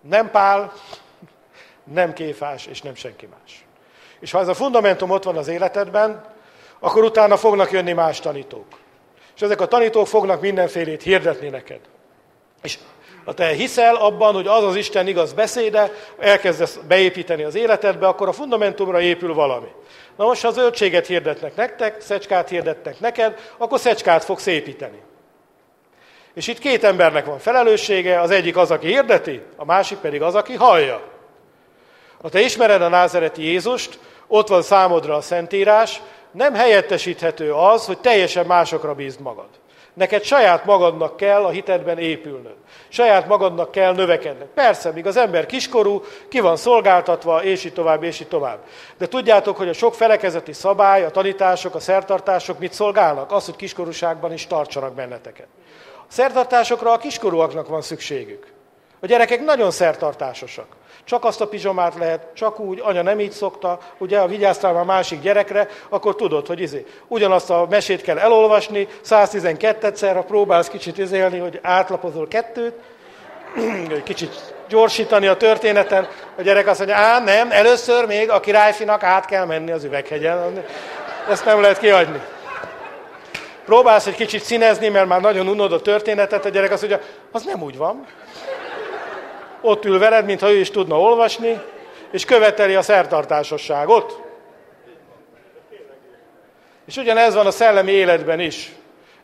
Nem 0.09 0.31
Pál, 0.31 0.73
nem 1.83 2.13
Kéfás, 2.13 2.65
és 2.65 2.81
nem 2.81 2.95
senki 2.95 3.25
más. 3.25 3.65
És 4.19 4.31
ha 4.31 4.39
ez 4.39 4.47
a 4.47 4.53
fundamentum 4.53 5.09
ott 5.09 5.23
van 5.23 5.37
az 5.37 5.47
életedben, 5.47 6.25
akkor 6.79 7.03
utána 7.03 7.37
fognak 7.37 7.71
jönni 7.71 7.93
más 7.93 8.19
tanítók. 8.19 8.65
És 9.35 9.41
ezek 9.41 9.61
a 9.61 9.67
tanítók 9.67 10.07
fognak 10.07 10.41
mindenfélét 10.41 11.01
hirdetni 11.01 11.49
neked. 11.49 11.79
És 12.61 12.77
ha 13.25 13.33
te 13.33 13.47
hiszel 13.47 13.95
abban, 13.95 14.33
hogy 14.33 14.47
az 14.47 14.63
az 14.63 14.75
Isten 14.75 15.07
igaz 15.07 15.33
beszéde, 15.33 15.91
elkezdesz 16.19 16.79
beépíteni 16.87 17.43
az 17.43 17.55
életedbe, 17.55 18.07
akkor 18.07 18.27
a 18.27 18.31
fundamentumra 18.31 19.01
épül 19.01 19.33
valami. 19.33 19.71
Na 20.15 20.25
most, 20.25 20.41
ha 20.41 20.51
zöldséget 20.51 21.05
hirdetnek 21.05 21.55
nektek, 21.55 22.01
szecskát 22.01 22.49
hirdetnek 22.49 22.99
neked, 22.99 23.39
akkor 23.57 23.79
szecskát 23.79 24.23
fogsz 24.23 24.45
építeni. 24.45 25.01
És 26.39 26.47
itt 26.47 26.59
két 26.59 26.83
embernek 26.83 27.25
van 27.25 27.39
felelőssége, 27.39 28.19
az 28.21 28.31
egyik 28.31 28.57
az, 28.57 28.71
aki 28.71 28.87
hirdeti, 28.87 29.41
a 29.55 29.65
másik 29.65 29.97
pedig 29.97 30.21
az, 30.21 30.35
aki 30.35 30.53
hallja. 30.53 31.01
Ha 32.21 32.29
te 32.29 32.39
ismered 32.39 32.81
a 32.81 32.87
názereti 32.87 33.43
Jézust, 33.43 33.99
ott 34.27 34.47
van 34.47 34.61
számodra 34.61 35.15
a 35.15 35.21
Szentírás, 35.21 36.01
nem 36.31 36.53
helyettesíthető 36.53 37.53
az, 37.53 37.85
hogy 37.85 37.99
teljesen 37.99 38.45
másokra 38.45 38.93
bízd 38.93 39.19
magad. 39.19 39.47
Neked 39.93 40.23
saját 40.23 40.65
magadnak 40.65 41.17
kell 41.17 41.45
a 41.45 41.49
hitedben 41.49 41.97
épülnöd. 41.97 42.55
Saját 42.89 43.27
magadnak 43.27 43.71
kell 43.71 43.93
növekedned. 43.93 44.47
Persze, 44.47 44.91
míg 44.91 45.07
az 45.07 45.17
ember 45.17 45.45
kiskorú, 45.45 46.03
ki 46.29 46.39
van 46.39 46.55
szolgáltatva, 46.55 47.43
és 47.43 47.65
így 47.65 47.73
tovább, 47.73 48.03
és 48.03 48.19
így 48.19 48.27
tovább. 48.27 48.59
De 48.97 49.07
tudjátok, 49.07 49.57
hogy 49.57 49.69
a 49.69 49.73
sok 49.73 49.95
felekezeti 49.95 50.53
szabály, 50.53 51.03
a 51.03 51.11
tanítások, 51.11 51.75
a 51.75 51.79
szertartások 51.79 52.59
mit 52.59 52.73
szolgálnak? 52.73 53.31
Az, 53.31 53.45
hogy 53.45 53.55
kiskorúságban 53.55 54.33
is 54.33 54.47
tartsanak 54.47 54.93
benneteket. 54.93 55.47
Szertartásokra 56.09 56.91
a 56.91 56.97
kiskorúaknak 56.97 57.67
van 57.67 57.81
szükségük. 57.81 58.45
A 59.01 59.05
gyerekek 59.05 59.43
nagyon 59.43 59.71
szertartásosak. 59.71 60.65
Csak 61.03 61.25
azt 61.25 61.41
a 61.41 61.47
pizsomát 61.47 61.95
lehet, 61.95 62.27
csak 62.33 62.59
úgy, 62.59 62.79
anya 62.83 63.01
nem 63.01 63.19
így 63.19 63.31
szokta, 63.31 63.79
ugye, 63.97 64.19
ha 64.19 64.27
vigyáztál 64.27 64.75
a 64.75 64.83
másik 64.83 65.21
gyerekre, 65.21 65.67
akkor 65.89 66.15
tudod, 66.15 66.47
hogy 66.47 66.59
izé, 66.59 66.85
ugyanazt 67.07 67.49
a 67.49 67.67
mesét 67.69 68.01
kell 68.01 68.17
elolvasni, 68.17 68.87
112-szer, 69.05 70.11
ha 70.13 70.21
próbálsz 70.23 70.67
kicsit 70.67 70.97
izélni, 70.97 71.37
hogy 71.37 71.59
átlapozol 71.61 72.27
kettőt, 72.27 72.73
kicsit 74.03 74.53
gyorsítani 74.69 75.27
a 75.27 75.37
történeten, 75.37 76.07
a 76.37 76.41
gyerek 76.41 76.67
azt 76.67 76.77
mondja, 76.77 76.97
á, 76.97 77.19
nem, 77.19 77.51
először 77.51 78.05
még 78.05 78.29
a 78.29 78.39
királyfinak 78.39 79.03
át 79.03 79.25
kell 79.25 79.45
menni 79.45 79.71
az 79.71 79.83
üveghegyen. 79.83 80.63
Ezt 81.29 81.45
nem 81.45 81.61
lehet 81.61 81.79
kiadni. 81.79 82.21
Próbálsz 83.69 84.07
egy 84.07 84.15
kicsit 84.15 84.43
színezni, 84.43 84.87
mert 84.87 85.07
már 85.07 85.21
nagyon 85.21 85.47
unod 85.47 85.73
a 85.73 85.81
történetet, 85.81 86.45
a 86.45 86.49
gyerek 86.49 86.71
azt 86.71 86.81
mondja, 86.81 87.07
az 87.31 87.43
nem 87.43 87.63
úgy 87.63 87.77
van 87.77 88.05
ott 89.61 89.85
ül 89.85 89.99
veled, 89.99 90.25
mintha 90.25 90.51
ő 90.51 90.55
is 90.55 90.71
tudna 90.71 90.99
olvasni, 90.99 91.61
és 92.11 92.25
követeli 92.25 92.75
a 92.75 92.81
szertartásosságot. 92.81 94.21
És 96.85 96.97
ugyanez 96.97 97.33
van 97.33 97.45
a 97.45 97.51
szellemi 97.51 97.91
életben 97.91 98.39
is. 98.39 98.71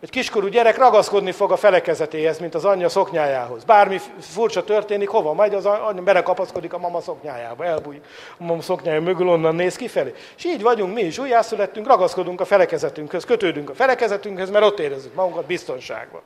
Egy 0.06 0.12
kiskorú 0.12 0.48
gyerek 0.48 0.78
ragaszkodni 0.78 1.32
fog 1.32 1.52
a 1.52 1.56
felekezetéhez, 1.56 2.40
mint 2.40 2.56
az 2.56 2.66
anyja 2.66 2.90
szoknyájához. 2.90 3.64
Bármi 3.64 4.00
furcsa 4.20 4.64
történik, 4.64 5.08
hova 5.08 5.34
megy, 5.34 5.54
az 5.54 5.66
anyja 5.66 6.02
berekapaszkodik 6.02 6.74
a 6.74 6.78
mama 6.78 7.02
szoknyájába, 7.02 7.66
elbújik 7.66 8.04
a 8.38 8.44
mama 8.44 8.62
szoknyája 8.62 9.02
mögül, 9.02 9.30
onnan 9.30 9.56
néz 9.56 9.76
kifelé. 9.76 10.14
És 10.38 10.46
így 10.46 10.62
vagyunk 10.62 10.94
mi 10.94 11.02
is, 11.02 11.18
újjászülettünk, 11.18 11.88
ragaszkodunk 11.88 12.42
a 12.42 12.46
felekezetünkhöz, 12.46 13.26
kötődünk 13.26 13.70
a 13.70 13.74
felekezetünkhöz, 13.74 14.50
mert 14.50 14.66
ott 14.66 14.80
érezzük 14.80 15.14
magunkat 15.14 15.46
biztonságban. 15.46 16.22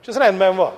És 0.00 0.06
ez 0.06 0.18
rendben 0.18 0.56
van. 0.56 0.72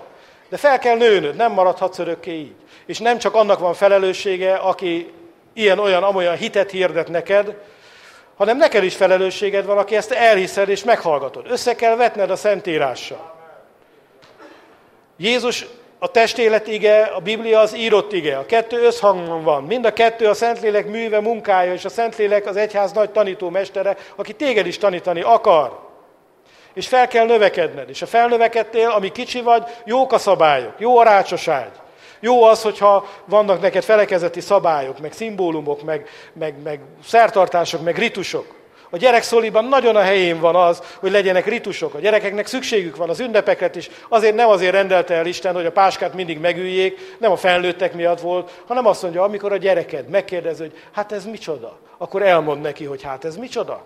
De 0.49 0.57
fel 0.57 0.79
kell 0.79 0.97
nőnöd, 0.97 1.37
nem 1.37 1.53
maradhatsz 1.53 1.99
örökké 1.99 2.33
így. 2.33 2.55
És 2.87 2.99
nem 2.99 3.19
csak 3.19 3.35
annak 3.35 3.59
van 3.59 3.75
felelőssége, 3.75 4.55
aki 4.55 5.13
ilyen-olyan, 5.53 6.03
amolyan 6.03 6.37
hitet 6.37 6.71
hirdet 6.71 7.09
neked, 7.09 7.57
hanem 8.37 8.57
neked 8.57 8.85
is 8.85 8.97
felelősséged 8.97 9.65
van, 9.67 9.79
aki 9.79 9.97
ezt 9.97 10.11
elhiszed 10.11 10.69
és 10.69 10.85
meghallgatod. 10.85 11.47
Össze 11.51 11.75
kell 11.75 11.97
vetned 11.97 12.31
a 12.31 12.37
Szentírással. 12.37 13.33
Jézus 15.17 15.67
a 15.99 16.09
testélet 16.11 16.67
ige, 16.67 17.03
a 17.03 17.19
Biblia 17.19 17.61
az 17.61 17.77
írott 17.77 18.13
ige. 18.13 18.37
A 18.37 18.47
kettő 18.47 18.83
összhangban 18.83 19.43
van. 19.43 19.63
Mind 19.65 19.85
a 19.85 19.93
kettő 19.93 20.29
a 20.29 20.35
Szentlélek 20.35 20.87
műve, 20.87 21.21
munkája, 21.21 21.73
és 21.73 21.85
a 21.85 21.89
Szentlélek 21.89 22.47
az 22.47 22.57
egyház 22.57 22.93
nagy 22.93 23.11
tanítómestere, 23.11 23.97
aki 24.17 24.33
téged 24.33 24.67
is 24.67 24.79
tanítani 24.79 25.21
akar 25.21 25.85
és 26.75 26.89
fel 26.89 27.09
kell 27.09 27.27
növekedned. 27.27 27.89
És 27.89 28.03
a 28.03 28.07
felnövekedtél, 28.07 28.89
ami 28.89 29.13
kicsi 29.13 29.41
vagy, 29.41 29.63
jók 29.85 30.13
a 30.13 30.19
szabályok, 30.19 30.75
jó 30.79 30.99
a 30.99 31.03
rácsoság. 31.03 31.71
Jó 32.25 32.43
az, 32.43 32.63
hogyha 32.63 33.07
vannak 33.25 33.61
neked 33.61 33.85
felekezeti 33.85 34.41
szabályok, 34.41 34.99
meg 34.99 35.13
szimbólumok, 35.13 35.83
meg, 35.83 36.09
meg, 36.33 36.55
meg 36.63 36.81
szertartások, 37.05 37.83
meg 37.83 37.99
ritusok. 37.99 38.55
A 38.91 38.97
gyerekszoliban 38.97 39.65
nagyon 39.65 39.97
a 39.97 40.01
helyén 40.01 40.41
van 40.41 40.57
az, 40.57 40.83
hogy 40.99 41.11
legyenek 41.11 41.47
ritusok. 41.47 41.95
A 41.95 41.99
gyerekeknek 41.99 42.47
szükségük 42.47 42.97
van 42.97 43.09
az 43.09 43.21
ünnepeket 43.21 43.77
is. 43.77 43.91
Azért 44.09 44.35
nem 44.35 44.49
azért 44.49 44.73
rendelte 44.73 45.15
el 45.15 45.27
Isten, 45.27 45.55
hogy 45.55 45.67
a 45.67 45.73
páskát 45.73 46.15
mindig 46.15 46.39
megüljék, 46.39 47.17
nem 47.19 47.31
a 47.33 47.37
felnőttek 47.37 47.95
miatt 47.95 48.21
volt, 48.21 48.63
hanem 48.67 48.87
azt 48.87 49.03
mondja, 49.03 49.23
amikor 49.23 49.53
a 49.53 49.57
gyereked 49.57 50.09
megkérdez, 50.09 50.59
hogy 50.59 50.73
hát 50.93 51.13
ez 51.13 51.25
micsoda, 51.25 51.79
akkor 51.99 52.23
elmond 52.23 52.61
neki, 52.61 52.85
hogy 52.85 53.03
hát 53.03 53.25
ez 53.25 53.37
micsoda. 53.37 53.83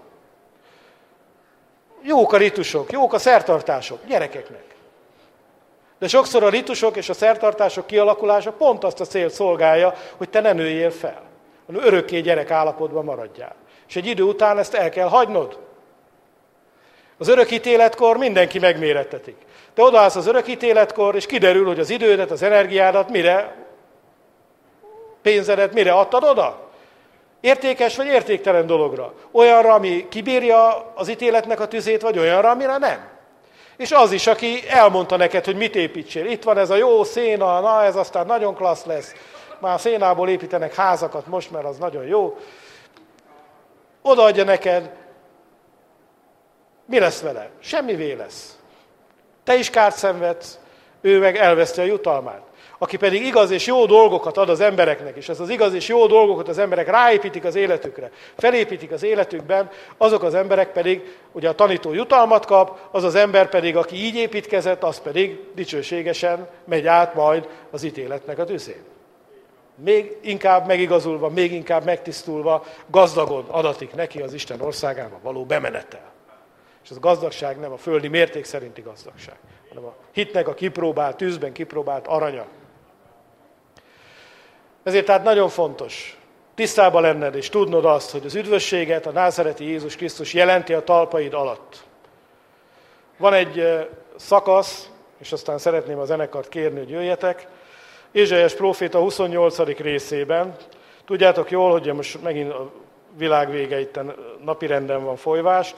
Jók 2.02 2.32
a 2.32 2.36
ritusok, 2.36 2.92
jók 2.92 3.12
a 3.12 3.18
szertartások 3.18 3.98
gyerekeknek. 4.06 4.77
De 5.98 6.08
sokszor 6.08 6.42
a 6.42 6.48
ritusok 6.48 6.96
és 6.96 7.08
a 7.08 7.14
szertartások 7.14 7.86
kialakulása 7.86 8.52
pont 8.52 8.84
azt 8.84 9.00
a 9.00 9.04
célt 9.04 9.32
szolgálja, 9.32 9.94
hogy 10.16 10.28
te 10.28 10.40
ne 10.40 10.52
nőjél 10.52 10.90
fel, 10.90 11.22
hanem 11.66 11.84
örökké 11.84 12.20
gyerek 12.20 12.50
állapotban 12.50 13.04
maradjál. 13.04 13.54
És 13.88 13.96
egy 13.96 14.06
idő 14.06 14.22
után 14.22 14.58
ezt 14.58 14.74
el 14.74 14.88
kell 14.88 15.08
hagynod. 15.08 15.58
Az 17.18 17.28
örökítéletkor 17.28 18.16
mindenki 18.16 18.58
megmérettetik. 18.58 19.36
Te 19.74 19.82
odaállsz 19.82 20.16
az 20.16 20.26
örökítéletkor, 20.26 21.14
és 21.14 21.26
kiderül, 21.26 21.66
hogy 21.66 21.78
az 21.78 21.90
idődet, 21.90 22.30
az 22.30 22.42
energiádat 22.42 23.10
mire, 23.10 23.54
pénzedet 25.22 25.72
mire 25.72 25.92
adtad 25.92 26.24
oda? 26.24 26.70
Értékes 27.40 27.96
vagy 27.96 28.06
értéktelen 28.06 28.66
dologra. 28.66 29.14
Olyanra, 29.30 29.72
ami 29.72 30.06
kibírja 30.08 30.92
az 30.94 31.08
ítéletnek 31.08 31.60
a 31.60 31.68
tüzét, 31.68 32.02
vagy 32.02 32.18
olyanra, 32.18 32.50
amire 32.50 32.78
nem. 32.78 33.17
És 33.78 33.92
az 33.92 34.12
is, 34.12 34.26
aki 34.26 34.68
elmondta 34.68 35.16
neked, 35.16 35.44
hogy 35.44 35.56
mit 35.56 35.74
építsél. 35.74 36.26
Itt 36.26 36.42
van 36.42 36.58
ez 36.58 36.70
a 36.70 36.76
jó 36.76 37.04
széna, 37.04 37.60
na 37.60 37.84
ez 37.84 37.96
aztán 37.96 38.26
nagyon 38.26 38.54
klassz 38.54 38.84
lesz. 38.84 39.12
Már 39.58 39.74
a 39.74 39.78
szénából 39.78 40.28
építenek 40.28 40.74
házakat 40.74 41.26
most, 41.26 41.50
mert 41.50 41.64
az 41.64 41.78
nagyon 41.78 42.04
jó. 42.04 42.36
Odaadja 44.02 44.44
neked, 44.44 44.90
mi 46.86 46.98
lesz 46.98 47.20
vele? 47.20 47.50
Semmivé 47.60 48.12
lesz. 48.12 48.58
Te 49.44 49.54
is 49.54 49.70
kárt 49.70 49.96
szenvedsz, 49.96 50.58
ő 51.00 51.18
meg 51.18 51.36
elveszti 51.36 51.80
a 51.80 51.84
jutalmát 51.84 52.47
aki 52.78 52.96
pedig 52.96 53.26
igaz 53.26 53.50
és 53.50 53.66
jó 53.66 53.86
dolgokat 53.86 54.36
ad 54.36 54.48
az 54.48 54.60
embereknek, 54.60 55.16
és 55.16 55.28
ez 55.28 55.40
az 55.40 55.48
igaz 55.48 55.74
és 55.74 55.88
jó 55.88 56.06
dolgokat 56.06 56.48
az 56.48 56.58
emberek 56.58 56.90
ráépítik 56.90 57.44
az 57.44 57.54
életükre, 57.54 58.10
felépítik 58.36 58.92
az 58.92 59.02
életükben, 59.02 59.70
azok 59.96 60.22
az 60.22 60.34
emberek 60.34 60.72
pedig, 60.72 61.16
ugye 61.32 61.48
a 61.48 61.54
tanító 61.54 61.92
jutalmat 61.92 62.44
kap, 62.44 62.78
az 62.90 63.04
az 63.04 63.14
ember 63.14 63.48
pedig, 63.48 63.76
aki 63.76 63.96
így 63.96 64.14
építkezett, 64.14 64.82
az 64.82 65.00
pedig 65.00 65.40
dicsőségesen 65.54 66.48
megy 66.64 66.86
át 66.86 67.14
majd 67.14 67.48
az 67.70 67.82
ítéletnek 67.82 68.38
a 68.38 68.44
tüzén. 68.44 68.84
Még 69.74 70.16
inkább 70.20 70.66
megigazulva, 70.66 71.28
még 71.28 71.52
inkább 71.52 71.84
megtisztulva, 71.84 72.64
gazdagon 72.86 73.44
adatik 73.48 73.94
neki 73.94 74.20
az 74.20 74.32
Isten 74.32 74.60
országába 74.60 75.18
való 75.22 75.44
bemenetel. 75.44 76.12
És 76.84 76.90
az 76.90 76.98
gazdagság 76.98 77.58
nem 77.58 77.72
a 77.72 77.76
földi 77.76 78.08
mérték 78.08 78.44
szerinti 78.44 78.80
gazdagság, 78.80 79.36
hanem 79.68 79.84
a 79.84 79.94
hitnek 80.12 80.48
a 80.48 80.54
kipróbált, 80.54 81.16
tűzben 81.16 81.52
kipróbált 81.52 82.06
aranya. 82.06 82.46
Ezért 84.88 85.04
tehát 85.04 85.22
nagyon 85.22 85.48
fontos 85.48 86.18
tisztában 86.54 87.02
lenned 87.02 87.34
és 87.34 87.48
tudnod 87.48 87.84
azt, 87.84 88.10
hogy 88.10 88.22
az 88.24 88.34
üdvösséget 88.34 89.06
a 89.06 89.10
názereti 89.10 89.64
Jézus 89.64 89.96
Krisztus 89.96 90.34
jelenti 90.34 90.72
a 90.72 90.84
talpaid 90.84 91.34
alatt. 91.34 91.82
Van 93.16 93.32
egy 93.34 93.86
szakasz, 94.16 94.90
és 95.18 95.32
aztán 95.32 95.58
szeretném 95.58 95.98
a 95.98 96.04
zenekart 96.04 96.48
kérni, 96.48 96.78
hogy 96.78 96.90
jöjjetek. 96.90 97.46
Ézsaiás 98.12 98.54
próféta 98.54 98.98
28. 98.98 99.58
részében. 99.78 100.56
Tudjátok 101.04 101.50
jól, 101.50 101.70
hogy 101.70 101.92
most 101.92 102.22
megint 102.22 102.52
a 102.52 102.70
világ 103.16 103.50
vége 103.50 103.80
itt 103.80 104.00
napirenden 104.44 105.04
van 105.04 105.16
folyvást, 105.16 105.76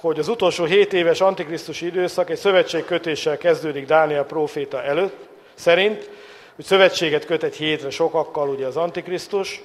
hogy 0.00 0.18
az 0.18 0.28
utolsó 0.28 0.64
7 0.64 0.92
éves 0.92 1.20
antikrisztusi 1.20 1.86
időszak 1.86 2.30
egy 2.30 2.38
szövetségkötéssel 2.38 3.38
kezdődik 3.38 3.86
Dániel 3.86 4.24
próféta 4.24 4.82
előtt, 4.82 5.30
szerint, 5.62 6.10
hogy 6.56 6.64
szövetséget 6.64 7.24
köt 7.24 7.42
egy 7.42 7.56
hétre 7.56 7.90
sokakkal, 7.90 8.48
ugye 8.48 8.66
az 8.66 8.76
Antikrisztus, 8.76 9.62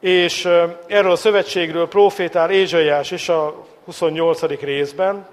és 0.00 0.44
erről 0.86 1.10
a 1.10 1.16
szövetségről 1.16 1.88
profétál 1.88 2.50
Ézsaiás 2.50 3.10
is 3.10 3.28
a 3.28 3.66
28. 3.84 4.60
részben, 4.60 5.26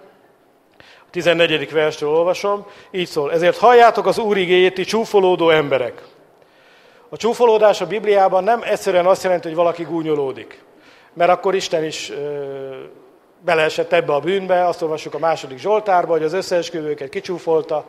a 0.79 1.09
14. 1.11 1.71
verstől 1.71 2.09
olvasom, 2.09 2.65
így 2.91 3.07
szól, 3.07 3.31
ezért 3.31 3.57
halljátok 3.57 4.05
az 4.05 4.17
Úr 4.17 4.37
igéjét, 4.37 4.73
ti 4.73 4.83
csúfolódó 4.83 5.49
emberek. 5.49 6.01
A 7.09 7.17
csúfolódás 7.17 7.81
a 7.81 7.87
Bibliában 7.87 8.43
nem 8.43 8.61
egyszerűen 8.63 9.05
azt 9.05 9.23
jelenti, 9.23 9.47
hogy 9.47 9.57
valaki 9.57 9.83
gúnyolódik, 9.83 10.63
mert 11.13 11.31
akkor 11.31 11.55
Isten 11.55 11.83
is 11.83 12.11
beleesett 13.45 13.93
ebbe 13.93 14.13
a 14.13 14.19
bűnbe, 14.19 14.67
azt 14.67 14.81
olvassuk 14.81 15.13
a 15.13 15.19
második 15.19 15.57
Zsoltárba, 15.57 16.11
hogy 16.11 16.23
az 16.23 16.33
összeesküvőket 16.33 17.09
kicsúfolta, 17.09 17.85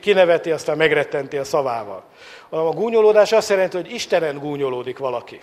kineveti, 0.00 0.50
aztán 0.50 0.76
megrettenti 0.76 1.36
a 1.36 1.44
szavával. 1.44 2.02
A 2.48 2.58
gúnyolódás 2.58 3.32
azt 3.32 3.48
jelenti, 3.48 3.76
hogy 3.76 3.92
Istenen 3.92 4.38
gúnyolódik 4.38 4.98
valaki. 4.98 5.40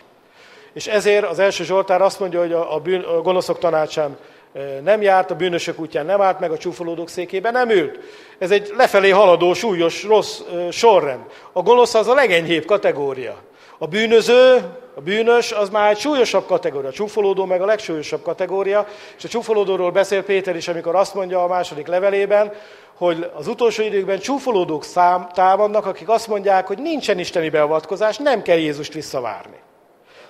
És 0.74 0.88
ezért 0.88 1.26
az 1.26 1.40
első 1.40 1.64
Zsoltár 1.64 2.02
azt 2.02 2.20
mondja, 2.20 2.40
hogy 2.40 2.54
a, 2.54 2.80
bűn, 2.84 3.02
a 3.02 3.22
gonoszok 3.22 3.60
tanácsán 3.60 4.18
e, 4.54 4.60
nem 4.84 5.02
járt, 5.02 5.32
a 5.32 5.36
bűnösök 5.36 5.80
útján 5.80 6.06
nem 6.06 6.22
állt 6.22 6.40
meg, 6.40 6.52
a 6.52 6.58
csúfolódók 6.58 7.10
székében 7.10 7.52
nem 7.52 7.70
ült. 7.70 8.00
Ez 8.38 8.52
egy 8.52 8.74
lefelé 8.78 9.10
haladó, 9.10 9.54
súlyos, 9.54 10.04
rossz 10.04 10.40
e, 10.40 10.72
sorrend. 10.72 11.24
A 11.52 11.62
gonosz 11.62 11.94
az 11.94 12.08
a 12.08 12.14
legenyhébb 12.14 12.66
kategória. 12.66 13.38
A 13.78 13.88
bűnöző, 13.88 14.62
a 15.00 15.02
bűnös, 15.02 15.52
az 15.52 15.70
már 15.70 15.90
egy 15.90 15.98
súlyosabb 16.00 16.46
kategória. 16.46 16.90
A 16.90 16.92
csúfolódó 16.92 17.46
meg 17.46 17.62
a 17.62 17.66
legsúlyosabb 17.66 18.22
kategória. 18.22 18.88
És 19.18 19.24
a 19.24 19.28
csúfolódóról 19.28 19.92
beszél 19.92 20.24
Péter 20.24 20.56
is, 20.56 20.68
amikor 20.68 20.96
azt 20.96 21.14
mondja 21.14 21.44
a 21.44 21.48
második 21.48 21.88
levelében, 21.88 22.54
hogy 22.98 23.32
az 23.36 23.48
utolsó 23.48 23.84
időkben 23.84 24.20
csúfolódók 24.20 24.84
szám, 24.84 25.30
támadnak, 25.34 25.86
akik 25.86 26.10
azt 26.10 26.28
mondják, 26.28 26.68
hogy 26.68 26.78
nincsen 26.78 27.20
isteni 27.20 27.50
beavatkozás, 27.50 28.18
nem 28.18 28.42
kell 28.42 28.58
Jézust 28.58 28.94
visszavárni. 28.94 29.58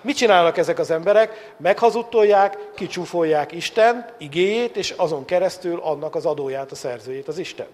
Mit 0.01 0.15
csinálnak 0.15 0.57
ezek 0.57 0.79
az 0.79 0.91
emberek? 0.91 1.53
Meghazudtolják, 1.57 2.57
kicsúfolják 2.75 3.51
Isten 3.51 4.05
igéjét, 4.17 4.77
és 4.77 4.93
azon 4.97 5.25
keresztül 5.25 5.79
annak 5.83 6.15
az 6.15 6.25
adóját, 6.25 6.71
a 6.71 6.75
szerzőjét, 6.75 7.27
az 7.27 7.37
Isten. 7.37 7.67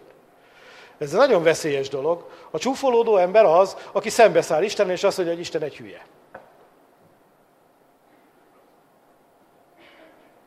Ez 0.98 1.12
egy 1.12 1.18
nagyon 1.18 1.44
veszélyes 1.44 1.90
dolog. 1.90 2.30
A 2.52 2.58
csúfolódó 2.58 3.18
ember 3.18 3.46
az, 3.46 3.76
aki 3.92 4.10
szembeszáll 4.10 4.64
Isten, 4.64 4.90
és 4.90 5.04
azt 5.04 5.18
mondja, 5.18 5.36
hogy 5.36 5.44
Isten 5.44 5.62
egy 5.62 5.78
hülye. 5.78 6.02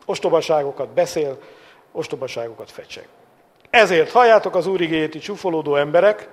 Ostobaságokat 0.08 0.88
beszél, 0.88 1.38
ostobaságokat 1.92 2.70
fecseg. 2.70 3.08
Ezért 3.70 4.10
halljátok 4.10 4.56
az 4.56 4.66
Úr 4.66 4.80
igéjét, 4.80 5.22
csúfolódó 5.22 5.76
emberek, 5.76 6.28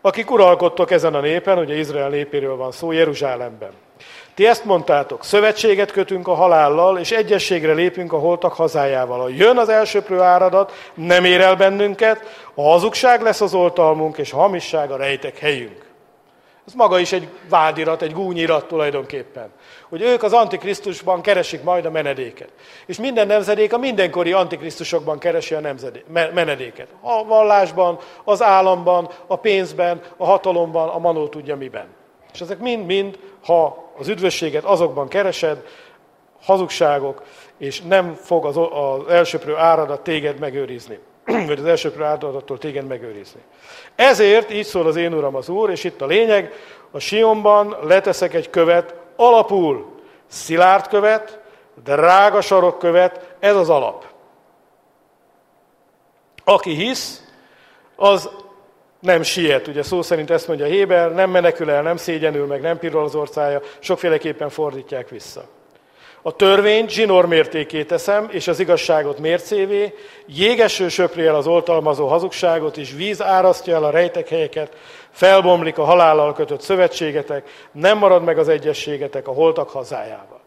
akik 0.00 0.30
uralkodtok 0.30 0.90
ezen 0.90 1.14
a 1.14 1.20
népen, 1.20 1.58
ugye 1.58 1.78
Izrael 1.78 2.08
népéről 2.08 2.56
van 2.56 2.72
szó, 2.72 2.92
Jeruzsálemben. 2.92 3.70
Ti 4.34 4.46
ezt 4.46 4.64
mondtátok, 4.64 5.24
szövetséget 5.24 5.90
kötünk 5.90 6.28
a 6.28 6.34
halállal, 6.34 6.98
és 6.98 7.10
egyességre 7.10 7.72
lépünk 7.72 8.12
a 8.12 8.18
holtak 8.18 8.52
hazájával. 8.52 9.20
Ha 9.20 9.28
jön 9.28 9.58
az 9.58 9.68
elsőprő 9.68 10.20
áradat, 10.20 10.72
nem 10.94 11.24
ér 11.24 11.40
el 11.40 11.56
bennünket, 11.56 12.20
a 12.54 12.62
hazugság 12.62 13.22
lesz 13.22 13.40
az 13.40 13.54
oltalmunk, 13.54 14.18
és 14.18 14.32
a 14.32 14.36
hamisság 14.36 14.90
a 14.90 14.96
rejtek 14.96 15.38
helyünk. 15.38 15.91
Ez 16.66 16.72
maga 16.72 16.98
is 16.98 17.12
egy 17.12 17.28
vádirat, 17.48 18.02
egy 18.02 18.12
gúnyirat 18.12 18.68
tulajdonképpen. 18.68 19.50
Hogy 19.88 20.02
ők 20.02 20.22
az 20.22 20.32
Antikrisztusban 20.32 21.20
keresik 21.20 21.62
majd 21.62 21.84
a 21.84 21.90
menedéket. 21.90 22.48
És 22.86 22.98
minden 22.98 23.26
nemzedék 23.26 23.72
a 23.72 23.78
mindenkori 23.78 24.32
Antikrisztusokban 24.32 25.18
keresi 25.18 25.54
a 25.54 25.60
nemzedék, 25.60 26.04
menedéket. 26.34 26.88
A 27.00 27.24
vallásban, 27.24 27.98
az 28.24 28.42
államban, 28.42 29.08
a 29.26 29.36
pénzben, 29.36 30.00
a 30.16 30.24
hatalomban, 30.24 30.88
a 30.88 30.98
manó 30.98 31.28
tudja 31.28 31.56
miben. 31.56 31.86
És 32.32 32.40
ezek 32.40 32.58
mind-mind, 32.58 33.18
ha 33.44 33.90
az 33.98 34.08
üdvösséget 34.08 34.64
azokban 34.64 35.08
keresed, 35.08 35.64
hazugságok, 36.42 37.22
és 37.58 37.80
nem 37.80 38.14
fog 38.14 38.44
az, 38.44 38.56
az 38.56 39.08
elsőprő 39.08 39.56
áradat 39.56 40.00
téged 40.00 40.38
megőrizni. 40.38 40.98
vagy 41.46 41.58
az 41.58 41.64
elsőprő 41.64 42.02
áradattól 42.02 42.58
téged 42.58 42.86
megőrizni. 42.86 43.40
Ezért 43.94 44.52
így 44.52 44.64
szól 44.64 44.86
az 44.86 44.96
én 44.96 45.14
uram 45.14 45.34
az 45.34 45.48
Úr, 45.48 45.70
és 45.70 45.84
itt 45.84 46.00
a 46.00 46.06
lényeg, 46.06 46.52
a 46.90 46.98
Sionban 46.98 47.76
leteszek 47.82 48.34
egy 48.34 48.50
követ, 48.50 48.94
alapul 49.16 50.00
szilárd 50.26 50.88
követ, 50.88 51.40
drága 51.84 52.40
sarok 52.40 52.78
követ, 52.78 53.34
ez 53.38 53.56
az 53.56 53.68
alap. 53.68 54.06
Aki 56.44 56.74
hisz, 56.74 57.22
az 57.96 58.30
nem 59.00 59.22
siet. 59.22 59.66
Ugye 59.66 59.82
szó 59.82 60.02
szerint 60.02 60.30
ezt 60.30 60.48
mondja 60.48 60.66
Héber, 60.66 61.12
nem 61.12 61.30
menekül 61.30 61.70
el, 61.70 61.82
nem 61.82 61.96
szégyenül 61.96 62.46
meg, 62.46 62.60
nem 62.60 62.78
pirral 62.78 63.04
az 63.04 63.14
orcája, 63.14 63.60
sokféleképpen 63.78 64.48
fordítják 64.48 65.08
vissza. 65.08 65.44
A 66.24 66.36
törvényt 66.36 66.90
zsinór 66.90 67.26
mértékét 67.26 67.86
teszem, 67.86 68.28
és 68.30 68.48
az 68.48 68.60
igazságot 68.60 69.18
mércévé, 69.18 69.94
jégeső 70.26 70.88
söpri 70.88 71.26
el 71.26 71.34
az 71.34 71.46
oltalmazó 71.46 72.06
hazugságot, 72.06 72.76
és 72.76 72.92
víz 72.92 73.22
árasztja 73.22 73.74
el 73.74 73.84
a 73.84 73.90
rejtek 73.90 74.28
helyeket, 74.28 74.76
felbomlik 75.10 75.78
a 75.78 75.84
halállal 75.84 76.32
kötött 76.32 76.60
szövetségetek, 76.60 77.68
nem 77.72 77.98
marad 77.98 78.24
meg 78.24 78.38
az 78.38 78.48
egyességetek 78.48 79.28
a 79.28 79.32
holtak 79.32 79.70
hazájával. 79.70 80.40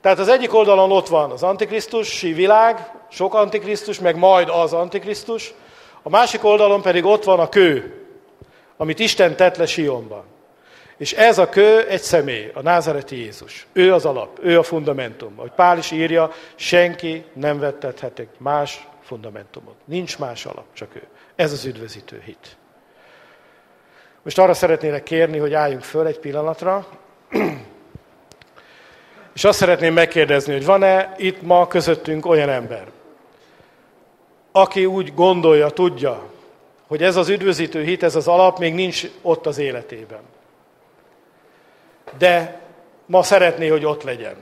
Tehát 0.00 0.18
az 0.18 0.28
egyik 0.28 0.54
oldalon 0.54 0.92
ott 0.92 1.08
van 1.08 1.30
az 1.30 1.42
antikrisztusi 1.42 2.32
világ, 2.32 2.90
sok 3.10 3.34
antikrisztus, 3.34 3.98
meg 3.98 4.16
majd 4.16 4.48
az 4.48 4.72
antikrisztus, 4.72 5.54
a 6.02 6.08
másik 6.08 6.44
oldalon 6.44 6.82
pedig 6.82 7.04
ott 7.04 7.24
van 7.24 7.40
a 7.40 7.48
kő, 7.48 8.04
amit 8.76 8.98
Isten 8.98 9.36
tett 9.36 9.56
le 9.56 9.66
Sionban. 9.66 10.24
És 10.98 11.12
ez 11.12 11.38
a 11.38 11.48
kő 11.48 11.86
egy 11.86 12.00
személy, 12.00 12.50
a 12.54 12.62
názareti 12.62 13.16
Jézus. 13.16 13.66
Ő 13.72 13.92
az 13.92 14.04
alap, 14.04 14.38
ő 14.42 14.58
a 14.58 14.62
fundamentum. 14.62 15.32
Ahogy 15.36 15.50
Pál 15.50 15.78
is 15.78 15.90
írja, 15.90 16.32
senki 16.54 17.24
nem 17.32 17.58
vettethet 17.58 18.18
egy 18.18 18.28
más 18.38 18.88
fundamentumot. 19.02 19.74
Nincs 19.84 20.18
más 20.18 20.46
alap, 20.46 20.64
csak 20.72 20.94
ő. 20.94 21.02
Ez 21.36 21.52
az 21.52 21.64
üdvözítő 21.64 22.22
hit. 22.24 22.56
Most 24.22 24.38
arra 24.38 24.54
szeretnélek 24.54 25.02
kérni, 25.02 25.38
hogy 25.38 25.54
álljunk 25.54 25.82
föl 25.82 26.06
egy 26.06 26.18
pillanatra, 26.18 26.86
és 29.34 29.44
azt 29.44 29.58
szeretném 29.58 29.92
megkérdezni, 29.92 30.52
hogy 30.52 30.64
van-e 30.64 31.14
itt 31.16 31.42
ma 31.42 31.66
közöttünk 31.66 32.26
olyan 32.26 32.48
ember, 32.48 32.86
aki 34.52 34.86
úgy 34.86 35.14
gondolja, 35.14 35.68
tudja, 35.68 36.22
hogy 36.86 37.02
ez 37.02 37.16
az 37.16 37.28
üdvözítő 37.28 37.82
hit, 37.82 38.02
ez 38.02 38.16
az 38.16 38.28
alap 38.28 38.58
még 38.58 38.74
nincs 38.74 39.06
ott 39.22 39.46
az 39.46 39.58
életében. 39.58 40.20
De 42.18 42.60
ma 43.06 43.22
szeretné, 43.22 43.68
hogy 43.68 43.84
ott 43.84 44.02
legyen. 44.02 44.36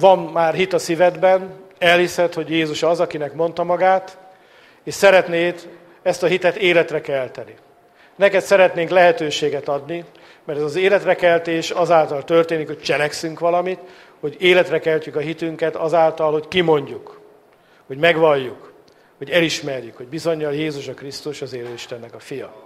Van 0.00 0.18
már 0.18 0.54
hit 0.54 0.72
a 0.72 0.78
szívedben, 0.78 1.54
elhiszed, 1.78 2.34
hogy 2.34 2.50
Jézus 2.50 2.82
az, 2.82 3.00
akinek 3.00 3.34
mondta 3.34 3.64
magát, 3.64 4.18
és 4.84 4.94
szeretnéd 4.94 5.68
ezt 6.02 6.22
a 6.22 6.26
hitet 6.26 6.56
életre 6.56 7.00
kelteni. 7.00 7.54
Neked 8.16 8.42
szeretnénk 8.42 8.90
lehetőséget 8.90 9.68
adni, 9.68 10.04
mert 10.44 10.58
ez 10.58 10.64
az 10.64 10.76
életre 10.76 11.14
keltés 11.14 11.70
azáltal 11.70 12.24
történik, 12.24 12.66
hogy 12.66 12.80
cselekszünk 12.80 13.38
valamit, 13.38 13.78
hogy 14.20 14.36
életre 14.38 14.78
keltjük 14.78 15.16
a 15.16 15.20
hitünket 15.20 15.76
azáltal, 15.76 16.32
hogy 16.32 16.48
kimondjuk 16.48 17.22
hogy 17.86 17.98
megvalljuk, 17.98 18.72
hogy 19.18 19.30
elismerjük, 19.30 19.96
hogy 19.96 20.06
bizonyal 20.06 20.54
Jézus 20.54 20.88
a 20.88 20.94
Krisztus 20.94 21.42
az 21.42 21.52
élő 21.52 21.72
Istennek 21.72 22.14
a 22.14 22.18
fia. 22.18 22.63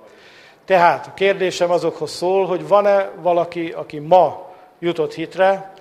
Tehát 0.68 1.06
a 1.06 1.14
kérdésem 1.14 1.70
azokhoz 1.70 2.10
szól, 2.10 2.46
hogy 2.46 2.68
van-e 2.68 3.10
valaki, 3.20 3.70
aki 3.70 3.98
ma 3.98 4.50
jutott 4.78 5.14
hitre, 5.14 5.72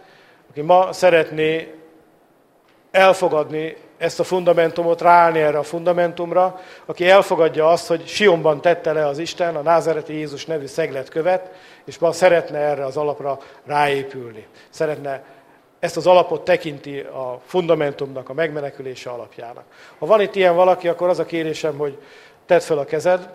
aki 0.49 0.61
ma 0.61 0.93
szeretné 0.93 1.73
elfogadni 2.91 3.75
ezt 3.97 4.19
a 4.19 4.23
fundamentumot, 4.23 5.01
ráállni 5.01 5.39
erre 5.39 5.57
a 5.57 5.63
fundamentumra, 5.63 6.59
aki 6.85 7.09
elfogadja 7.09 7.69
azt, 7.69 7.87
hogy 7.87 8.07
Sionban 8.07 8.61
tette 8.61 8.93
le 8.93 9.07
az 9.07 9.17
Isten 9.17 9.55
a 9.55 9.61
názereti 9.61 10.13
Jézus 10.13 10.45
nevű 10.45 10.65
szeglet 10.65 11.09
követ, 11.09 11.51
és 11.85 11.97
ma 11.97 12.11
szeretne 12.11 12.57
erre 12.57 12.85
az 12.85 12.97
alapra 12.97 13.39
ráépülni. 13.65 14.47
Szeretne 14.69 15.23
ezt 15.79 15.97
az 15.97 16.07
alapot 16.07 16.43
tekinti 16.43 16.99
a 16.99 17.39
fundamentumnak, 17.45 18.29
a 18.29 18.33
megmenekülése 18.33 19.09
alapjának. 19.09 19.63
Ha 19.99 20.05
van 20.05 20.21
itt 20.21 20.35
ilyen 20.35 20.55
valaki, 20.55 20.87
akkor 20.87 21.09
az 21.09 21.19
a 21.19 21.25
kérésem, 21.25 21.77
hogy 21.77 21.97
tedd 22.45 22.59
fel 22.59 22.77
a 22.77 22.85
kezed, 22.85 23.29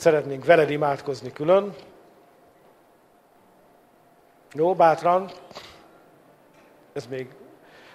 szeretnénk 0.00 0.44
veled 0.44 0.70
imádkozni 0.70 1.32
külön. 1.32 1.74
Jó, 4.52 4.74
bátran. 4.74 5.30
Ez 6.92 7.06
még 7.06 7.28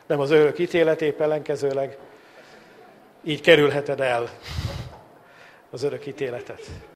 nem 0.06 0.20
az 0.20 0.32
örök 0.32 0.60
ítéletép 0.60 1.22
ellenkezőleg. 1.22 1.97
Így 3.24 3.41
kerülheted 3.41 3.99
el 3.99 4.30
az 5.70 5.84
örök 5.84 6.06
ítéletet. 6.06 6.62